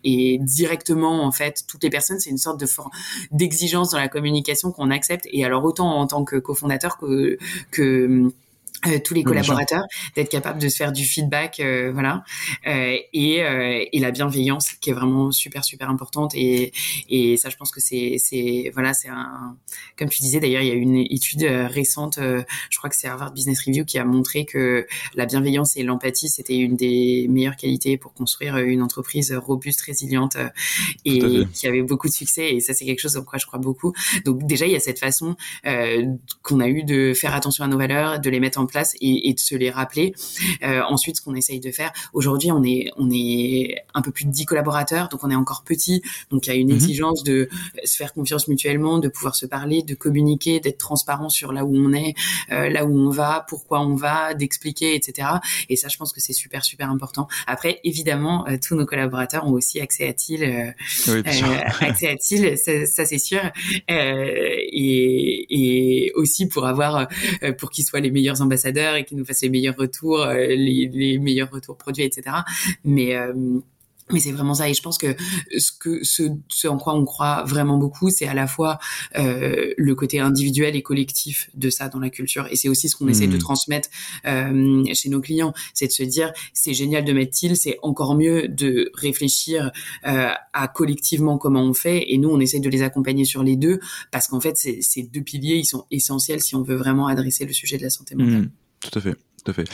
et 0.04 0.38
directement 0.40 1.24
en 1.24 1.32
fait 1.32 1.64
toutes 1.68 1.82
les 1.82 1.90
personnes. 1.90 2.18
C'est 2.20 2.30
une 2.30 2.38
sorte 2.38 2.60
de 2.60 2.66
d'exigence 3.30 3.90
dans 3.90 3.98
la 3.98 4.08
communication 4.08 4.72
qu'on 4.72 4.90
accepte. 4.90 5.26
Et 5.32 5.44
alors 5.44 5.64
autant 5.64 5.88
en 5.98 6.06
tant 6.06 6.24
que 6.24 6.36
cofondateur 6.36 6.98
que 6.98 7.38
que 7.70 8.30
euh, 8.86 8.98
tous 9.02 9.14
les 9.14 9.22
collaborateurs, 9.22 9.84
d'être 10.14 10.30
capable 10.30 10.60
de 10.60 10.68
se 10.68 10.76
faire 10.76 10.92
du 10.92 11.04
feedback, 11.04 11.60
euh, 11.60 11.90
voilà, 11.92 12.24
euh, 12.66 12.96
et, 13.12 13.42
euh, 13.42 13.84
et 13.92 13.98
la 13.98 14.10
bienveillance 14.10 14.72
qui 14.80 14.90
est 14.90 14.92
vraiment 14.92 15.30
super 15.30 15.64
super 15.64 15.88
importante. 15.90 16.32
Et 16.34 16.72
et 17.08 17.36
ça 17.36 17.48
je 17.48 17.56
pense 17.56 17.70
que 17.70 17.80
c'est 17.80 18.16
c'est 18.18 18.70
voilà 18.74 18.94
c'est 18.94 19.08
un 19.08 19.56
comme 19.98 20.08
tu 20.08 20.20
disais 20.20 20.40
d'ailleurs 20.40 20.62
il 20.62 20.68
y 20.68 20.72
a 20.72 20.74
une 20.74 20.96
étude 20.96 21.42
récente, 21.42 22.18
je 22.18 22.78
crois 22.78 22.90
que 22.90 22.96
c'est 22.96 23.08
Harvard 23.08 23.32
Business 23.32 23.60
Review 23.66 23.84
qui 23.84 23.98
a 23.98 24.04
montré 24.04 24.44
que 24.44 24.86
la 25.14 25.26
bienveillance 25.26 25.76
et 25.76 25.82
l'empathie 25.82 26.28
c'était 26.28 26.56
une 26.56 26.76
des 26.76 27.26
meilleures 27.28 27.56
qualités 27.56 27.96
pour 27.96 28.12
construire 28.14 28.56
une 28.58 28.82
entreprise 28.82 29.32
robuste, 29.32 29.80
résiliente 29.82 30.36
et 31.04 31.44
qui 31.52 31.66
avait 31.66 31.82
beaucoup 31.82 32.08
de 32.08 32.12
succès. 32.12 32.54
Et 32.54 32.60
ça 32.60 32.74
c'est 32.74 32.84
quelque 32.84 33.00
chose 33.00 33.16
en 33.16 33.24
quoi 33.24 33.38
je 33.38 33.46
crois 33.46 33.58
beaucoup. 33.58 33.92
Donc 34.24 34.46
déjà 34.46 34.66
il 34.66 34.72
y 34.72 34.76
a 34.76 34.80
cette 34.80 34.98
façon 34.98 35.36
qu'on 36.42 36.60
a 36.60 36.68
eu 36.68 36.84
de 36.84 37.12
faire 37.14 37.34
attention 37.34 37.64
à 37.64 37.68
nos 37.68 37.78
valeurs, 37.78 38.20
de 38.20 38.30
les 38.30 38.40
mettre 38.40 38.60
en 38.60 38.66
place 38.66 38.73
place 38.74 38.94
et, 39.00 39.28
et 39.28 39.34
de 39.34 39.40
se 39.40 39.54
les 39.54 39.70
rappeler. 39.70 40.14
Euh, 40.62 40.82
ensuite, 40.88 41.16
ce 41.16 41.22
qu'on 41.22 41.34
essaye 41.34 41.60
de 41.60 41.70
faire, 41.70 41.92
aujourd'hui, 42.12 42.50
on 42.50 42.62
est, 42.64 42.90
on 42.96 43.08
est 43.12 43.76
un 43.94 44.02
peu 44.02 44.10
plus 44.10 44.24
de 44.24 44.30
10 44.30 44.46
collaborateurs, 44.46 45.08
donc 45.08 45.22
on 45.22 45.30
est 45.30 45.36
encore 45.36 45.62
petit, 45.62 46.02
donc 46.30 46.46
il 46.46 46.50
y 46.50 46.52
a 46.52 46.56
une 46.56 46.68
mhm. 46.68 46.74
exigence 46.74 47.22
de 47.22 47.48
se 47.84 47.96
faire 47.96 48.12
confiance 48.12 48.48
mutuellement, 48.48 48.98
de 48.98 49.08
pouvoir 49.08 49.36
se 49.36 49.46
parler, 49.46 49.82
de 49.82 49.94
communiquer, 49.94 50.58
d'être 50.58 50.78
transparent 50.78 51.28
sur 51.28 51.52
là 51.52 51.64
où 51.64 51.74
on 51.76 51.92
est, 51.92 52.14
euh, 52.50 52.68
là 52.68 52.84
où 52.84 52.98
on 52.98 53.10
va, 53.10 53.46
pourquoi 53.48 53.80
on 53.80 53.94
va, 53.94 54.34
d'expliquer, 54.34 54.96
etc. 54.96 55.28
Et 55.68 55.76
ça, 55.76 55.88
je 55.88 55.96
pense 55.96 56.12
que 56.12 56.20
c'est 56.20 56.32
super, 56.32 56.64
super 56.64 56.90
important. 56.90 57.28
Après, 57.46 57.80
évidemment, 57.84 58.46
euh, 58.48 58.56
tous 58.60 58.74
nos 58.74 58.86
collaborateurs 58.86 59.46
ont 59.46 59.52
aussi 59.52 59.80
accès 59.80 60.08
à 60.08 60.12
TIL, 60.12 60.74
oui, 61.06 61.22
accès 61.80 62.08
à 62.08 62.16
TIL, 62.16 62.58
ça, 62.58 62.86
ça 62.86 63.04
c'est 63.04 63.18
sûr, 63.18 63.40
et, 63.88 65.46
et 65.50 66.12
aussi 66.14 66.48
pour 66.48 66.66
avoir, 66.66 67.06
pour 67.58 67.70
qu'ils 67.70 67.84
soient 67.84 68.00
les 68.00 68.10
meilleurs 68.10 68.42
ambassadeurs 68.42 68.63
et 68.66 69.04
qui 69.04 69.16
nous 69.16 69.24
fassent 69.24 69.42
les 69.42 69.50
meilleurs 69.50 69.76
retours, 69.76 70.22
euh, 70.22 70.34
les, 70.34 70.90
les 70.92 71.18
meilleurs 71.18 71.50
retours 71.50 71.76
produits, 71.76 72.04
etc. 72.04 72.36
Mais 72.84 73.16
euh, 73.16 73.60
mais 74.12 74.20
c'est 74.20 74.32
vraiment 74.32 74.54
ça 74.54 74.68
et 74.68 74.74
je 74.74 74.82
pense 74.82 74.98
que 74.98 75.16
ce 75.56 75.72
que 75.72 76.04
ce, 76.04 76.24
ce 76.48 76.68
en 76.68 76.76
quoi 76.76 76.94
on 76.94 77.04
croit 77.04 77.44
vraiment 77.44 77.78
beaucoup 77.78 78.10
c'est 78.10 78.26
à 78.26 78.34
la 78.34 78.46
fois 78.46 78.78
euh, 79.16 79.72
le 79.76 79.94
côté 79.94 80.20
individuel 80.20 80.76
et 80.76 80.82
collectif 80.82 81.48
de 81.54 81.70
ça 81.70 81.88
dans 81.88 82.00
la 82.00 82.10
culture 82.10 82.46
et 82.50 82.56
c'est 82.56 82.68
aussi 82.68 82.88
ce 82.88 82.96
qu'on 82.96 83.08
essaie 83.08 83.26
de 83.26 83.36
mmh. 83.36 83.40
transmettre 83.40 83.88
euh, 84.26 84.84
chez 84.92 85.08
nos 85.08 85.20
clients 85.20 85.54
c'est 85.72 85.86
de 85.86 85.92
se 85.92 86.02
dire 86.02 86.32
c'est 86.52 86.74
génial 86.74 87.04
de 87.04 87.12
mettre 87.12 87.36
il 87.42 87.56
c'est 87.56 87.78
encore 87.82 88.14
mieux 88.14 88.46
de 88.48 88.90
réfléchir 88.94 89.72
euh, 90.06 90.28
à 90.52 90.68
collectivement 90.68 91.38
comment 91.38 91.62
on 91.62 91.74
fait 91.74 92.04
et 92.12 92.18
nous 92.18 92.28
on 92.28 92.40
essaie 92.40 92.60
de 92.60 92.68
les 92.68 92.82
accompagner 92.82 93.24
sur 93.24 93.42
les 93.42 93.56
deux 93.56 93.80
parce 94.10 94.28
qu'en 94.28 94.40
fait 94.40 94.56
ces 94.56 95.02
deux 95.02 95.22
piliers 95.22 95.56
ils 95.56 95.64
sont 95.64 95.86
essentiels 95.90 96.40
si 96.40 96.54
on 96.54 96.62
veut 96.62 96.76
vraiment 96.76 97.06
adresser 97.06 97.46
le 97.46 97.52
sujet 97.54 97.78
de 97.78 97.82
la 97.82 97.90
santé 97.90 98.14
mentale 98.14 98.42
mmh. 98.42 98.50
tout 98.80 98.98
à 98.98 99.00
fait 99.00 99.16
tout 99.44 99.50
à 99.50 99.54
fait. 99.54 99.64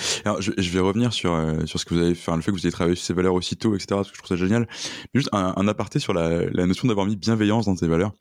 Je, 0.41 0.71
vais 0.71 0.81
revenir 0.81 1.13
sur 1.13 1.33
euh, 1.33 1.65
sur 1.67 1.79
ce 1.79 1.85
que 1.85 1.95
vous 1.95 2.01
avez 2.01 2.15
fait, 2.15 2.35
le 2.35 2.43
fait 2.43 2.51
que 2.51 2.57
vous 2.57 2.63
ayez 2.63 2.73
travaillé 2.73 2.97
sur 2.97 3.07
ces 3.07 3.15
valeurs 3.15 3.35
aussitôt, 3.35 3.75
etc. 3.75 3.87
Parce 3.91 4.11
que 4.11 4.17
je 4.17 4.23
trouve 4.23 4.37
ça 4.37 4.43
génial. 4.43 4.69
Juste 5.15 5.29
un, 5.33 5.55
un 5.57 5.69
aparté 5.69 5.99
sur 5.99 6.13
la, 6.13 6.45
la 6.51 6.67
notion 6.67 6.89
d'avoir 6.89 7.07
mis 7.07 7.17
bienveillance 7.17 7.67
dans 7.67 7.77
ces 7.77 7.87
valeurs. 7.87 8.13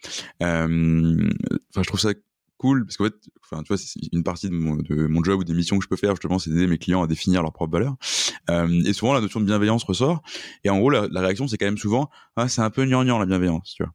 Euh, 0.43 1.29
enfin, 1.71 1.83
je 1.83 1.87
trouve 1.87 1.99
ça 1.99 2.13
cool 2.57 2.85
parce 2.85 2.97
qu'en 2.97 3.05
fait, 3.05 3.15
enfin, 3.43 3.63
tu 3.63 3.69
vois, 3.69 3.77
c'est 3.77 3.99
une 4.11 4.23
partie 4.23 4.49
de 4.49 4.53
mon, 4.53 4.75
de 4.75 5.07
mon 5.07 5.23
job 5.23 5.39
ou 5.39 5.43
des 5.43 5.53
missions 5.53 5.77
que 5.77 5.83
je 5.83 5.89
peux 5.89 5.95
faire 5.95 6.11
justement, 6.11 6.37
c'est 6.39 6.51
d'aider 6.51 6.67
mes 6.67 6.77
clients 6.77 7.01
à 7.01 7.07
définir 7.07 7.41
leurs 7.41 7.53
propres 7.53 7.73
valeurs. 7.73 7.95
Euh, 8.49 8.83
et 8.85 8.93
souvent, 8.93 9.13
la 9.13 9.21
notion 9.21 9.39
de 9.39 9.45
bienveillance 9.45 9.83
ressort. 9.83 10.21
Et 10.63 10.69
en 10.69 10.77
gros, 10.77 10.89
la, 10.89 11.07
la 11.09 11.21
réaction, 11.21 11.47
c'est 11.47 11.57
quand 11.57 11.65
même 11.65 11.77
souvent, 11.77 12.09
ah, 12.35 12.47
c'est 12.47 12.61
un 12.61 12.69
peu 12.69 12.85
gnangnan 12.85 13.17
la 13.17 13.25
bienveillance, 13.25 13.73
tu 13.75 13.83
vois. 13.83 13.93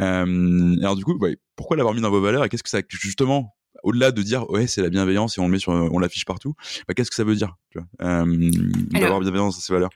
Euh, 0.00 0.76
alors 0.78 0.96
du 0.96 1.04
coup, 1.04 1.16
ouais, 1.18 1.38
pourquoi 1.56 1.76
l'avoir 1.76 1.94
mis 1.94 2.00
dans 2.00 2.10
vos 2.10 2.20
valeurs 2.20 2.44
et 2.44 2.48
qu'est-ce 2.48 2.62
que 2.62 2.70
ça 2.70 2.80
justement 2.88 3.55
au-delà 3.86 4.10
de 4.10 4.20
dire 4.22 4.50
ouais 4.50 4.66
c'est 4.66 4.82
la 4.82 4.90
bienveillance 4.90 5.38
et 5.38 5.40
on 5.40 5.46
le 5.46 5.52
met 5.52 5.58
sur 5.58 5.72
on 5.72 5.98
l'affiche 5.98 6.24
partout 6.24 6.54
bah, 6.86 6.94
qu'est-ce 6.94 7.10
que 7.10 7.16
ça 7.16 7.24
veut 7.24 7.36
dire? 7.36 7.56
Tu 7.76 7.82
vois. 7.98 8.08
Euh, 8.08 8.50
d'avoir 8.90 9.20
bienveillance 9.20 9.56
dans 9.56 9.60
ces 9.60 9.72
valeurs. 9.72 9.90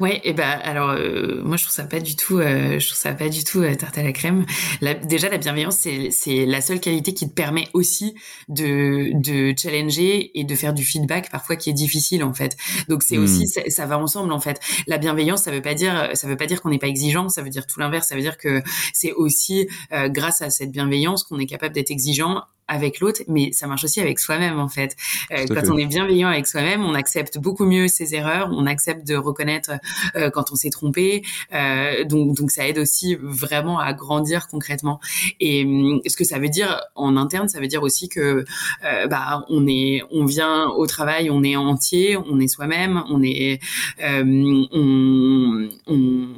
Ouais 0.00 0.20
et 0.24 0.32
ben 0.32 0.58
alors 0.62 0.90
euh, 0.90 1.42
moi 1.44 1.56
je 1.56 1.64
trouve 1.64 1.74
ça 1.74 1.84
pas 1.84 2.00
du 2.00 2.16
tout 2.16 2.38
euh, 2.38 2.78
je 2.78 2.86
trouve 2.86 2.98
ça 2.98 3.12
pas 3.12 3.28
du 3.28 3.44
tout 3.44 3.62
tarte 3.78 3.98
à 3.98 4.02
la 4.02 4.12
crème. 4.12 4.44
La, 4.80 4.94
déjà 4.94 5.28
la 5.28 5.38
bienveillance 5.38 5.76
c'est 5.76 6.10
c'est 6.10 6.46
la 6.46 6.60
seule 6.60 6.80
qualité 6.80 7.14
qui 7.14 7.28
te 7.28 7.34
permet 7.34 7.68
aussi 7.74 8.14
de 8.48 9.10
de 9.14 9.54
challenger 9.56 10.38
et 10.38 10.44
de 10.44 10.54
faire 10.54 10.74
du 10.74 10.84
feedback 10.84 11.30
parfois 11.30 11.56
qui 11.56 11.70
est 11.70 11.74
difficile 11.74 12.24
en 12.24 12.34
fait. 12.34 12.56
Donc 12.88 13.02
c'est 13.02 13.18
aussi 13.18 13.44
hmm. 13.44 13.70
ça, 13.70 13.86
va 13.86 13.98
ensemble 13.98 14.32
en 14.32 14.40
fait. 14.40 14.60
La 14.86 14.98
bienveillance 14.98 15.42
ça 15.42 15.50
veut 15.50 15.62
pas 15.62 15.74
dire 15.74 16.10
ça 16.14 16.26
veut 16.26 16.36
pas 16.36 16.46
dire 16.46 16.60
qu'on 16.62 16.70
n'est 16.70 16.78
pas 16.78 16.88
exigeant 16.88 17.28
ça 17.28 17.42
veut 17.42 17.50
dire 17.50 17.66
tout 17.66 17.80
l'inverse. 17.80 18.08
Ça 18.08 18.14
veut 18.14 18.22
dire 18.22 18.36
que 18.36 18.62
c'est 18.92 19.12
aussi 19.12 19.68
grâce 19.90 20.42
à 20.42 20.50
cette 20.50 20.70
bienveillance 20.70 21.24
qu'on 21.24 21.38
est 21.38 21.46
capable 21.46 21.74
d'être 21.74 21.90
exigeant 21.90 22.42
avec 22.68 23.00
l'autre, 23.00 23.22
mais 23.26 23.50
ça 23.52 23.66
marche 23.66 23.82
aussi 23.84 24.00
avec 24.00 24.18
soi-même 24.18 24.60
en 24.60 24.68
fait. 24.68 24.94
Euh, 25.32 25.46
quand 25.48 25.70
on 25.70 25.78
est 25.78 25.86
bienveillant 25.86 26.28
avec 26.28 26.46
soi-même, 26.46 26.84
on 26.84 26.94
accepte 27.08 27.38
beaucoup 27.38 27.64
mieux 27.64 27.88
ses 27.88 28.14
erreurs, 28.14 28.50
on 28.52 28.66
accepte 28.66 29.06
de 29.06 29.16
reconnaître 29.16 29.70
euh, 30.14 30.28
quand 30.28 30.52
on 30.52 30.56
s'est 30.56 30.68
trompé. 30.68 31.22
Euh, 31.54 32.04
donc, 32.04 32.36
donc 32.36 32.50
ça 32.50 32.68
aide 32.68 32.76
aussi 32.76 33.16
vraiment 33.18 33.78
à 33.78 33.94
grandir 33.94 34.46
concrètement. 34.48 35.00
Et 35.40 35.64
hum, 35.64 36.02
ce 36.06 36.16
que 36.16 36.24
ça 36.24 36.38
veut 36.38 36.50
dire 36.50 36.82
en 36.94 37.16
interne, 37.16 37.48
ça 37.48 37.60
veut 37.60 37.66
dire 37.66 37.82
aussi 37.82 38.10
que 38.10 38.44
euh, 38.84 39.06
bah 39.06 39.46
on 39.48 39.66
est, 39.66 40.02
on 40.10 40.26
vient 40.26 40.66
au 40.68 40.86
travail, 40.86 41.30
on 41.30 41.42
est 41.42 41.56
entier, 41.56 42.18
on 42.18 42.38
est 42.40 42.48
soi-même, 42.48 43.02
on 43.08 43.22
est, 43.22 43.58
euh, 44.02 44.66
on, 44.72 45.68
on 45.86 46.28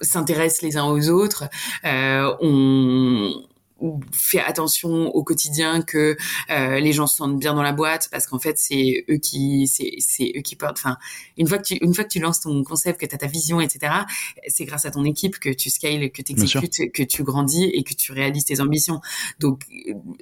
s'intéresse 0.00 0.62
les 0.62 0.76
uns 0.76 0.86
aux 0.86 1.10
autres, 1.10 1.44
euh, 1.84 2.34
on, 2.40 3.30
fait 4.12 4.40
attention 4.40 5.08
au 5.14 5.22
quotidien 5.22 5.82
que 5.82 6.16
euh, 6.50 6.80
les 6.80 6.92
gens 6.92 7.06
se 7.06 7.16
sentent 7.16 7.38
bien 7.38 7.54
dans 7.54 7.62
la 7.62 7.72
boîte 7.72 8.08
parce 8.10 8.26
qu'en 8.26 8.38
fait 8.38 8.58
c'est 8.58 9.04
eux 9.08 9.18
qui 9.18 9.66
c'est 9.66 9.92
c'est 9.98 10.32
eux 10.36 10.40
qui 10.40 10.56
portent 10.56 10.78
enfin 10.78 10.98
une 11.38 11.46
fois 11.46 11.58
que 11.58 11.64
tu 11.64 11.74
une 11.74 11.94
fois 11.94 12.04
que 12.04 12.10
tu 12.10 12.20
lances 12.20 12.40
ton 12.40 12.62
concept 12.64 13.00
que 13.00 13.06
tu 13.06 13.14
as 13.14 13.18
ta 13.18 13.26
vision 13.26 13.60
etc 13.60 13.92
c'est 14.46 14.64
grâce 14.64 14.84
à 14.84 14.90
ton 14.90 15.04
équipe 15.04 15.38
que 15.38 15.50
tu 15.50 15.70
scales 15.70 16.10
que 16.10 16.22
tu 16.22 16.32
exécutes 16.32 16.92
que 16.92 17.02
tu 17.02 17.22
grandis 17.22 17.64
et 17.64 17.82
que 17.82 17.94
tu 17.94 18.12
réalises 18.12 18.44
tes 18.44 18.60
ambitions. 18.60 19.00
Donc 19.38 19.62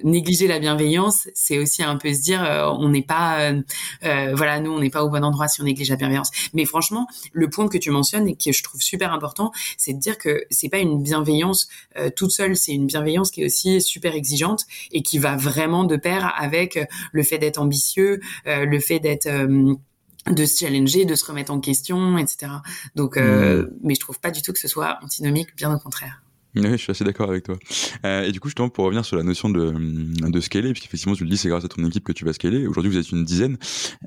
négliger 0.03 0.47
la 0.47 0.59
bienveillance 0.59 1.27
c'est 1.33 1.57
aussi 1.57 1.83
un 1.83 1.97
peu 1.97 2.13
se 2.13 2.21
dire 2.21 2.43
euh, 2.43 2.69
on 2.69 2.89
n'est 2.89 3.03
pas 3.03 3.41
euh, 3.41 3.61
euh, 4.03 4.33
voilà 4.35 4.59
nous 4.59 4.71
on 4.71 4.79
n'est 4.79 4.89
pas 4.89 5.03
au 5.03 5.09
bon 5.09 5.23
endroit 5.23 5.47
si 5.47 5.61
on 5.61 5.65
néglige 5.65 5.89
la 5.89 5.95
bienveillance. 5.95 6.31
Mais 6.53 6.65
franchement 6.65 7.07
le 7.33 7.49
point 7.49 7.67
que 7.67 7.77
tu 7.77 7.91
mentionnes 7.91 8.27
et 8.27 8.35
que 8.35 8.51
je 8.51 8.63
trouve 8.63 8.81
super 8.81 9.11
important 9.11 9.51
c'est 9.77 9.93
de 9.93 9.99
dire 9.99 10.17
que 10.17 10.45
c'est 10.49 10.69
pas 10.69 10.79
une 10.79 11.01
bienveillance 11.01 11.67
toute 12.15 12.31
seule 12.31 12.55
c'est 12.55 12.73
une 12.73 12.87
bienveillance 12.87 13.31
qui 13.31 13.41
est 13.41 13.45
aussi 13.45 13.81
super 13.81 14.15
exigeante 14.15 14.65
et 14.91 15.01
qui 15.01 15.19
va 15.19 15.35
vraiment 15.35 15.83
de 15.83 15.95
pair 15.95 16.33
avec 16.37 16.79
le 17.11 17.23
fait 17.23 17.37
d'être 17.37 17.59
ambitieux, 17.59 18.19
euh, 18.47 18.65
le 18.65 18.79
fait 18.79 18.99
d'être 18.99 19.27
euh, 19.27 19.75
de 20.31 20.45
se 20.45 20.59
challenger, 20.59 21.05
de 21.05 21.15
se 21.15 21.25
remettre 21.25 21.51
en 21.51 21.59
question, 21.59 22.17
etc. 22.17 22.51
Donc, 22.95 23.17
euh, 23.17 23.63
mmh. 23.63 23.69
mais 23.83 23.95
je 23.95 23.99
trouve 23.99 24.19
pas 24.19 24.31
du 24.31 24.41
tout 24.41 24.53
que 24.53 24.59
ce 24.59 24.67
soit 24.67 24.99
antinomique, 25.03 25.55
bien 25.55 25.73
au 25.73 25.79
contraire. 25.79 26.21
Oui, 26.55 26.71
je 26.71 26.77
suis 26.77 26.91
assez 26.91 27.03
d'accord 27.03 27.29
avec 27.29 27.43
toi. 27.43 27.55
Euh, 28.05 28.23
et 28.23 28.31
du 28.31 28.39
coup, 28.39 28.47
justement, 28.47 28.69
pour 28.69 28.85
revenir 28.85 29.05
sur 29.05 29.15
la 29.15 29.23
notion 29.23 29.49
de, 29.49 29.73
de 30.29 30.39
scaler, 30.39 30.71
puisqu'effectivement, 30.71 31.15
tu 31.15 31.23
le 31.23 31.29
dis, 31.29 31.37
c'est 31.37 31.49
grâce 31.49 31.65
à 31.65 31.67
ton 31.67 31.85
équipe 31.85 32.03
que 32.03 32.11
tu 32.11 32.25
vas 32.25 32.33
scaler. 32.33 32.65
Aujourd'hui, 32.67 32.91
vous 32.91 32.97
êtes 32.97 33.11
une 33.11 33.23
dizaine. 33.23 33.57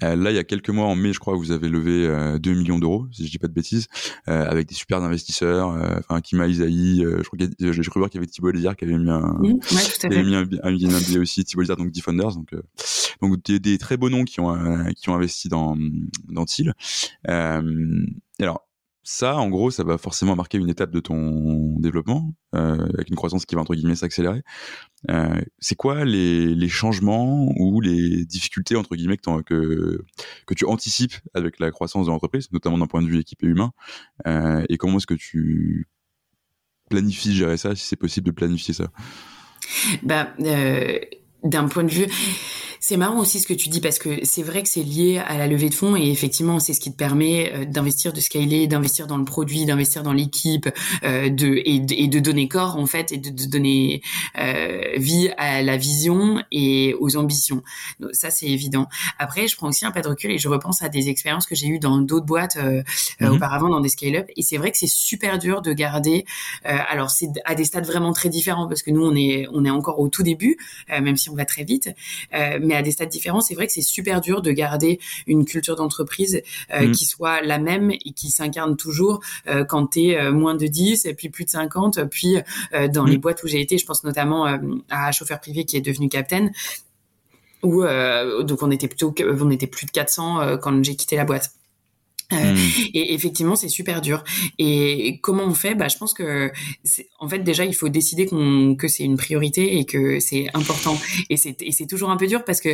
Euh, 0.02 0.16
là, 0.16 0.30
il 0.30 0.36
y 0.36 0.38
a 0.38 0.44
quelques 0.44 0.70
mois, 0.70 0.86
en 0.86 0.94
mai, 0.94 1.12
je 1.12 1.18
crois, 1.18 1.34
vous 1.36 1.52
avez 1.52 1.68
levé 1.68 2.06
euh, 2.06 2.38
2 2.38 2.54
millions 2.54 2.78
d'euros, 2.78 3.06
si 3.12 3.26
je 3.26 3.30
dis 3.30 3.38
pas 3.38 3.48
de 3.48 3.52
bêtises, 3.52 3.86
euh, 4.28 4.46
avec 4.48 4.68
des 4.68 4.74
super 4.74 5.02
investisseurs, 5.02 5.68
enfin, 5.98 6.20
Kima 6.20 6.46
Isaï, 6.46 7.04
euh, 7.04 7.18
je 7.18 7.28
crois 7.28 7.38
qu'il 7.38 7.72
j'ai 7.72 7.90
cru 7.90 8.00
voir 8.00 8.10
qu'il 8.10 8.20
y 8.20 8.22
avait 8.22 8.30
Thibault 8.30 8.50
Lézard 8.50 8.76
qui 8.76 8.84
avait 8.84 8.98
mis 8.98 9.10
un, 9.10 9.20
mmh, 9.20 9.44
ouais, 9.44 9.58
à 10.04 10.10
fait. 10.10 10.22
mis 10.22 10.34
un, 10.34 10.48
un, 10.62 10.72
billet 10.72 11.18
aussi, 11.18 11.44
Thibault 11.44 11.62
Lézard, 11.62 11.76
donc 11.76 11.92
Defenders, 11.92 12.34
donc, 12.34 12.54
donc 13.22 13.44
des, 13.44 13.58
des, 13.58 13.78
très 13.78 13.96
beaux 13.96 14.10
noms 14.10 14.24
qui 14.24 14.40
ont, 14.40 14.84
qui 14.96 15.08
ont 15.08 15.14
investi 15.14 15.48
dans, 15.48 15.76
dans 16.28 16.44
TIL. 16.44 16.74
alors, 17.24 18.66
ça, 19.02 19.36
en 19.36 19.48
gros, 19.48 19.70
ça 19.70 19.82
va 19.82 19.96
forcément 19.96 20.36
marquer 20.36 20.58
une 20.58 20.68
étape 20.68 20.90
de 20.90 21.00
ton 21.00 21.78
développement, 21.78 22.34
euh, 22.54 22.86
avec 22.94 23.08
une 23.08 23.16
croissance 23.16 23.46
qui 23.46 23.54
va 23.54 23.62
entre 23.62 23.74
guillemets 23.74 23.94
s'accélérer. 23.94 24.42
Euh, 25.10 25.40
c'est 25.58 25.74
quoi 25.74 26.04
les, 26.04 26.54
les, 26.54 26.68
changements 26.68 27.50
ou 27.56 27.80
les 27.80 28.26
difficultés 28.26 28.76
entre 28.76 28.96
guillemets 28.96 29.16
que, 29.16 30.02
que, 30.46 30.54
tu 30.54 30.66
anticipes 30.66 31.14
avec 31.32 31.58
la 31.60 31.70
croissance 31.70 32.06
de 32.06 32.10
l'entreprise, 32.10 32.52
notamment 32.52 32.76
d'un 32.76 32.86
point 32.86 33.00
de 33.00 33.06
vue 33.06 33.18
équipe 33.18 33.42
et 33.42 33.46
humain, 33.46 33.72
euh, 34.26 34.64
et 34.68 34.76
comment 34.76 34.98
est-ce 34.98 35.06
que 35.06 35.14
tu 35.14 35.88
planifies 36.90 37.34
gérer 37.34 37.56
ça, 37.56 37.74
si 37.74 37.86
c'est 37.86 37.96
possible 37.96 38.26
de 38.26 38.32
planifier 38.32 38.74
ça? 38.74 38.90
Bah, 40.02 40.34
euh, 40.40 40.98
d'un 41.42 41.68
point 41.68 41.84
de 41.84 41.90
vue 41.90 42.06
c'est 42.82 42.96
marrant 42.96 43.18
aussi 43.20 43.40
ce 43.40 43.46
que 43.46 43.52
tu 43.52 43.68
dis 43.68 43.82
parce 43.82 43.98
que 43.98 44.24
c'est 44.24 44.42
vrai 44.42 44.62
que 44.62 44.68
c'est 44.68 44.82
lié 44.82 45.18
à 45.18 45.36
la 45.36 45.46
levée 45.46 45.68
de 45.68 45.74
fonds 45.74 45.96
et 45.96 46.10
effectivement 46.10 46.58
c'est 46.60 46.72
ce 46.72 46.80
qui 46.80 46.90
te 46.90 46.96
permet 46.96 47.52
euh, 47.54 47.64
d'investir, 47.66 48.14
de 48.14 48.20
scaler, 48.20 48.66
d'investir 48.66 49.06
dans 49.06 49.18
le 49.18 49.24
produit, 49.26 49.66
d'investir 49.66 50.02
dans 50.02 50.14
l'équipe, 50.14 50.66
euh, 51.04 51.28
de 51.28 51.60
et, 51.66 51.78
de 51.80 52.18
donner 52.20 52.48
corps 52.48 52.78
en 52.78 52.86
fait 52.86 53.12
et 53.12 53.18
de, 53.18 53.28
de 53.28 53.50
donner 53.50 54.00
euh, 54.38 54.80
vie 54.96 55.30
à 55.36 55.62
la 55.62 55.76
vision 55.76 56.42
et 56.50 56.94
aux 56.98 57.16
ambitions. 57.16 57.62
Donc, 58.00 58.10
ça 58.14 58.30
c'est 58.30 58.46
évident. 58.46 58.88
Après 59.18 59.46
je 59.46 59.56
prends 59.56 59.68
aussi 59.68 59.84
un 59.84 59.90
pas 59.90 60.00
de 60.00 60.08
recul 60.08 60.30
et 60.30 60.38
je 60.38 60.48
repense 60.48 60.80
à 60.80 60.88
des 60.88 61.10
expériences 61.10 61.46
que 61.46 61.54
j'ai 61.54 61.66
eues 61.66 61.80
dans 61.80 61.98
d'autres 61.98 62.24
boîtes 62.24 62.56
euh, 62.56 62.82
euh, 63.20 63.26
mhm. 63.26 63.36
auparavant 63.36 63.68
dans 63.68 63.80
des 63.80 63.90
scale-up 63.90 64.26
et 64.36 64.42
c'est 64.42 64.56
vrai 64.56 64.70
que 64.70 64.78
c'est 64.78 64.88
super 64.88 65.38
dur 65.38 65.60
de 65.60 65.74
garder. 65.74 66.24
alors 66.64 67.10
c'est 67.10 67.28
à 67.44 67.54
des 67.54 67.64
stades 67.64 67.84
vraiment 67.84 68.12
très 68.12 68.30
différents 68.30 68.68
parce 68.68 68.82
que 68.82 68.90
nous 68.90 69.04
on 69.04 69.14
est 69.14 69.46
on 69.52 69.66
est 69.66 69.70
encore 69.70 69.98
au 70.00 70.08
tout 70.08 70.22
début 70.22 70.56
même 70.88 71.16
si 71.16 71.28
on 71.28 71.34
va 71.34 71.44
très 71.44 71.64
vite 71.64 71.90
mais 72.32 72.76
à 72.76 72.79
des 72.82 72.92
stades 72.92 73.08
différents, 73.08 73.40
c'est 73.40 73.54
vrai 73.54 73.66
que 73.66 73.72
c'est 73.72 73.82
super 73.82 74.20
dur 74.20 74.42
de 74.42 74.52
garder 74.52 74.98
une 75.26 75.44
culture 75.44 75.76
d'entreprise 75.76 76.42
euh, 76.72 76.88
mm. 76.88 76.92
qui 76.92 77.04
soit 77.04 77.40
la 77.42 77.58
même 77.58 77.90
et 77.90 78.12
qui 78.12 78.30
s'incarne 78.30 78.76
toujours 78.76 79.20
euh, 79.46 79.64
quand 79.64 79.88
tu 79.88 80.08
es 80.08 80.18
euh, 80.18 80.32
moins 80.32 80.54
de 80.54 80.66
10 80.66 81.06
et 81.06 81.14
puis 81.14 81.28
plus 81.28 81.44
de 81.44 81.50
50 81.50 82.04
puis 82.04 82.36
dans 82.92 83.04
les 83.04 83.16
mm. 83.16 83.20
boîtes 83.20 83.42
où 83.42 83.46
j'ai 83.46 83.60
été, 83.60 83.78
je 83.78 83.86
pense 83.86 84.04
notamment 84.04 84.46
à 84.90 85.12
chauffeur 85.12 85.40
privé 85.40 85.64
qui 85.64 85.76
est 85.76 85.80
devenu 85.80 86.08
captain 86.08 86.50
où 87.62 87.82
donc 88.42 88.62
on 88.62 88.70
était 88.70 88.88
plutôt 88.88 89.14
on 89.18 89.50
était 89.50 89.66
plus 89.66 89.86
de 89.86 89.90
400 89.90 90.58
quand 90.58 90.82
j'ai 90.84 90.96
quitté 90.96 91.16
la 91.16 91.24
boîte. 91.24 91.50
Euh, 92.32 92.54
hmm. 92.54 92.56
Et 92.94 93.14
effectivement, 93.14 93.56
c'est 93.56 93.68
super 93.68 94.00
dur. 94.00 94.24
Et 94.58 95.20
comment 95.22 95.44
on 95.44 95.54
fait? 95.54 95.74
Bah, 95.74 95.88
je 95.88 95.96
pense 95.96 96.14
que, 96.14 96.50
en 97.18 97.28
fait, 97.28 97.40
déjà, 97.40 97.64
il 97.64 97.74
faut 97.74 97.88
décider 97.88 98.26
qu'on 98.26 98.74
que 98.76 98.88
c'est 98.88 99.04
une 99.04 99.16
priorité 99.16 99.78
et 99.78 99.84
que 99.84 100.20
c'est 100.20 100.48
important. 100.54 100.98
Et 101.28 101.36
c'est 101.36 101.60
et 101.62 101.72
c'est 101.72 101.86
toujours 101.86 102.10
un 102.10 102.16
peu 102.16 102.26
dur 102.26 102.44
parce 102.44 102.60
que 102.60 102.70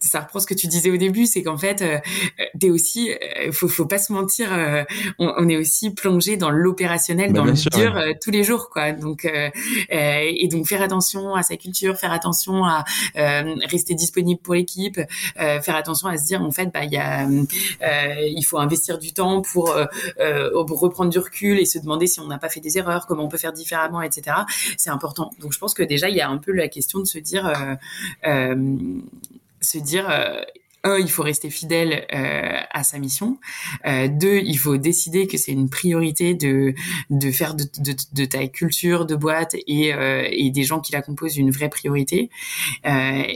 ça 0.00 0.20
reprend 0.20 0.40
ce 0.40 0.46
que 0.46 0.54
tu 0.54 0.66
disais 0.66 0.90
au 0.90 0.96
début, 0.96 1.26
c'est 1.26 1.42
qu'en 1.42 1.58
fait, 1.58 1.82
euh, 1.82 1.98
t'es 2.58 2.70
aussi, 2.70 3.10
euh, 3.10 3.52
faut 3.52 3.68
faut 3.68 3.86
pas 3.86 3.98
se 3.98 4.12
mentir, 4.12 4.52
euh, 4.52 4.84
on, 5.18 5.32
on, 5.36 5.48
est 5.48 5.56
aussi 5.56 5.90
plongé 5.90 6.36
dans 6.36 6.50
l'opérationnel, 6.50 7.32
bah, 7.32 7.40
dans 7.40 7.44
le 7.44 7.52
dur 7.52 8.00
tous 8.22 8.30
les 8.30 8.44
jours, 8.44 8.70
quoi. 8.70 8.92
Donc 8.92 9.28
et 9.90 10.48
donc 10.48 10.66
faire 10.66 10.82
attention 10.82 11.34
à 11.34 11.42
sa 11.42 11.56
culture, 11.56 11.96
faire 11.96 12.12
attention 12.12 12.64
à 12.64 12.84
rester 13.14 13.94
disponible 13.94 14.40
pour 14.40 14.54
l'équipe, 14.54 15.00
faire 15.36 15.76
attention 15.76 16.08
à 16.08 16.16
se 16.16 16.24
dire 16.26 16.42
en 16.42 16.50
fait, 16.50 16.70
bah 16.72 16.84
il 16.84 16.92
y 16.92 16.96
a, 16.96 17.28
il 18.26 18.42
faut 18.44 18.58
investir 18.58 18.97
du 18.98 19.12
temps 19.12 19.42
pour, 19.42 19.70
euh, 19.70 19.84
euh, 20.20 20.50
reprendre 20.54 21.10
du 21.10 21.18
recul 21.18 21.58
et 21.58 21.64
se 21.64 21.78
demander 21.78 22.06
si 22.06 22.20
on 22.20 22.26
n'a 22.26 22.38
pas 22.38 22.48
fait 22.48 22.60
des 22.60 22.78
erreurs, 22.78 23.06
comment 23.06 23.24
on 23.24 23.28
peut 23.28 23.38
faire 23.38 23.52
différemment, 23.52 24.02
etc. 24.02 24.36
C'est 24.76 24.90
important. 24.90 25.30
Donc 25.40 25.52
je 25.52 25.58
pense 25.58 25.74
que 25.74 25.82
déjà 25.82 26.08
il 26.08 26.16
y 26.16 26.20
a 26.20 26.28
un 26.28 26.38
peu 26.38 26.52
la 26.52 26.68
question 26.68 27.00
de 27.00 27.04
se 27.04 27.18
dire, 27.18 27.76
euh, 28.26 28.76
se 29.60 29.78
dire 29.78 30.08
un, 30.84 30.98
il 30.98 31.10
faut 31.10 31.22
rester 31.22 31.50
fidèle 31.50 32.06
à 32.10 32.84
sa 32.84 32.98
mission. 32.98 33.38
deux, 33.84 34.38
il 34.38 34.58
faut 34.58 34.76
décider 34.76 35.26
que 35.26 35.36
c'est 35.36 35.52
une 35.52 35.68
priorité 35.68 36.34
de 36.34 36.74
de 37.10 37.30
faire 37.30 37.54
de, 37.54 37.64
de, 38.12 38.24
ta 38.24 38.46
culture 38.46 39.04
de 39.04 39.16
boîte 39.16 39.54
et, 39.66 39.92
et 40.30 40.50
des 40.50 40.62
gens 40.62 40.80
qui 40.80 40.92
la 40.92 41.02
composent 41.02 41.36
une 41.36 41.50
vraie 41.50 41.68
priorité 41.68 42.30
et, 42.84 42.90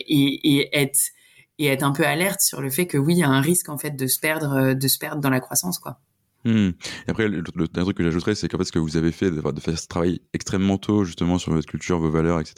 et 0.09 0.79
être 0.79 1.13
et 1.63 1.69
être 1.69 1.83
un 1.83 1.93
peu 1.93 2.05
alerte 2.05 2.41
sur 2.41 2.61
le 2.61 2.71
fait 2.71 2.87
que 2.87 2.99
oui, 2.99 3.15
il 3.15 3.19
y 3.19 3.23
a 3.23 3.29
un 3.29 3.41
risque 3.41 3.69
en 3.69 3.79
fait 3.79 3.93
de 3.93 4.07
se 4.07 4.19
perdre, 4.19 4.53
euh, 4.53 4.75
de 4.75 4.89
se 4.89 4.99
perdre 4.99 5.21
dans 5.21 5.31
la 5.31 5.41
croissance, 5.41 5.79
quoi. 5.79 6.01
Hmm. 6.45 6.71
Après, 7.07 7.29
le, 7.29 7.41
dernier 7.43 7.85
truc 7.85 7.97
que 7.97 8.03
j'ajouterais, 8.03 8.35
c'est 8.35 8.49
qu'en 8.49 8.59
fait, 8.59 8.65
ce 8.65 8.73
que 8.73 8.81
vous 8.81 8.97
avez 8.97 9.13
fait, 9.13 9.31
de, 9.31 9.61
faire 9.61 9.79
ce 9.79 9.87
travail 9.87 10.21
extrêmement 10.33 10.77
tôt, 10.77 11.05
justement, 11.05 11.39
sur 11.39 11.53
votre 11.53 11.69
culture, 11.69 12.01
vos 12.01 12.11
valeurs, 12.11 12.41
etc., 12.41 12.55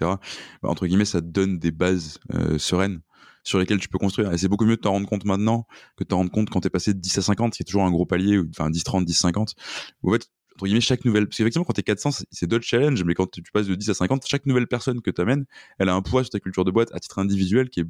bah, 0.63 0.71
entre 0.71 0.87
guillemets, 0.87 1.05
ça 1.05 1.21
donne 1.21 1.59
des 1.59 1.71
bases 1.71 2.19
euh, 2.33 2.57
sereines 2.57 3.01
sur 3.43 3.59
lesquelles 3.59 3.81
tu 3.81 3.89
peux 3.89 3.99
construire. 3.99 4.33
Et 4.33 4.39
c'est 4.39 4.49
beaucoup 4.49 4.65
mieux 4.65 4.77
de 4.77 4.81
t'en 4.81 4.93
rendre 4.93 5.07
compte 5.07 5.27
maintenant 5.27 5.67
que 5.99 6.05
de 6.05 6.09
t'en 6.09 6.17
rendre 6.17 6.31
compte 6.31 6.49
quand 6.49 6.61
t'es 6.61 6.71
passé 6.71 6.95
de 6.95 6.99
10 6.99 7.19
à 7.19 7.23
50, 7.23 7.53
qui 7.53 7.63
est 7.63 7.67
toujours 7.67 7.85
un 7.85 7.91
gros 7.91 8.07
palier, 8.07 8.41
enfin 8.49 8.71
10, 8.71 8.85
30, 8.85 9.05
10, 9.05 9.13
50. 9.13 9.55
Où, 10.03 10.15
en 10.15 10.19
entre 10.57 10.67
guillemets, 10.67 10.81
chaque 10.81 11.05
nouvelle, 11.05 11.27
parce 11.27 11.37
qu'effectivement, 11.37 11.65
quand 11.65 11.73
t'es 11.73 11.83
400, 11.83 12.25
c'est 12.31 12.47
d'autres 12.47 12.65
challenges, 12.65 13.03
mais 13.05 13.15
quand 13.15 13.31
tu 13.31 13.43
passes 13.53 13.67
de 13.67 13.75
10 13.75 13.91
à 13.91 13.95
50, 13.95 14.25
chaque 14.27 14.47
nouvelle 14.47 14.69
personne 14.69 15.03
que 15.03 15.11
tu 15.11 15.21
amènes, 15.21 15.45
elle 15.79 15.89
a 15.89 15.95
un 15.95 16.03
poids 16.03 16.23
sur 16.23 16.31
ta 16.31 16.41
culture 16.41 16.65
de 16.65 16.71
boîte 16.71 16.95
à 16.95 17.01
titre 17.01 17.19
individuel 17.19 17.71
qui 17.71 17.81
est 17.81 17.87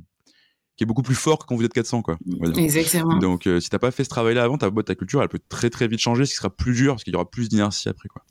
qui 0.76 0.84
est 0.84 0.86
beaucoup 0.86 1.02
plus 1.02 1.14
fort 1.14 1.38
que 1.38 1.46
quand 1.46 1.56
vous 1.56 1.64
êtes 1.64 1.72
400 1.72 2.02
quoi. 2.02 2.18
Exactement. 2.56 3.18
Donc 3.18 3.46
euh, 3.46 3.60
si 3.60 3.70
t'as 3.70 3.78
pas 3.78 3.90
fait 3.90 4.04
ce 4.04 4.08
travail 4.08 4.34
là 4.34 4.42
avant, 4.42 4.58
ta 4.58 4.70
boîte, 4.70 4.86
ta 4.86 4.94
culture, 4.94 5.22
elle 5.22 5.28
peut 5.28 5.40
très 5.48 5.70
très 5.70 5.86
vite 5.86 6.00
changer, 6.00 6.26
ce 6.26 6.30
qui 6.30 6.36
sera 6.36 6.50
plus 6.50 6.74
dur 6.74 6.94
parce 6.94 7.04
qu'il 7.04 7.12
y 7.12 7.16
aura 7.16 7.30
plus 7.30 7.48
d'inertie 7.48 7.88
après 7.88 8.08
quoi. 8.08 8.22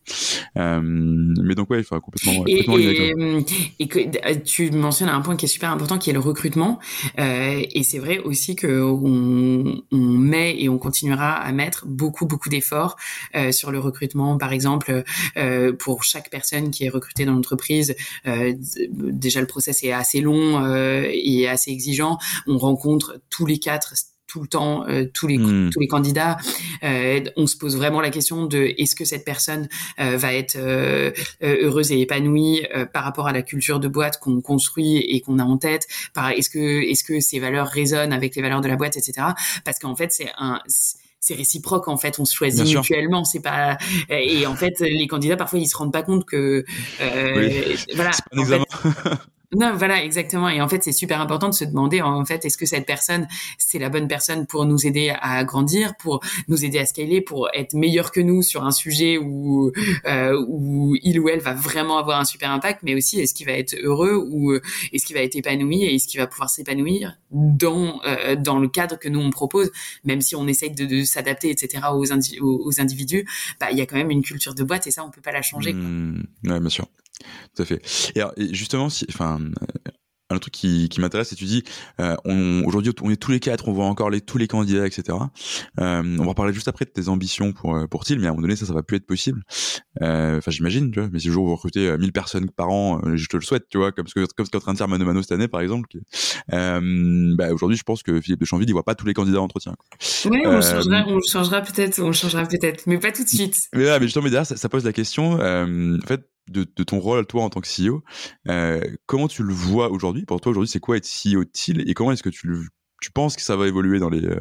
Euh, 0.58 0.82
mais 0.84 1.56
donc 1.56 1.70
ouais, 1.70 1.80
il 1.80 1.84
faut 1.84 2.00
complètement. 2.00 2.44
Et, 2.48 2.66
et, 2.68 3.46
et, 3.80 3.88
que 3.88 4.00
euh, 4.00 4.36
tu 4.44 4.70
mentionnes 4.72 5.10
un 5.10 5.22
point 5.22 5.36
qui 5.36 5.46
est 5.46 5.50
super 5.50 5.72
important, 5.72 5.98
qui 5.98 6.10
est 6.10 6.14
le 6.14 6.20
recrutement. 6.20 6.80
Euh, 7.20 7.62
et 7.72 7.84
c'est 7.84 8.00
vrai 8.00 8.20
aussi 8.20 8.56
que 8.56 8.82
on, 8.82 9.82
on, 9.92 9.98
met 9.98 10.62
et 10.62 10.70
on 10.70 10.78
continuera 10.78 11.34
à 11.34 11.52
mettre 11.52 11.86
beaucoup 11.88 12.26
beaucoup 12.26 12.50
d'efforts 12.50 12.98
euh, 13.36 13.52
sur 13.52 13.72
le 13.72 13.80
recrutement. 13.80 14.38
Par 14.38 14.52
exemple, 14.52 15.04
euh, 15.38 15.74
pour 15.74 16.04
chaque 16.04 16.30
personne 16.30 16.72
qui 16.72 16.86
est 16.86 16.90
recrutée 16.90 17.26
dans 17.26 17.34
l'entreprise, 17.34 17.96
déjà 18.90 19.40
le 19.40 19.48
process 19.48 19.84
est 19.84 19.92
assez 19.92 20.22
long 20.22 20.64
et 21.12 21.48
assez 21.48 21.72
exigeant 21.72 22.18
on 22.48 22.58
rencontre 22.58 23.20
tous 23.30 23.46
les 23.46 23.60
quatre 23.60 23.94
tout 24.34 24.42
le 24.42 24.48
temps 24.48 24.88
euh, 24.88 25.06
tous 25.14 25.28
les 25.28 25.38
hmm. 25.38 25.70
tous 25.70 25.80
les 25.80 25.88
candidats. 25.88 26.38
Euh, 26.84 27.22
on 27.38 27.46
se 27.46 27.56
pose 27.56 27.78
vraiment 27.78 28.02
la 28.02 28.10
question 28.10 28.48
de 28.48 28.74
est-ce 28.80 28.96
que 28.96 29.06
cette 29.06 29.26
personne 29.26 29.70
euh, 30.00 30.18
va 30.18 30.34
être 30.34 30.58
heureuse 31.42 31.92
et 31.92 32.02
épanouie 32.02 32.66
par 32.94 33.04
rapport 33.04 33.28
à 33.28 33.32
la 33.32 33.44
culture 33.44 33.80
de 33.80 33.88
boîte 33.88 34.20
qu'on 34.20 34.42
construit 34.42 34.98
et 34.98 35.22
qu'on 35.22 35.38
a 35.38 35.44
en 35.44 35.58
tête 35.58 35.88
par 36.14 36.32
est-ce 36.32 36.50
que 36.50 36.82
est-ce 36.90 37.04
que 37.04 37.20
ces 37.20 37.40
valeurs 37.40 37.68
résonnent 37.68 38.14
avec 38.14 38.36
les 38.36 38.42
valeurs 38.42 38.62
de 38.62 38.68
la 38.68 38.76
boîte 38.76 38.98
etc 38.98 39.28
parce 39.66 39.78
qu'en 39.80 39.96
fait 39.96 40.12
c'est 40.12 40.30
un 40.38 40.60
c'est 41.20 41.36
réciproque 41.36 41.88
en 41.88 41.98
fait 41.98 42.20
on 42.20 42.26
se 42.26 42.34
choisit 42.34 42.76
mutuellement 42.76 43.24
c'est 43.24 43.42
pas 43.42 43.78
et 44.10 44.48
en 44.48 44.56
fait 44.56 44.80
les 44.80 45.08
candidats 45.08 45.38
parfois 45.38 45.60
ils 45.60 45.68
se 45.68 45.78
rendent 45.78 45.94
pas 45.94 46.04
compte 46.04 46.26
que 46.26 46.66
voilà 47.96 48.12
Non, 49.56 49.74
voilà, 49.76 50.04
exactement. 50.04 50.50
Et 50.50 50.62
en 50.62 50.68
fait, 50.68 50.84
c'est 50.84 50.92
super 50.92 51.22
important 51.22 51.50
de 51.50 51.54
se 51.54 51.66
demander, 51.66 52.02
en 52.02 52.24
fait, 52.26 52.46
est-ce 52.46 52.58
que 52.58 52.66
cette 52.66 52.86
personne, 52.86 53.28
c'est 53.58 53.80
la 53.80 53.90
bonne 53.90 54.08
personne 54.08 54.46
pour 54.46 54.66
nous 54.66 54.86
aider 54.86 55.14
à 55.22 55.44
grandir, 55.44 55.96
pour 55.98 56.22
nous 56.48 56.66
aider 56.66 56.80
à 56.80 56.86
scaler, 56.86 57.22
pour 57.22 57.50
être 57.54 57.74
meilleur 57.74 58.12
que 58.12 58.20
nous 58.20 58.42
sur 58.42 58.64
un 58.66 58.72
sujet 58.72 59.18
où, 59.18 59.72
euh, 60.06 60.44
où 60.48 60.96
il 61.02 61.20
ou 61.20 61.30
elle 61.30 61.40
va 61.40 61.54
vraiment 61.54 61.98
avoir 61.98 62.20
un 62.20 62.26
super 62.26 62.52
impact, 62.52 62.82
mais 62.84 62.96
aussi 62.96 63.20
est-ce 63.20 63.34
qu'il 63.34 63.46
va 63.46 63.54
être 63.54 63.76
heureux 63.82 64.16
ou 64.16 64.54
est-ce 64.92 65.06
qu'il 65.06 65.16
va 65.16 65.22
être 65.22 65.36
épanoui 65.36 65.84
et 65.84 65.96
est-ce 65.96 66.08
qu'il 66.08 66.20
va 66.20 66.28
pouvoir 66.28 66.50
s'épanouir 66.50 67.18
dans 67.32 68.02
euh, 68.06 68.36
dans 68.36 68.60
le 68.60 68.68
cadre 68.68 68.98
que 68.98 69.10
nous 69.10 69.20
on 69.20 69.30
propose, 69.30 69.72
même 70.04 70.22
si 70.22 70.36
on 70.36 70.48
essaye 70.48 70.72
de, 70.72 70.86
de 70.86 71.04
s'adapter, 71.04 71.50
etc. 71.50 71.86
aux, 71.92 72.06
aux, 72.42 72.82
individus, 72.82 73.28
bah 73.60 73.68
il 73.72 73.78
y 73.78 73.82
a 73.82 73.86
quand 73.86 73.96
même 73.96 74.12
une 74.12 74.24
culture 74.24 74.54
de 74.54 74.64
boîte 74.64 74.88
et 74.88 74.92
ça 74.92 75.04
on 75.04 75.12
peut 75.12 75.22
pas 75.22 75.32
la 75.32 75.42
changer. 75.42 75.74
Mmh, 75.74 76.24
ouais, 76.46 76.60
bien 76.60 76.70
sûr. 76.70 76.88
Tout 77.56 77.64
à 77.64 77.66
fait. 77.66 77.82
Et, 78.16 78.22
alors, 78.22 78.34
et 78.38 78.54
justement, 78.54 78.90
si, 78.90 79.06
enfin, 79.10 79.40
un 80.34 80.40
truc 80.40 80.54
qui, 80.54 80.90
qui 80.90 81.00
m'intéresse, 81.00 81.30
c'est 81.30 81.36
tu 81.36 81.46
dis, 81.46 81.64
euh, 82.00 82.16
on, 82.26 82.64
aujourd'hui, 82.66 82.92
on 83.02 83.10
est 83.10 83.16
tous 83.16 83.32
les 83.32 83.40
quatre, 83.40 83.68
on 83.68 83.74
voit 83.74 83.86
encore 83.86 84.10
les, 84.10 84.22
tous 84.22 84.38
les 84.38 84.48
candidats, 84.48 84.86
etc. 84.86 85.18
Euh, 85.80 86.18
on 86.20 86.26
va 86.26 86.34
parler 86.34 86.54
juste 86.54 86.68
après 86.68 86.86
de 86.86 86.90
tes 86.90 87.08
ambitions 87.08 87.54
pour 87.54 87.76
euh, 87.76 87.88
pour 87.88 88.04
TIL, 88.04 88.20
mais 88.20 88.28
à 88.28 88.30
un 88.30 88.34
moment 88.34 88.44
donné, 88.44 88.56
ça, 88.56 88.66
ça 88.66 88.74
va 88.74 88.84
plus 88.84 88.98
être 88.98 89.06
possible. 89.06 89.44
Euh, 90.02 90.38
enfin, 90.38 90.52
j'imagine, 90.52 90.92
tu 90.92 91.00
vois. 91.00 91.10
Mais 91.12 91.20
si 91.20 91.28
le 91.28 91.34
jour 91.34 91.46
où 91.46 91.48
vous 91.48 91.56
recrutez 91.56 91.98
1000 91.98 92.12
personnes 92.12 92.50
par 92.50 92.70
an, 92.70 93.02
je 93.16 93.28
te 93.28 93.38
le 93.38 93.44
souhaite, 93.44 93.66
tu 93.70 93.78
vois, 93.78 93.92
comme 93.92 94.08
ce 94.08 94.14
que 94.14 94.26
comme 94.36 94.46
ce 94.46 94.52
qu'est 94.52 94.58
en 94.58 94.62
train 94.62 94.74
de 94.74 94.78
faire 94.78 94.88
Mano 94.88 95.06
Mano 95.06 95.22
cette 95.22 95.32
année, 95.32 95.48
par 95.48 95.62
exemple. 95.62 95.90
bah, 96.50 97.54
aujourd'hui, 97.54 97.78
je 97.78 97.84
pense 97.84 98.04
que 98.04 98.20
Philippe 98.20 98.40
de 98.40 98.46
Chanville, 98.46 98.70
il 98.70 98.74
voit 98.74 98.84
pas 98.84 98.96
tous 98.96 99.06
les 99.06 99.14
candidats 99.14 99.42
en 99.42 99.46
entretien. 99.46 99.76
Oui, 100.26 100.42
on 100.46 100.62
changera, 100.62 101.06
on 101.08 101.20
changera 101.22 101.62
peut-être, 101.62 102.02
on 102.02 102.12
changera 102.12 102.46
peut-être, 102.46 102.88
mais 102.88 102.98
pas 102.98 103.12
tout 103.12 103.24
de 103.24 103.30
suite. 103.30 103.68
Mais 103.74 103.86
là, 103.86 104.00
mais 104.00 104.06
justement, 104.06 104.24
mais 104.24 104.32
derrière, 104.32 104.48
ça, 104.48 104.58
ça 104.58 104.70
pose 104.70 104.86
la 104.86 104.94
question. 104.94 105.34
en 105.34 106.08
fait, 106.08 106.22
de, 106.50 106.66
de, 106.76 106.84
ton 106.84 107.00
rôle 107.00 107.26
toi 107.26 107.44
en 107.44 107.50
tant 107.50 107.62
que 107.62 107.68
CEO. 107.68 108.04
Euh, 108.50 108.82
comment 109.06 109.28
tu 109.28 109.44
le 109.44 109.54
vois 109.54 109.90
aujourd'hui? 109.90 110.26
Pour 110.26 110.42
toi 110.42 110.52
aujourd'hui, 110.52 110.70
c'est 110.70 110.80
quoi 110.80 110.98
être 110.98 111.08
CEO 111.08 111.44
de 111.44 111.50
TIL 111.50 111.90
et 111.90 111.94
comment 111.94 112.12
est-ce 112.12 112.24
que 112.24 112.30
tu 112.30 112.48
le 112.48 112.64
tu 113.04 113.12
penses 113.12 113.36
que 113.36 113.42
ça 113.42 113.58
va 113.58 113.68
évoluer 113.68 114.00
dans 114.00 114.10
les, 114.10 114.24
euh, 114.24 114.40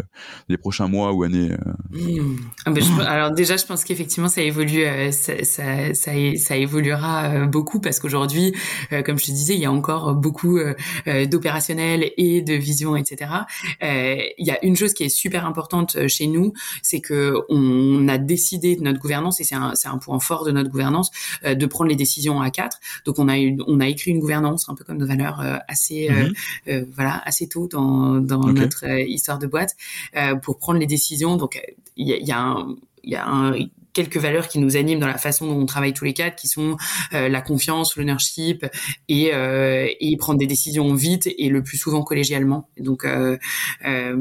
les 0.48 0.57
prochains 0.57 0.87
mois 0.87 1.12
ou 1.12 1.25
années 1.25 1.51
euh? 1.51 1.72
Mmh. 1.90 2.37
ah 2.64 2.70
ben, 2.70 3.01
Alors 3.01 3.33
déjà, 3.33 3.57
je 3.57 3.66
pense 3.66 3.83
qu'effectivement, 3.83 4.29
ça 4.29 4.40
évolue, 4.40 4.85
euh, 4.85 5.11
ça, 5.11 5.42
ça, 5.42 5.92
ça, 5.94 6.12
ça, 6.37 6.57
évoluera 6.57 7.46
beaucoup 7.46 7.81
parce 7.81 7.98
qu'aujourd'hui, 7.98 8.55
comme 9.05 9.18
je 9.18 9.27
te 9.27 9.31
disais, 9.33 9.55
il 9.55 9.61
y 9.61 9.64
a 9.64 9.72
encore 9.72 10.14
beaucoup 10.14 10.61
d'opérationnels 11.07 12.12
et 12.16 12.42
de 12.42 12.55
vision, 12.55 12.94
etc. 12.94 13.31
il 13.81 14.46
y 14.46 14.51
a 14.51 14.64
une 14.64 14.77
chose 14.77 14.92
qui 14.92 15.03
est 15.03 15.09
super 15.09 15.44
importante 15.44 16.07
chez 16.07 16.29
nous, 16.29 16.53
c'est 16.83 17.01
que 17.01 17.35
on 17.48 18.07
a 18.07 18.18
décidé 18.18 18.77
de 18.77 18.83
notre 18.83 19.01
gouvernance 19.01 19.40
et 19.40 19.44
c'est 19.44 19.57
un, 19.57 19.72
un 19.85 19.98
point 19.98 20.20
fort 20.20 20.44
de 20.44 20.53
notre 20.53 20.70
gouvernance 20.70 21.11
de 21.44 21.66
prendre 21.66 21.90
les 21.90 21.96
décisions 21.96 22.40
à 22.40 22.51
quatre. 22.51 22.79
Donc 23.07 23.18
on 23.18 23.29
a 23.29 23.35
on 23.66 23.81
a 23.81 23.88
écrit 23.88 24.12
une 24.12 24.20
gouvernance 24.20 24.68
un 24.68 24.75
peu 24.75 24.85
comme 24.85 24.98
nos 24.98 25.07
valeurs 25.07 25.42
assez 25.66 26.09
mmh 26.09 26.33
voilà 26.94 27.20
assez 27.25 27.48
tôt 27.48 27.66
dans, 27.68 28.20
dans 28.20 28.52
notre 28.53 28.87
euh, 28.87 29.01
histoire 29.01 29.38
de 29.38 29.47
boîte 29.47 29.77
euh, 30.17 30.35
pour 30.37 30.59
prendre 30.59 30.79
les 30.79 30.87
décisions. 30.87 31.37
Donc 31.37 31.61
un 32.41 32.77
il 33.05 33.11
y 33.11 33.17
a 33.17 33.27
un 33.27 33.55
quelques 33.92 34.16
valeurs 34.16 34.48
qui 34.48 34.59
nous 34.59 34.76
animent 34.76 35.00
dans 35.00 35.07
la 35.07 35.18
façon 35.18 35.46
dont 35.46 35.59
on 35.59 35.66
travaille 35.66 35.92
tous 35.92 36.05
les 36.05 36.14
quatre, 36.14 36.37
qui 36.37 36.48
sont 36.48 36.76
euh, 37.12 37.28
la 37.28 37.40
confiance, 37.40 37.96
l'ownership 37.96 38.66
et, 39.09 39.35
euh, 39.35 39.88
et 40.00 40.16
prendre 40.16 40.38
des 40.38 40.46
décisions 40.46 40.94
vite 40.94 41.28
et 41.38 41.48
le 41.48 41.62
plus 41.62 41.78
souvent 41.78 42.02
collégialement. 42.02 42.68
Donc, 42.78 43.05
euh, 43.05 43.37
euh 43.87 44.16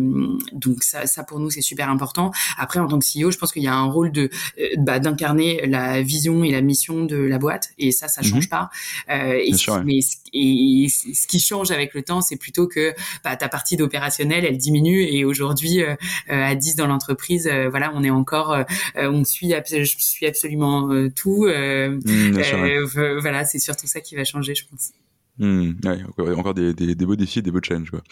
donc 0.51 0.83
ça, 0.83 1.05
ça 1.05 1.23
pour 1.23 1.39
nous 1.39 1.49
c'est 1.49 1.61
super 1.61 1.89
important. 1.89 2.31
Après, 2.57 2.79
en 2.79 2.87
tant 2.87 2.99
que 2.99 3.05
CEO, 3.05 3.31
je 3.31 3.37
pense 3.37 3.51
qu'il 3.51 3.63
y 3.63 3.67
a 3.67 3.73
un 3.73 3.85
rôle 3.85 4.11
de 4.11 4.29
euh, 4.59 4.67
bah, 4.77 4.99
d'incarner 4.99 5.65
la 5.67 6.01
vision 6.01 6.43
et 6.43 6.51
la 6.51 6.61
mission 6.61 7.05
de 7.05 7.17
la 7.17 7.37
boîte 7.37 7.69
et 7.77 7.91
ça, 7.91 8.07
ça 8.07 8.21
change 8.21 8.45
mhm. 8.45 8.49
pas. 8.49 8.69
et, 9.09 9.53
mais 9.85 9.99
et 10.33 10.87
ce 10.89 11.27
qui 11.27 11.39
change 11.39 11.71
avec 11.71 11.93
le 11.93 12.03
temps, 12.03 12.21
c'est 12.21 12.37
plutôt 12.37 12.67
que 12.67 12.93
bah, 13.23 13.35
ta 13.35 13.49
partie 13.49 13.77
d'opérationnel, 13.77 14.45
elle 14.45 14.57
diminue 14.57 15.03
et 15.03 15.25
aujourd'hui 15.25 15.81
à 16.29 16.55
10 16.55 16.75
dans 16.75 16.87
l'entreprise, 16.87 17.49
voilà, 17.69 17.91
on 17.95 18.03
est 18.03 18.09
encore, 18.09 18.57
on 18.95 19.23
suit 19.23 19.53
je 19.65 19.83
suis 19.83 20.25
absolument 20.25 20.91
euh, 20.91 21.09
tout. 21.09 21.45
Euh, 21.45 21.99
mmh, 22.05 22.37
euh, 22.97 23.19
voilà, 23.19 23.45
c'est 23.45 23.59
surtout 23.59 23.87
ça 23.87 24.01
qui 24.01 24.15
va 24.15 24.23
changer, 24.23 24.55
je 24.55 24.65
pense. 24.67 24.91
Mmh, 25.37 25.71
encore 26.37 26.53
des, 26.53 26.73
des, 26.73 27.05
beaux 27.05 27.15
défis, 27.15 27.41
des 27.41 27.51
beaux 27.51 27.61
challenges. 27.63 27.89
Quoi. 27.89 28.03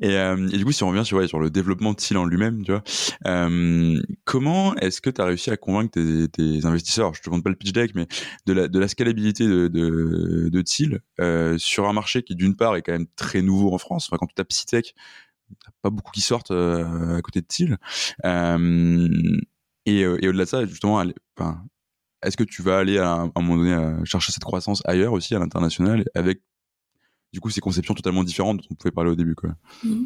Et, 0.00 0.12
et, 0.12 0.58
du 0.58 0.64
coup, 0.64 0.72
si 0.72 0.84
on 0.84 0.88
revient 0.88 1.04
sur, 1.04 1.26
sur 1.26 1.40
le 1.40 1.50
développement 1.50 1.92
de 1.92 1.96
Thiel 1.96 2.18
en 2.18 2.26
lui-même, 2.26 2.62
tu 2.62 2.70
vois, 2.70 2.84
comment 4.24 4.76
est-ce 4.76 5.00
que 5.00 5.10
tu 5.10 5.20
as 5.20 5.24
réussi 5.24 5.50
à 5.50 5.56
convaincre 5.56 5.92
tes, 5.92 6.28
tes, 6.28 6.64
investisseurs, 6.64 7.14
je 7.14 7.22
te 7.22 7.26
demande 7.26 7.42
pas 7.42 7.50
le 7.50 7.56
pitch 7.56 7.72
deck, 7.72 7.94
mais 7.94 8.06
de 8.44 8.52
la, 8.52 8.68
de 8.68 8.78
la 8.78 8.88
scalabilité 8.88 9.46
de, 9.46 9.68
de, 9.68 10.48
de 10.48 10.62
Thiel 10.62 11.00
sur 11.58 11.88
un 11.88 11.92
marché 11.92 12.22
qui, 12.22 12.36
d'une 12.36 12.54
part, 12.54 12.76
est 12.76 12.82
quand 12.82 12.92
même 12.92 13.08
très 13.16 13.42
nouveau 13.42 13.74
en 13.74 13.78
France. 13.78 14.08
Enfin, 14.08 14.18
quand 14.18 14.26
tu 14.26 14.34
tapes 14.34 14.52
Citech, 14.52 14.94
pas 15.82 15.90
beaucoup 15.90 16.12
qui 16.12 16.20
sortent 16.20 16.52
à 16.52 17.20
côté 17.22 17.40
de 17.40 17.46
Thiel. 17.46 17.78
Et, 19.86 20.02
euh, 20.02 20.18
et 20.22 20.28
au-delà 20.28 20.44
de 20.44 20.48
ça, 20.48 20.66
justement, 20.66 21.02
est-ce 22.22 22.36
que 22.36 22.44
tu 22.44 22.62
vas 22.62 22.78
aller 22.78 22.98
à 22.98 23.12
un, 23.12 23.32
moment 23.36 23.56
donné 23.56 23.72
à 23.72 24.04
chercher 24.04 24.32
cette 24.32 24.44
croissance 24.44 24.82
ailleurs 24.84 25.12
aussi, 25.12 25.34
à 25.34 25.38
l'international, 25.38 26.04
avec 26.14 26.40
du 27.32 27.40
coup 27.40 27.50
ces 27.50 27.60
conceptions 27.60 27.94
totalement 27.94 28.24
différentes 28.24 28.58
dont 28.58 28.68
on 28.70 28.74
pouvait 28.74 28.92
parler 28.92 29.10
au 29.10 29.16
début. 29.16 29.34
Mmh. 29.84 30.04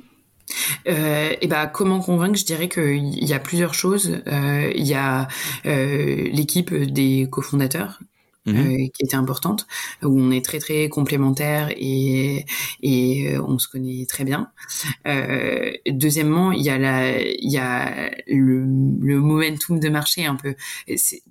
Euh, 0.88 1.34
et 1.40 1.46
bah 1.46 1.66
comment 1.66 2.00
convaincre? 2.00 2.38
Je 2.38 2.44
dirais 2.44 2.68
qu'il 2.68 3.24
y 3.24 3.32
a 3.32 3.38
plusieurs 3.38 3.74
choses. 3.74 4.20
Euh, 4.26 4.72
il 4.74 4.86
y 4.86 4.94
a 4.94 5.28
euh, 5.66 6.28
l'équipe 6.32 6.74
des 6.74 7.28
cofondateurs 7.30 8.00
Mmh 8.46 8.56
euh, 8.56 8.88
qui 8.94 9.04
était 9.04 9.16
importante, 9.16 9.66
où 10.02 10.18
on 10.18 10.30
est 10.30 10.42
très 10.42 10.58
très 10.60 10.88
complémentaires 10.88 11.68
et, 11.76 12.46
et 12.82 13.34
euh, 13.34 13.42
on 13.46 13.58
se 13.58 13.68
connaît 13.68 14.06
très 14.06 14.24
bien. 14.24 14.48
Euh, 15.06 15.72
deuxièmement, 15.86 16.50
il 16.50 16.62
y 16.62 16.70
a 16.70 16.78
la, 16.78 17.20
il 17.20 17.50
y 17.52 17.58
a 17.58 18.10
le, 18.26 18.64
le 19.00 19.20
momentum 19.20 19.78
de 19.78 19.88
marché 19.90 20.24
un 20.24 20.36
peu. 20.36 20.54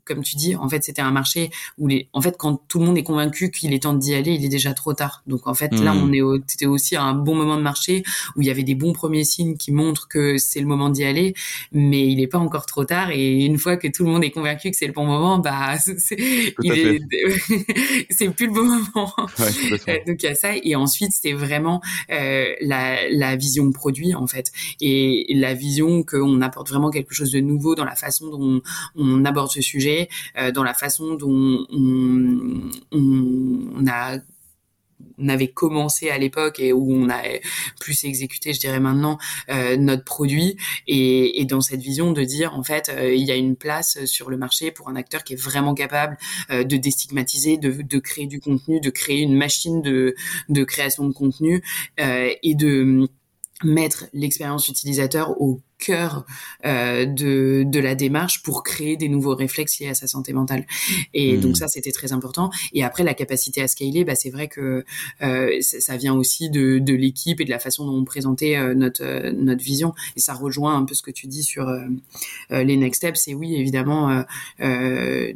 Comme 0.06 0.22
tu 0.22 0.36
dis, 0.36 0.56
en 0.56 0.70
fait, 0.70 0.84
c'était 0.84 1.02
un 1.02 1.10
marché 1.12 1.50
où 1.80 1.88
les, 1.88 2.10
en 2.14 2.22
fait, 2.22 2.36
quand 2.38 2.62
tout 2.68 2.78
le 2.80 2.86
monde 2.86 2.98
est 3.00 3.04
convaincu 3.04 3.50
qu'il 3.50 3.74
est 3.74 3.84
temps 3.84 3.96
d'y 3.96 4.14
aller, 4.14 4.34
il 4.34 4.46
est 4.46 4.50
déjà 4.50 4.76
trop 4.76 4.94
tard. 4.94 5.24
Donc 5.26 5.48
en 5.48 5.56
fait, 5.56 5.72
là, 5.80 5.94
on 5.96 6.12
est, 6.14 6.22
c'était 6.46 6.68
aussi 6.68 6.96
un 6.96 7.14
bon 7.16 7.34
moment 7.36 7.58
de 7.58 7.64
marché 7.64 8.04
où 8.36 8.42
il 8.42 8.48
y 8.48 8.52
avait 8.52 8.64
des 8.64 8.76
bons 8.76 8.94
premiers 8.94 9.24
signes 9.24 9.58
qui 9.58 9.72
montrent 9.72 10.08
que 10.08 10.38
c'est 10.38 10.60
le 10.60 10.68
moment 10.68 10.90
d'y 10.90 11.04
aller, 11.06 11.34
mais 11.72 12.08
il 12.08 12.18
n'est 12.18 12.28
pas 12.28 12.38
encore 12.38 12.68
trop 12.68 12.86
tard. 12.86 13.10
Et 13.12 13.46
une 13.46 13.58
fois 13.58 13.78
que 13.78 13.88
tout 13.88 14.06
le 14.06 14.12
monde 14.12 14.24
est 14.24 14.32
convaincu 14.32 14.70
que 14.70 14.78
c'est 14.78 14.88
le 14.88 14.94
bon 14.94 15.06
moment, 15.06 15.40
bah, 15.40 15.76
il 16.62 16.74
est, 16.74 16.99
c'est 18.10 18.30
plus 18.30 18.48
le 18.48 18.54
bon 18.54 18.64
moment. 18.64 19.14
Euh, 19.88 19.98
donc 20.06 20.22
il 20.22 20.26
y 20.26 20.28
a 20.28 20.36
ça. 20.36 20.50
Et 20.56 20.76
ensuite 20.76 21.12
c'était 21.14 21.34
vraiment 21.34 21.82
euh, 22.12 22.54
la, 22.62 23.10
la 23.10 23.36
vision 23.36 23.72
produit 23.72 24.14
en 24.16 24.28
fait. 24.28 24.52
Et 24.82 25.26
la 25.36 25.54
vision 25.54 26.04
qu'on 26.04 26.42
apporte 26.42 26.70
vraiment 26.70 26.90
quelque 26.90 27.14
chose 27.14 27.32
de 27.32 27.40
nouveau 27.40 27.76
dans 27.76 27.86
la 27.86 27.96
façon 27.96 28.28
dont 28.30 28.62
on, 28.96 29.26
aborde 29.26 29.52
ce 29.52 29.62
sujet, 29.62 30.10
euh, 30.38 30.52
dans 30.52 30.64
la 30.64 30.74
façon 30.74 31.16
dont 31.16 31.66
on, 31.72 32.70
on 32.92 33.88
a 33.88 34.18
on 35.18 35.30
avait 35.30 35.48
commencé 35.50 36.10
à 36.10 36.18
l'époque 36.18 36.60
et 36.60 36.74
où 36.74 36.94
on 36.94 37.10
a 37.10 37.22
plus 37.80 38.04
exécuté, 38.06 38.54
je 38.54 38.60
dirais 38.60 38.80
maintenant, 38.80 39.18
euh, 39.50 39.78
notre 39.78 40.04
produit. 40.04 40.58
Et, 40.88 41.42
et, 41.42 41.46
dans 41.46 41.62
cette 41.62 41.82
vision 41.82 42.12
de 42.12 42.24
dire 42.24 42.54
en 42.54 42.64
fait 42.64 42.90
euh, 42.90 43.14
il 43.14 43.24
y 43.24 43.32
a 43.32 43.36
une 43.36 43.56
place 43.56 44.06
sur 44.06 44.30
le 44.30 44.38
marché 44.38 44.72
pour 44.72 44.90
un 44.90 44.96
acteur 44.96 45.24
qui 45.24 45.34
est 45.34 45.42
vraiment 45.42 45.74
capable 45.74 46.18
euh, 46.52 46.64
de 46.64 46.78
déstigmatiser, 46.78 47.58
de, 47.58 47.82
de, 47.82 48.00
créer 48.00 48.28
du 48.28 48.40
contenu, 48.40 48.80
de 48.80 48.90
créer 48.90 49.22
une 49.22 49.36
machine 49.36 49.82
de, 49.82 50.16
de 50.50 50.64
création 50.64 51.08
de 51.08 51.14
contenu 51.14 51.64
euh, 52.00 52.30
et 52.44 52.56
de 52.56 53.10
mettre 53.64 54.06
l'expérience 54.14 54.68
utilisateur 54.68 55.42
au 55.42 55.62
cœur 55.80 56.26
euh, 56.66 57.06
de, 57.06 57.64
de 57.66 57.80
la 57.80 57.96
démarche 57.96 58.44
pour 58.44 58.64
créer 58.64 58.98
des 58.98 59.10
nouveaux 59.10 59.34
réflexes 59.34 59.80
liés 59.80 59.88
à 59.88 59.94
sa 59.96 60.08
santé 60.08 60.34
mentale. 60.34 60.68
Et 61.14 61.38
hmm. 61.38 61.42
donc 61.42 61.58
ça, 61.58 61.68
c'était 61.68 61.92
très 61.92 62.12
important. 62.12 62.52
Et 62.74 62.84
après, 62.84 63.04
la 63.04 63.14
capacité 63.14 63.62
à 63.62 63.68
scaler, 63.68 64.04
bah, 64.04 64.16
c'est 64.16 64.30
vrai 64.30 64.48
que 64.48 64.86
euh, 65.22 65.58
ça 65.62 65.98
vient 65.98 66.14
aussi 66.14 66.50
de, 66.50 66.80
de 66.80 66.94
l'équipe 66.94 67.40
et 67.40 67.46
de 67.46 67.50
la 67.50 67.60
façon 67.60 67.86
dont 67.86 67.98
on 67.98 68.06
présentait 68.06 68.58
euh, 68.58 68.76
notre, 68.76 69.04
euh, 69.04 69.32
notre 69.32 69.64
vision. 69.64 69.96
Et 70.16 70.20
ça 70.20 70.34
rejoint 70.34 70.76
un 70.76 70.84
peu 70.84 70.94
ce 70.94 71.02
que 71.02 71.12
tu 71.12 71.28
dis 71.28 71.44
sur 71.44 71.68
euh, 71.70 71.88
les 72.52 72.78
next 72.78 73.00
steps. 73.02 73.28
Et 73.30 73.34
oui, 73.34 73.56
évidemment, 73.56 74.24
de 74.60 75.34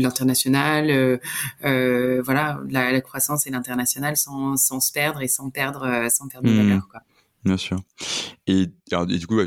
l'international, 0.00 1.20
voilà, 1.62 2.60
la, 2.70 2.92
la, 2.92 3.00
croissance 3.00 3.46
et 3.46 3.50
l'international 3.50 4.16
sans, 4.16 4.56
sans 4.56 4.80
se 4.80 4.92
perdre 4.92 5.22
et 5.22 5.28
sans 5.28 5.50
perdre, 5.50 6.06
sans 6.08 6.28
perdre 6.28 6.48
de 6.48 6.52
hmm. 6.52 6.68
valeur. 6.68 6.88
Quoi. 6.88 7.00
Bien 7.46 7.56
sûr. 7.56 7.80
Et, 8.48 8.66
du 8.66 9.26
coup, 9.28 9.38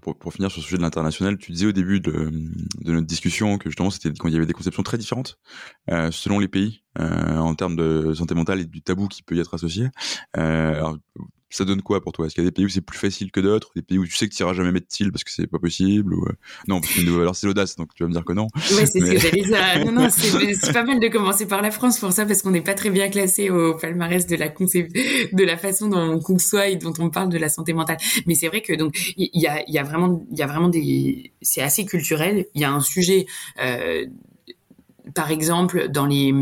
pour, 0.00 0.32
finir 0.32 0.48
sur 0.48 0.60
le 0.60 0.64
sujet 0.64 0.76
de 0.76 0.82
l'international, 0.82 1.38
tu 1.38 1.50
disais 1.50 1.66
au 1.66 1.72
début 1.72 1.98
de, 1.98 2.30
notre 2.84 3.06
discussion 3.06 3.58
que 3.58 3.68
justement 3.68 3.90
c'était 3.90 4.12
quand 4.16 4.28
il 4.28 4.34
y 4.34 4.36
avait 4.36 4.46
des 4.46 4.52
conceptions 4.52 4.84
très 4.84 4.96
différentes 4.96 5.40
euh, 5.90 6.12
selon 6.12 6.38
les 6.38 6.46
pays 6.46 6.84
euh, 7.00 7.36
en 7.36 7.56
termes 7.56 7.74
de 7.74 8.14
santé 8.14 8.36
mentale 8.36 8.60
et 8.60 8.64
du 8.64 8.80
tabou 8.80 9.08
qui 9.08 9.24
peut 9.24 9.34
y 9.34 9.40
être 9.40 9.54
associé. 9.54 9.88
Euh, 10.36 10.96
ça 11.50 11.64
donne 11.64 11.82
quoi 11.82 12.00
pour 12.00 12.12
toi? 12.12 12.26
Est-ce 12.26 12.34
qu'il 12.34 12.44
y 12.44 12.46
a 12.46 12.50
des 12.50 12.54
pays 12.54 12.64
où 12.64 12.68
c'est 12.68 12.80
plus 12.80 12.98
facile 12.98 13.30
que 13.30 13.40
d'autres? 13.40 13.70
Des 13.74 13.82
pays 13.82 13.98
où 13.98 14.06
tu 14.06 14.14
sais 14.14 14.28
que 14.28 14.34
tu 14.34 14.42
iras 14.42 14.52
jamais 14.52 14.72
mettre 14.72 14.88
TIL 14.88 15.10
parce 15.10 15.24
que 15.24 15.30
c'est 15.30 15.46
pas 15.46 15.58
possible 15.58 16.14
ou... 16.14 16.24
Euh, 16.26 16.32
non, 16.66 16.80
parce 16.80 16.92
que 16.92 17.20
alors 17.20 17.36
c'est 17.36 17.46
l'audace, 17.46 17.76
donc 17.76 17.94
tu 17.94 18.02
vas 18.02 18.08
me 18.08 18.12
dire 18.12 18.24
que 18.24 18.32
non. 18.32 18.48
Ouais, 18.54 18.86
c'est 18.86 19.00
ce 19.00 19.12
que 19.12 19.18
j'allais 19.18 19.42
dire. 19.42 19.86
Non, 19.86 20.02
non, 20.02 20.08
c'est 20.10 20.72
pas 20.72 20.84
mal 20.84 21.00
de 21.00 21.08
commencer 21.08 21.46
par 21.46 21.62
la 21.62 21.70
France 21.70 21.98
pour 21.98 22.12
ça 22.12 22.26
parce 22.26 22.42
qu'on 22.42 22.50
n'est 22.50 22.60
pas 22.60 22.74
très 22.74 22.90
bien 22.90 23.08
classé 23.08 23.50
au 23.50 23.74
palmarès 23.74 24.26
de 24.26 24.36
la 24.36 24.48
de 24.48 25.44
la 25.44 25.56
façon 25.56 25.88
dont 25.88 25.98
on 25.98 26.20
conçoit 26.20 26.68
et 26.68 26.76
dont 26.76 26.92
on 26.98 27.10
parle 27.10 27.28
de 27.28 27.38
la 27.38 27.48
santé 27.48 27.72
mentale. 27.72 27.98
Mais 28.26 28.34
c'est 28.34 28.48
vrai 28.48 28.62
que 28.62 28.74
donc 28.74 28.94
il 29.16 29.30
y, 29.32 29.46
a, 29.46 29.62
y 29.68 29.78
a 29.78 29.82
vraiment 29.82 30.26
il 30.30 30.38
y 30.38 30.42
a 30.42 30.46
vraiment 30.46 30.68
des 30.68 31.32
c'est 31.42 31.62
assez 31.62 31.84
culturel. 31.84 32.46
Il 32.54 32.60
y 32.60 32.64
a 32.64 32.72
un 32.72 32.80
sujet 32.80 33.26
euh, 33.62 34.06
par 35.14 35.30
exemple 35.30 35.88
dans 35.88 36.06
les 36.06 36.32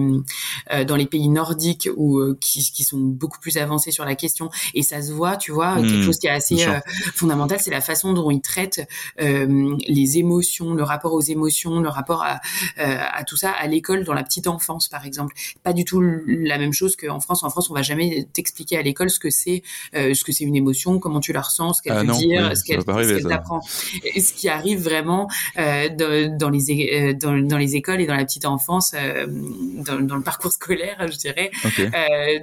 euh, 0.72 0.84
dans 0.84 0.96
les 0.96 1.06
pays 1.06 1.28
nordiques 1.28 1.88
ou 1.96 2.18
euh, 2.18 2.36
qui, 2.40 2.70
qui, 2.72 2.84
sont 2.84 2.98
beaucoup 2.98 3.38
plus 3.38 3.56
avancés 3.58 3.90
sur 3.90 4.04
la 4.04 4.14
question. 4.14 4.50
Et 4.74 4.82
ça 4.82 5.02
se 5.02 5.12
voit 5.12 5.36
tu 5.36 5.52
vois 5.52 5.76
quelque 5.76 5.98
hmm, 5.98 6.02
chose 6.02 6.18
qui 6.18 6.26
est 6.26 6.30
assez 6.30 6.66
euh, 6.66 6.78
fondamental 7.14 7.58
c'est 7.60 7.70
la 7.70 7.80
façon 7.80 8.12
dont 8.12 8.30
ils 8.30 8.40
traitent 8.40 8.86
les 9.18 10.18
émotions 10.18 10.74
le 10.74 10.82
rapport 10.82 11.12
aux 11.12 11.20
émotions 11.20 11.80
le 11.80 11.88
rapport 11.88 12.22
à, 12.22 12.40
à 12.78 13.24
tout 13.24 13.36
ça 13.36 13.50
à 13.50 13.66
l'école 13.66 14.04
dans 14.04 14.14
la 14.14 14.22
petite 14.22 14.46
enfance 14.46 14.88
par 14.88 15.06
exemple. 15.06 15.34
Pas 15.62 15.72
du 15.72 15.84
tout 15.84 16.00
la 16.00 16.58
même 16.58 16.72
chose 16.72 16.96
qu'en 16.96 17.20
France. 17.20 17.42
En 17.42 17.50
France 17.50 17.70
on 17.70 17.74
va 17.74 17.82
jamais 17.82 18.28
t'expliquer 18.32 18.78
à 18.78 18.82
l'école 18.82 19.10
ce 19.10 19.18
que 19.18 19.30
c'est 19.30 19.62
ce 19.94 20.24
que 20.24 20.32
c'est 20.32 20.44
une 20.44 20.56
émotion 20.56 20.98
comment 20.98 21.20
tu 21.20 21.32
la 21.32 21.40
ressens 21.40 21.74
ce 21.74 21.82
qu'elle 21.82 21.92
ah 21.96 22.02
veut 22.02 22.12
dire 22.12 22.56
ce 22.56 22.64
qu'elle 22.64 22.84
qu 22.84 23.22
t'apprend. 23.28 23.60
Ce 23.62 24.32
qui 24.32 24.48
arrive 24.48 24.82
vraiment 24.82 25.28
dans, 25.56 26.36
dans 26.36 26.50
les 26.50 27.14
dans, 27.14 27.36
dans 27.46 27.58
les 27.58 27.76
écoles 27.76 28.00
et 28.00 28.06
dans 28.06 28.16
la 28.16 28.24
petite 28.24 28.44
enfance 28.44 28.55
euh, 28.94 29.26
dans, 29.28 30.00
dans, 30.00 30.16
le 30.16 30.22
parcours 30.22 30.52
scolaire, 30.52 31.06
je 31.10 31.16
dirais, 31.16 31.50
euh, 31.78 31.90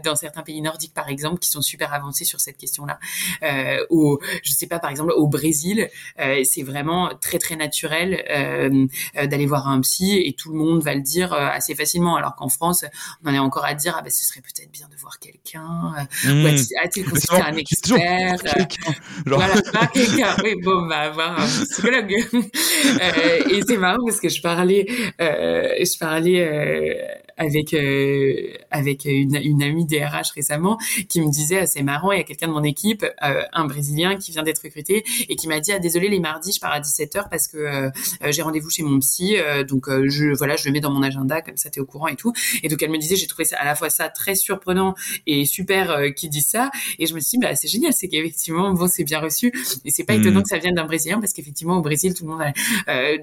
dans 0.03 0.15
certains 0.15 0.41
pays 0.41 0.61
nordiques 0.61 0.93
par 0.93 1.09
exemple, 1.09 1.39
qui 1.39 1.49
sont 1.49 1.61
super 1.61 1.93
avancés 1.93 2.25
sur 2.25 2.39
cette 2.39 2.57
question-là. 2.57 2.99
Euh, 3.43 3.85
ou 3.89 4.19
je 4.43 4.51
sais 4.51 4.67
pas, 4.67 4.79
par 4.79 4.89
exemple 4.89 5.13
au 5.15 5.27
Brésil, 5.27 5.89
euh, 6.19 6.43
c'est 6.43 6.63
vraiment 6.63 7.11
très 7.21 7.39
très 7.39 7.55
naturel 7.55 8.23
euh, 8.29 8.87
d'aller 9.27 9.45
voir 9.45 9.67
un 9.67 9.81
psy 9.81 10.21
et 10.25 10.33
tout 10.33 10.51
le 10.51 10.57
monde 10.57 10.81
va 10.81 10.93
le 10.95 11.01
dire 11.01 11.33
assez 11.33 11.75
facilement, 11.75 12.15
alors 12.15 12.35
qu'en 12.35 12.49
France, 12.49 12.85
on 13.23 13.29
en 13.29 13.33
est 13.33 13.39
encore 13.39 13.65
à 13.65 13.73
dire 13.73 13.95
ah 13.97 14.01
ben 14.01 14.11
ce 14.11 14.25
serait 14.25 14.41
peut-être 14.41 14.71
bien 14.71 14.87
de 14.89 14.95
voir 14.97 15.19
quelqu'un, 15.19 15.93
mmh. 16.25 16.43
ou 16.43 16.47
a-t-il 16.83 17.05
consulté 17.05 17.41
un 17.41 17.55
expert, 17.55 18.35
voilà, 19.25 19.61
pas 19.71 19.87
quelqu'un, 19.87 20.35
oui 20.43 20.55
bon 20.61 20.87
va 20.87 21.09
voir 21.09 21.39
un 21.39 21.45
psychologue. 21.45 22.15
Et 23.49 23.61
c'est 23.67 23.77
marrant 23.77 24.03
parce 24.05 24.19
que 24.19 24.29
je 24.29 24.41
parlais, 24.41 24.85
je 25.19 25.97
parlais 25.99 26.47
euh, 26.47 26.93
avec 27.37 27.75
avec 28.71 29.05
une, 29.05 29.35
une 29.35 29.63
amie 29.63 29.85
DRH 29.85 30.31
récemment 30.35 30.77
qui 31.09 31.21
me 31.21 31.31
disait 31.31 31.65
c'est 31.65 31.83
marrant, 31.83 32.11
il 32.11 32.17
y 32.17 32.21
a 32.21 32.23
quelqu'un 32.23 32.47
de 32.47 32.53
mon 32.53 32.63
équipe, 32.63 33.05
un 33.19 33.65
Brésilien 33.65 34.15
qui 34.17 34.31
vient 34.31 34.43
d'être 34.43 34.61
recruté 34.63 35.03
et 35.29 35.35
qui 35.35 35.47
m'a 35.47 35.59
dit 35.59 35.71
ah 35.71 35.79
désolé 35.79 36.09
les 36.09 36.19
mardis 36.19 36.53
je 36.53 36.59
pars 36.59 36.73
à 36.73 36.79
17h 36.79 37.29
parce 37.29 37.47
que 37.47 37.89
j'ai 38.29 38.41
rendez-vous 38.41 38.69
chez 38.69 38.83
mon 38.83 38.99
psy, 38.99 39.35
donc 39.67 39.87
je 39.89 40.35
voilà 40.35 40.55
je 40.55 40.65
le 40.65 40.71
mets 40.71 40.81
dans 40.81 40.91
mon 40.91 41.03
agenda 41.03 41.41
comme 41.41 41.57
ça 41.57 41.69
t'es 41.69 41.79
au 41.79 41.85
courant 41.85 42.07
et 42.07 42.15
tout. 42.15 42.33
Et 42.61 42.69
donc 42.69 42.81
elle 42.81 42.91
me 42.91 42.97
disait 42.97 43.15
j'ai 43.15 43.27
trouvé 43.27 43.45
ça 43.45 43.57
à 43.57 43.65
la 43.65 43.75
fois 43.75 43.89
ça 43.89 44.09
très 44.09 44.35
surprenant 44.35 44.95
et 45.27 45.45
super 45.45 46.13
qui 46.15 46.29
dit 46.29 46.41
ça 46.41 46.71
et 46.99 47.05
je 47.05 47.13
me 47.13 47.19
suis 47.19 47.37
dit 47.37 47.45
bah 47.45 47.55
c'est 47.55 47.67
génial 47.67 47.93
c'est 47.93 48.07
qu'effectivement 48.07 48.73
bon 48.73 48.87
c'est 48.87 49.03
bien 49.03 49.19
reçu 49.19 49.51
et 49.85 49.91
c'est 49.91 50.03
pas 50.03 50.13
étonnant 50.13 50.39
mm. 50.39 50.43
que 50.43 50.49
ça 50.49 50.57
vienne 50.57 50.75
d'un 50.75 50.85
Brésilien 50.85 51.19
parce 51.19 51.33
qu'effectivement 51.33 51.77
au 51.77 51.81
Brésil 51.81 52.13
tout 52.13 52.25
le 52.25 52.31
monde 52.31 52.43
euh, 52.87 53.17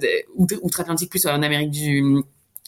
outre-Atlantique 0.62 1.10
plus 1.10 1.26
en 1.26 1.42
Amérique 1.42 1.70
du 1.70 2.02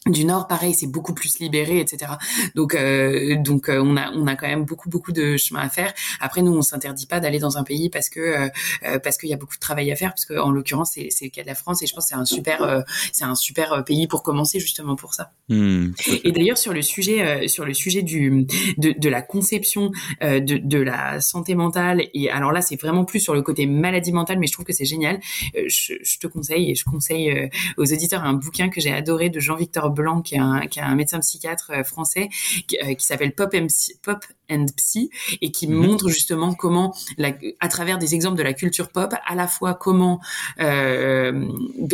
du 0.07 0.24
Nord, 0.24 0.48
pareil, 0.48 0.74
c'est 0.74 0.88
beaucoup 0.88 1.14
plus 1.14 1.38
libéré, 1.38 1.78
etc. 1.78 2.12
Donc, 2.57 2.74
euh, 2.74 3.36
donc 3.40 3.68
euh, 3.68 3.80
on 3.80 3.96
a 3.96 4.11
on 4.11 4.26
a 4.26 4.34
quand 4.34 4.48
même 4.48 4.64
beaucoup 4.64 4.90
beaucoup 4.90 5.12
de 5.12 5.36
chemin 5.36 5.61
à 5.61 5.68
faire. 5.68 5.92
Après, 6.18 6.42
nous, 6.42 6.53
on 6.53 6.62
s'interdit 6.62 7.07
pas 7.07 7.20
d'aller 7.20 7.38
dans 7.38 7.57
un 7.57 7.62
pays 7.62 7.88
parce 7.88 8.09
que 8.09 8.20
euh, 8.20 8.98
parce 8.98 9.16
qu'il 9.16 9.28
y 9.28 9.32
a 9.32 9.36
beaucoup 9.36 9.55
de 9.55 9.61
travail 9.61 9.92
à 9.92 9.96
faire. 9.96 10.11
Parce 10.11 10.24
que 10.24 10.34
en 10.34 10.50
l'occurrence, 10.50 10.92
c'est 10.94 11.07
c'est 11.11 11.26
le 11.26 11.30
cas 11.30 11.42
de 11.42 11.46
la 11.46 11.55
France 11.55 11.82
et 11.82 11.86
je 11.86 11.94
pense 11.94 12.07
que 12.07 12.09
c'est 12.09 12.16
un 12.16 12.24
super 12.24 12.84
c'est 13.12 13.24
un 13.24 13.36
super 13.36 13.84
pays 13.84 14.09
pour 14.09 14.24
commencer 14.24 14.59
justement 14.59 14.96
pour 14.96 15.14
ça. 15.14 15.30
Mmh, 15.48 15.90
et 16.24 16.32
d'ailleurs 16.32 16.59
sur 16.59 16.72
le 16.72 16.82
sujet 16.82 17.46
sur 17.46 17.64
le 17.64 17.72
sujet 17.72 18.03
du 18.03 18.46
de, 18.78 18.98
de 18.98 19.09
la 19.09 19.22
conception 19.22 19.92
de 20.20 20.59
de 20.59 20.78
la 20.78 21.20
santé 21.20 21.55
mentale 21.55 22.03
et 22.12 22.28
alors 22.28 22.50
là, 22.50 22.61
c'est 22.61 22.80
vraiment 22.80 23.05
plus 23.05 23.20
sur 23.20 23.34
le 23.34 23.42
côté 23.42 23.66
maladie 23.66 24.12
mentale, 24.12 24.40
mais 24.40 24.48
je 24.48 24.53
trouve 24.53 24.64
que 24.64 24.72
c'est 24.72 24.84
génial. 24.84 25.20
Je, 25.55 25.94
je, 26.03 26.18
te 26.18 26.26
conseille 26.26 26.72
et 26.72 26.74
je 26.74 26.84
conseille 26.84 27.50
aux 27.76 27.92
auditeurs 27.92 28.24
un 28.24 28.32
bouquin 28.32 28.68
que 28.68 28.80
j'ai 28.80 28.92
adoré 28.92 29.30
de 29.30 29.38
Jean-Victor 29.38 29.91
Blanc, 29.93 30.22
qui 30.22 30.34
est 30.34 30.38
un, 30.38 30.61
qui 30.66 30.78
est 30.78 30.82
un 30.82 30.95
médecin 30.95 31.20
psychiatre 31.20 31.70
euh, 31.74 31.84
français, 31.84 32.28
qui, 32.66 32.78
euh, 32.82 32.95
qui 32.95 33.05
s'appelle 33.05 33.32
Pop, 33.32 33.55
Pop 34.03 34.24
and 34.51 34.66
Psy 34.76 35.11
et 35.40 35.51
qui 35.51 35.66
mhm. 35.66 35.74
montre 35.74 36.09
justement 36.09 36.55
comment, 36.55 36.95
la, 37.16 37.32
à 37.61 37.68
travers 37.68 37.99
des 37.99 38.14
exemples 38.14 38.36
de 38.36 38.43
la 38.43 38.53
culture 38.53 38.88
pop, 38.88 39.14
à 39.24 39.34
la 39.34 39.49
fois 39.49 39.74
comment, 39.74 40.20
euh, 40.61 41.49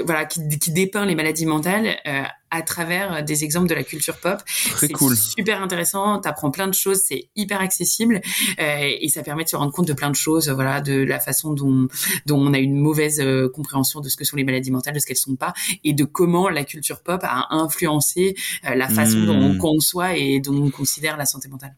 voilà, 0.05 0.25
qui, 0.25 0.47
qui, 0.59 0.73
dépeint 0.73 1.07
les 1.07 1.15
maladies 1.15 1.47
mentales 1.47 1.97
euh, 2.07 2.23
à 2.51 2.63
travers 2.63 3.23
des 3.25 3.45
exemples 3.45 3.69
de 3.69 3.75
la 3.75 3.85
culture 3.85 4.17
pop. 4.17 4.41
C'est 4.47 4.89
cool. 4.93 5.17
super 5.17 5.63
intéressant, 5.63 6.19
t'apprends 6.21 6.51
plein 6.51 6.67
de 6.67 6.75
choses, 6.75 7.01
c'est 7.05 7.29
hyper 7.37 7.61
accessible 7.61 8.21
euh, 8.61 8.91
et 9.01 9.09
ça 9.09 9.23
permet 9.23 9.45
de 9.45 9.49
se 9.49 9.57
rendre 9.57 9.73
compte 9.73 9.89
de 9.89 9.93
plein 9.93 10.11
de 10.11 10.17
choses, 10.17 10.49
voilà, 10.49 10.81
de 10.81 11.03
la 11.03 11.21
façon 11.21 11.53
dont, 11.53 11.89
dont 12.27 12.39
on 12.39 12.53
a 12.55 12.59
une 12.59 12.77
mauvaise 12.77 13.21
euh, 13.21 13.49
compréhension 13.49 14.01
de 14.01 14.09
ce 14.09 14.17
que 14.17 14.25
sont 14.25 14.37
les 14.37 14.45
maladies 14.45 14.71
mentales, 14.71 14.95
de 14.95 15.01
ce 15.01 15.07
qu'elles 15.07 15.17
sont 15.17 15.37
pas 15.37 15.53
et 15.85 15.93
de 15.93 16.05
comment 16.05 16.49
la 16.49 16.65
culture 16.65 17.03
pop 17.03 17.21
a 17.23 17.55
influencé 17.55 18.37
euh, 18.65 18.75
la 18.75 18.89
façon 18.89 19.25
dont 19.25 19.35
on 19.35 19.55
hmm. 19.55 19.59
conçoit 19.59 20.17
et 20.17 20.41
dont 20.41 20.57
on 20.57 20.71
considère 20.71 21.17
la 21.17 21.27
santé 21.27 21.49
mentale. 21.49 21.75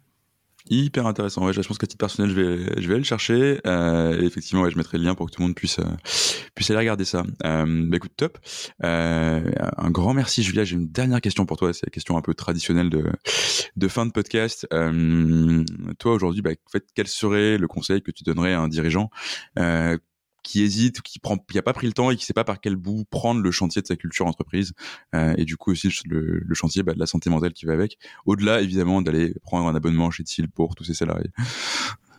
Hyper 0.70 1.04
intéressant. 1.06 1.44
Ouais, 1.44 1.52
je 1.52 1.60
pense 1.62 1.78
qu'à 1.78 1.88
titre 1.88 1.98
personnel, 1.98 2.30
je 2.30 2.40
vais, 2.40 2.80
je 2.80 2.88
vais 2.88 2.96
le 2.96 3.02
chercher. 3.02 3.60
Euh, 3.66 4.20
et 4.20 4.24
effectivement, 4.24 4.62
ouais, 4.62 4.70
je 4.70 4.78
mettrai 4.78 4.98
le 4.98 5.04
lien 5.04 5.16
pour 5.16 5.26
que 5.26 5.32
tout 5.32 5.42
le 5.42 5.48
monde 5.48 5.56
puisse, 5.56 5.80
euh, 5.80 5.84
puisse 6.54 6.70
aller 6.70 6.78
regarder 6.78 7.04
ça. 7.04 7.24
Euh, 7.44 7.86
bah, 7.88 7.96
écoute, 7.96 8.12
top. 8.16 8.38
Euh, 8.84 9.50
un 9.76 9.90
grand 9.90 10.14
merci, 10.14 10.44
Julia. 10.44 10.62
J'ai 10.62 10.76
une 10.76 10.88
dernière 10.88 11.20
question 11.20 11.44
pour 11.44 11.56
toi. 11.56 11.72
C'est 11.72 11.86
la 11.86 11.90
question 11.90 12.16
un 12.16 12.22
peu 12.22 12.34
traditionnelle 12.34 12.88
de, 12.88 13.04
de 13.74 13.88
fin 13.88 14.06
de 14.06 14.12
podcast. 14.12 14.64
Euh, 14.72 15.64
toi, 15.98 16.12
aujourd'hui, 16.12 16.40
bah, 16.40 16.50
en 16.52 16.70
fait, 16.70 16.86
quel 16.94 17.08
serait 17.08 17.58
le 17.58 17.66
conseil 17.66 18.00
que 18.00 18.12
tu 18.12 18.22
donnerais 18.22 18.52
à 18.52 18.60
un 18.60 18.68
dirigeant 18.68 19.10
qui 20.42 20.62
hésite, 20.62 21.02
qui 21.02 21.18
prend, 21.18 21.36
qui 21.38 21.58
a 21.58 21.62
pas 21.62 21.72
pris 21.72 21.86
le 21.86 21.92
temps 21.92 22.10
et 22.10 22.16
qui 22.16 22.24
sait 22.24 22.32
pas 22.32 22.44
par 22.44 22.60
quel 22.60 22.76
bout 22.76 23.04
prendre 23.10 23.40
le 23.40 23.50
chantier 23.50 23.82
de 23.82 23.86
sa 23.86 23.96
culture 23.96 24.26
entreprise 24.26 24.72
euh, 25.14 25.34
et 25.36 25.44
du 25.44 25.56
coup 25.56 25.70
aussi 25.72 25.90
le, 26.06 26.40
le 26.40 26.54
chantier 26.54 26.82
bah, 26.82 26.94
de 26.94 26.98
la 26.98 27.06
santé 27.06 27.30
mentale 27.30 27.52
qui 27.52 27.66
va 27.66 27.72
avec. 27.72 27.98
Au-delà 28.26 28.60
évidemment 28.60 29.02
d'aller 29.02 29.34
prendre 29.42 29.68
un 29.68 29.74
abonnement 29.74 30.10
chez 30.10 30.24
Thiel 30.24 30.48
pour 30.48 30.74
tous 30.74 30.84
ses 30.84 30.94
salariés. 30.94 31.30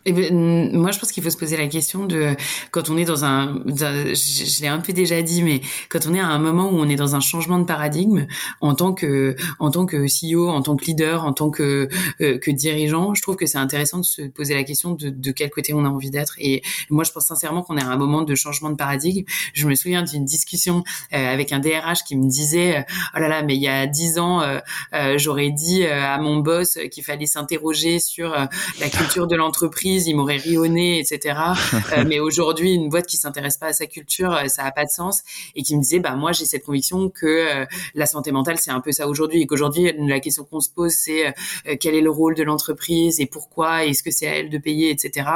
Ben, 0.04 0.76
moi, 0.76 0.90
je 0.90 0.98
pense 0.98 1.12
qu'il 1.12 1.22
faut 1.22 1.30
se 1.30 1.36
poser 1.36 1.56
la 1.56 1.68
question 1.68 2.06
de 2.06 2.34
quand 2.72 2.90
on 2.90 2.96
est 2.96 3.04
dans 3.04 3.24
un, 3.24 3.62
je, 3.66 4.60
l'ai 4.60 4.66
un 4.66 4.80
peu 4.80 4.92
déjà 4.92 5.22
dit, 5.22 5.42
mais 5.44 5.60
quand 5.88 6.06
on 6.08 6.14
est 6.14 6.20
à 6.20 6.26
un 6.26 6.40
moment 6.40 6.70
où 6.70 6.74
on 6.74 6.88
est 6.88 6.96
dans 6.96 7.14
un 7.14 7.20
changement 7.20 7.58
de 7.58 7.64
paradigme 7.64 8.26
en 8.60 8.74
tant 8.74 8.94
que 8.94 9.36
en 9.60 9.70
tant 9.70 9.86
que 9.86 10.06
CEO, 10.06 10.48
en 10.48 10.60
tant 10.60 10.74
que 10.76 10.84
leader, 10.86 11.24
en 11.24 11.32
tant 11.32 11.50
que 11.50 11.88
euh, 12.20 12.38
que 12.38 12.50
dirigeant, 12.50 13.14
je 13.14 13.22
trouve 13.22 13.36
que 13.36 13.46
c'est 13.46 13.58
intéressant 13.58 13.98
de 13.98 14.04
se 14.04 14.22
poser 14.22 14.54
la 14.54 14.64
question 14.64 14.94
de, 14.94 15.08
de 15.08 15.30
quel 15.30 15.50
côté 15.50 15.72
on 15.72 15.84
a 15.84 15.88
envie 15.88 16.10
d'être. 16.10 16.34
Et 16.38 16.62
moi, 16.90 17.04
je 17.04 17.12
pense 17.12 17.26
sincèrement 17.26 17.62
qu'on 17.62 17.76
est 17.76 17.82
à 17.82 17.88
un 17.88 17.96
moment 17.96 18.22
de 18.22 18.34
changement 18.34 18.70
de 18.70 18.76
paradigme. 18.76 19.22
Je 19.54 19.68
me 19.68 19.74
souviens 19.76 20.02
d'une 20.02 20.24
discussion 20.24 20.82
euh, 21.12 21.32
avec 21.32 21.52
un 21.52 21.60
DRH 21.60 22.02
qui 22.02 22.16
me 22.16 22.28
disait, 22.28 22.78
euh, 22.78 22.82
oh 23.14 23.20
là 23.20 23.28
là, 23.28 23.42
mais 23.44 23.54
il 23.54 23.62
y 23.62 23.68
a 23.68 23.86
dix 23.86 24.18
ans, 24.18 24.42
j'aurais 25.16 25.50
dit 25.50 25.84
à 25.84 26.18
mon 26.18 26.38
boss 26.38 26.78
qu'il 26.90 27.04
fallait 27.04 27.26
s'interroger 27.26 28.00
sur 28.00 28.30
la 28.30 28.88
culture 28.88 29.26
de 29.26 29.36
l'entreprise 29.36 29.91
il 30.00 30.16
m'aurait 30.16 30.36
rionné, 30.36 30.98
etc. 30.98 31.38
Euh, 31.92 32.04
mais 32.06 32.20
aujourd'hui, 32.20 32.72
une 32.72 32.88
boîte 32.88 33.06
qui 33.06 33.16
s'intéresse 33.16 33.56
pas 33.56 33.66
à 33.66 33.72
sa 33.72 33.86
culture, 33.86 34.32
euh, 34.32 34.46
ça 34.46 34.64
a 34.64 34.70
pas 34.70 34.84
de 34.84 34.90
sens. 34.90 35.22
Et 35.56 35.62
qui 35.62 35.76
me 35.76 35.82
disait, 35.82 35.98
bah 35.98 36.14
moi, 36.14 36.32
j'ai 36.32 36.46
cette 36.46 36.64
conviction 36.64 37.10
que 37.10 37.26
euh, 37.26 37.66
la 37.94 38.06
santé 38.06 38.32
mentale, 38.32 38.56
c'est 38.58 38.70
un 38.70 38.80
peu 38.80 38.92
ça 38.92 39.08
aujourd'hui, 39.08 39.42
et 39.42 39.46
qu'aujourd'hui, 39.46 39.92
la 39.98 40.20
question 40.20 40.44
qu'on 40.44 40.60
se 40.60 40.70
pose, 40.70 40.92
c'est 40.92 41.34
quel 41.80 41.94
est 41.94 42.00
le 42.00 42.10
rôle 42.10 42.34
de 42.34 42.42
l'entreprise 42.42 43.20
et 43.20 43.26
pourquoi, 43.26 43.84
est-ce 43.84 44.02
que 44.02 44.10
c'est 44.10 44.26
à 44.26 44.36
elle 44.36 44.48
de 44.48 44.58
payer, 44.58 44.90
etc. 44.90 45.28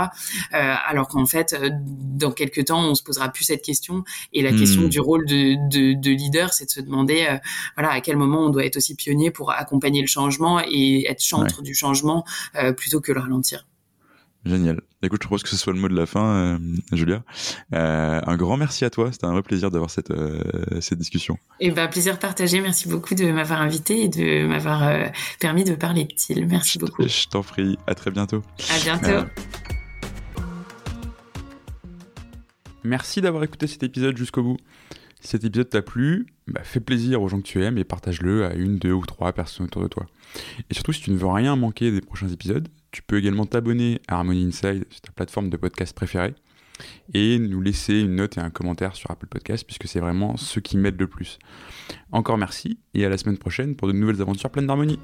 alors 0.53 1.09
qu'en 1.09 1.27
fait, 1.27 1.57
dans 1.83 2.31
quelques 2.31 2.67
temps, 2.67 2.85
on 2.89 2.95
se 2.95 3.03
posera 3.03 3.29
plus 3.29 3.45
cette 3.45 3.63
question. 3.63 4.05
Et 4.33 4.43
la 4.43 4.53
question 4.53 4.83
hmm. 4.83 4.89
du 4.89 5.01
rôle 5.01 5.27
de, 5.27 5.57
de, 5.69 5.95
de 5.95 6.11
leader, 6.11 6.53
c'est 6.53 6.67
de 6.67 6.71
se 6.71 6.81
demander, 6.81 7.27
voilà, 7.77 7.93
à 7.93 8.01
quel 8.01 8.17
moment 8.17 8.47
on 8.47 8.51
doit 8.51 8.65
être 8.65 8.77
aussi 8.77 8.95
pionnier 8.95 9.31
pour 9.31 9.51
accompagner 9.51 10.01
le 10.01 10.09
changement 10.09 10.61
et 10.61 11.07
être 11.09 11.23
chantre 11.23 11.63
du 11.63 11.75
changement 11.75 12.25
plutôt 12.77 13.01
que 13.01 13.13
le 13.13 13.21
ralentir. 13.21 13.67
Génial. 14.47 14.81
Écoute, 15.03 15.23
je 15.23 15.27
propose 15.27 15.43
que 15.43 15.49
ce 15.49 15.57
soit 15.57 15.73
le 15.73 15.81
mot 15.81 15.89
de 15.89 15.97
la 15.97 16.07
fin, 16.07 16.25
euh, 16.25 16.59
Julia. 16.93 17.25
Euh, 17.75 18.21
un 18.25 18.37
grand 18.37 18.57
merci 18.57 18.85
à 18.85 18.91
toi. 18.91 19.11
C'était 19.11 19.27
un 19.27 19.33
vrai 19.33 19.43
plaisir 19.43 19.73
d'avoir 19.73 19.91
cette, 19.91 20.13
euh, 20.13 20.41
cette 20.81 20.99
discussion. 20.99 21.37
Et 21.59 21.67
eh 21.67 21.71
ben, 21.73 21.89
plaisir 21.89 22.19
partagé. 22.19 22.61
Merci 22.61 22.89
beaucoup 22.89 23.17
de 23.17 23.31
m'avoir 23.33 23.61
invité 23.61 24.05
et 24.05 24.09
de 24.09 24.47
m'avoir 24.47 25.11
permis 25.41 25.65
de 25.65 25.75
parler 25.75 26.05
de 26.05 26.15
TIL. 26.15 26.47
Merci 26.47 26.79
beaucoup. 26.79 27.03
Je 27.03 27.27
t'en 27.27 27.43
prie. 27.43 27.77
À 27.89 27.95
très 27.97 28.13
bientôt. 28.13 28.43
À 28.71 28.79
bientôt. 28.79 29.27
Merci 32.85 33.21
d'avoir 33.21 33.43
écouté 33.43 33.67
cet 33.67 33.83
épisode 33.83 34.17
jusqu'au 34.17 34.45
bout. 34.45 34.59
Si 35.21 35.29
cet 35.29 35.43
épisode 35.43 35.69
t'a 35.69 35.83
plu, 35.83 36.27
bah, 36.47 36.61
fais 36.63 36.79
plaisir 36.79 37.21
aux 37.21 37.27
gens 37.27 37.39
que 37.39 37.47
tu 37.47 37.65
aimes 37.65 37.79
et 37.79 37.85
partage-le 37.85 38.45
à 38.45 38.55
une, 38.55 38.79
deux 38.79 38.93
ou 38.93 39.05
trois 39.05 39.33
personnes 39.33 39.67
autour 39.67 39.83
de 39.83 39.89
toi. 39.89 40.07
Et 40.71 40.75
surtout, 40.75 40.93
si 40.93 41.01
tu 41.01 41.11
ne 41.11 41.17
veux 41.17 41.27
rien 41.27 41.57
manquer 41.57 41.91
des 41.91 42.01
prochains 42.01 42.29
épisodes, 42.29 42.69
tu 42.91 43.03
peux 43.03 43.19
également 43.19 43.47
t'abonner 43.47 44.01
à 44.09 44.17
Harmony 44.17 44.45
Inside 44.45 44.85
sur 44.91 45.01
ta 45.01 45.13
plateforme 45.13 45.51
de 45.51 45.57
podcast 45.57 45.95
préférée 45.95 46.35
et 47.15 47.39
nous 47.39 47.61
laisser 47.61 48.01
une 48.01 48.17
note 48.17 48.37
et 48.37 48.41
un 48.41 48.51
commentaire 48.51 48.95
sur 48.95 49.11
Apple 49.11 49.27
Podcast 49.27 49.65
puisque 49.67 49.87
c'est 49.87 50.01
vraiment 50.01 50.37
ce 50.37 50.61
qui 50.61 50.77
m'aide 50.77 50.99
le 51.01 51.07
plus. 51.07 51.39
Encore 52.13 52.39
merci 52.39 52.79
et 52.95 53.05
à 53.05 53.09
la 53.09 53.19
semaine 53.19 53.39
prochaine 53.39 53.77
pour 53.77 53.89
de 53.89 53.93
nouvelles 53.93 54.21
aventures 54.21 54.51
pleines 54.51 54.67
d'harmonie. 54.67 54.99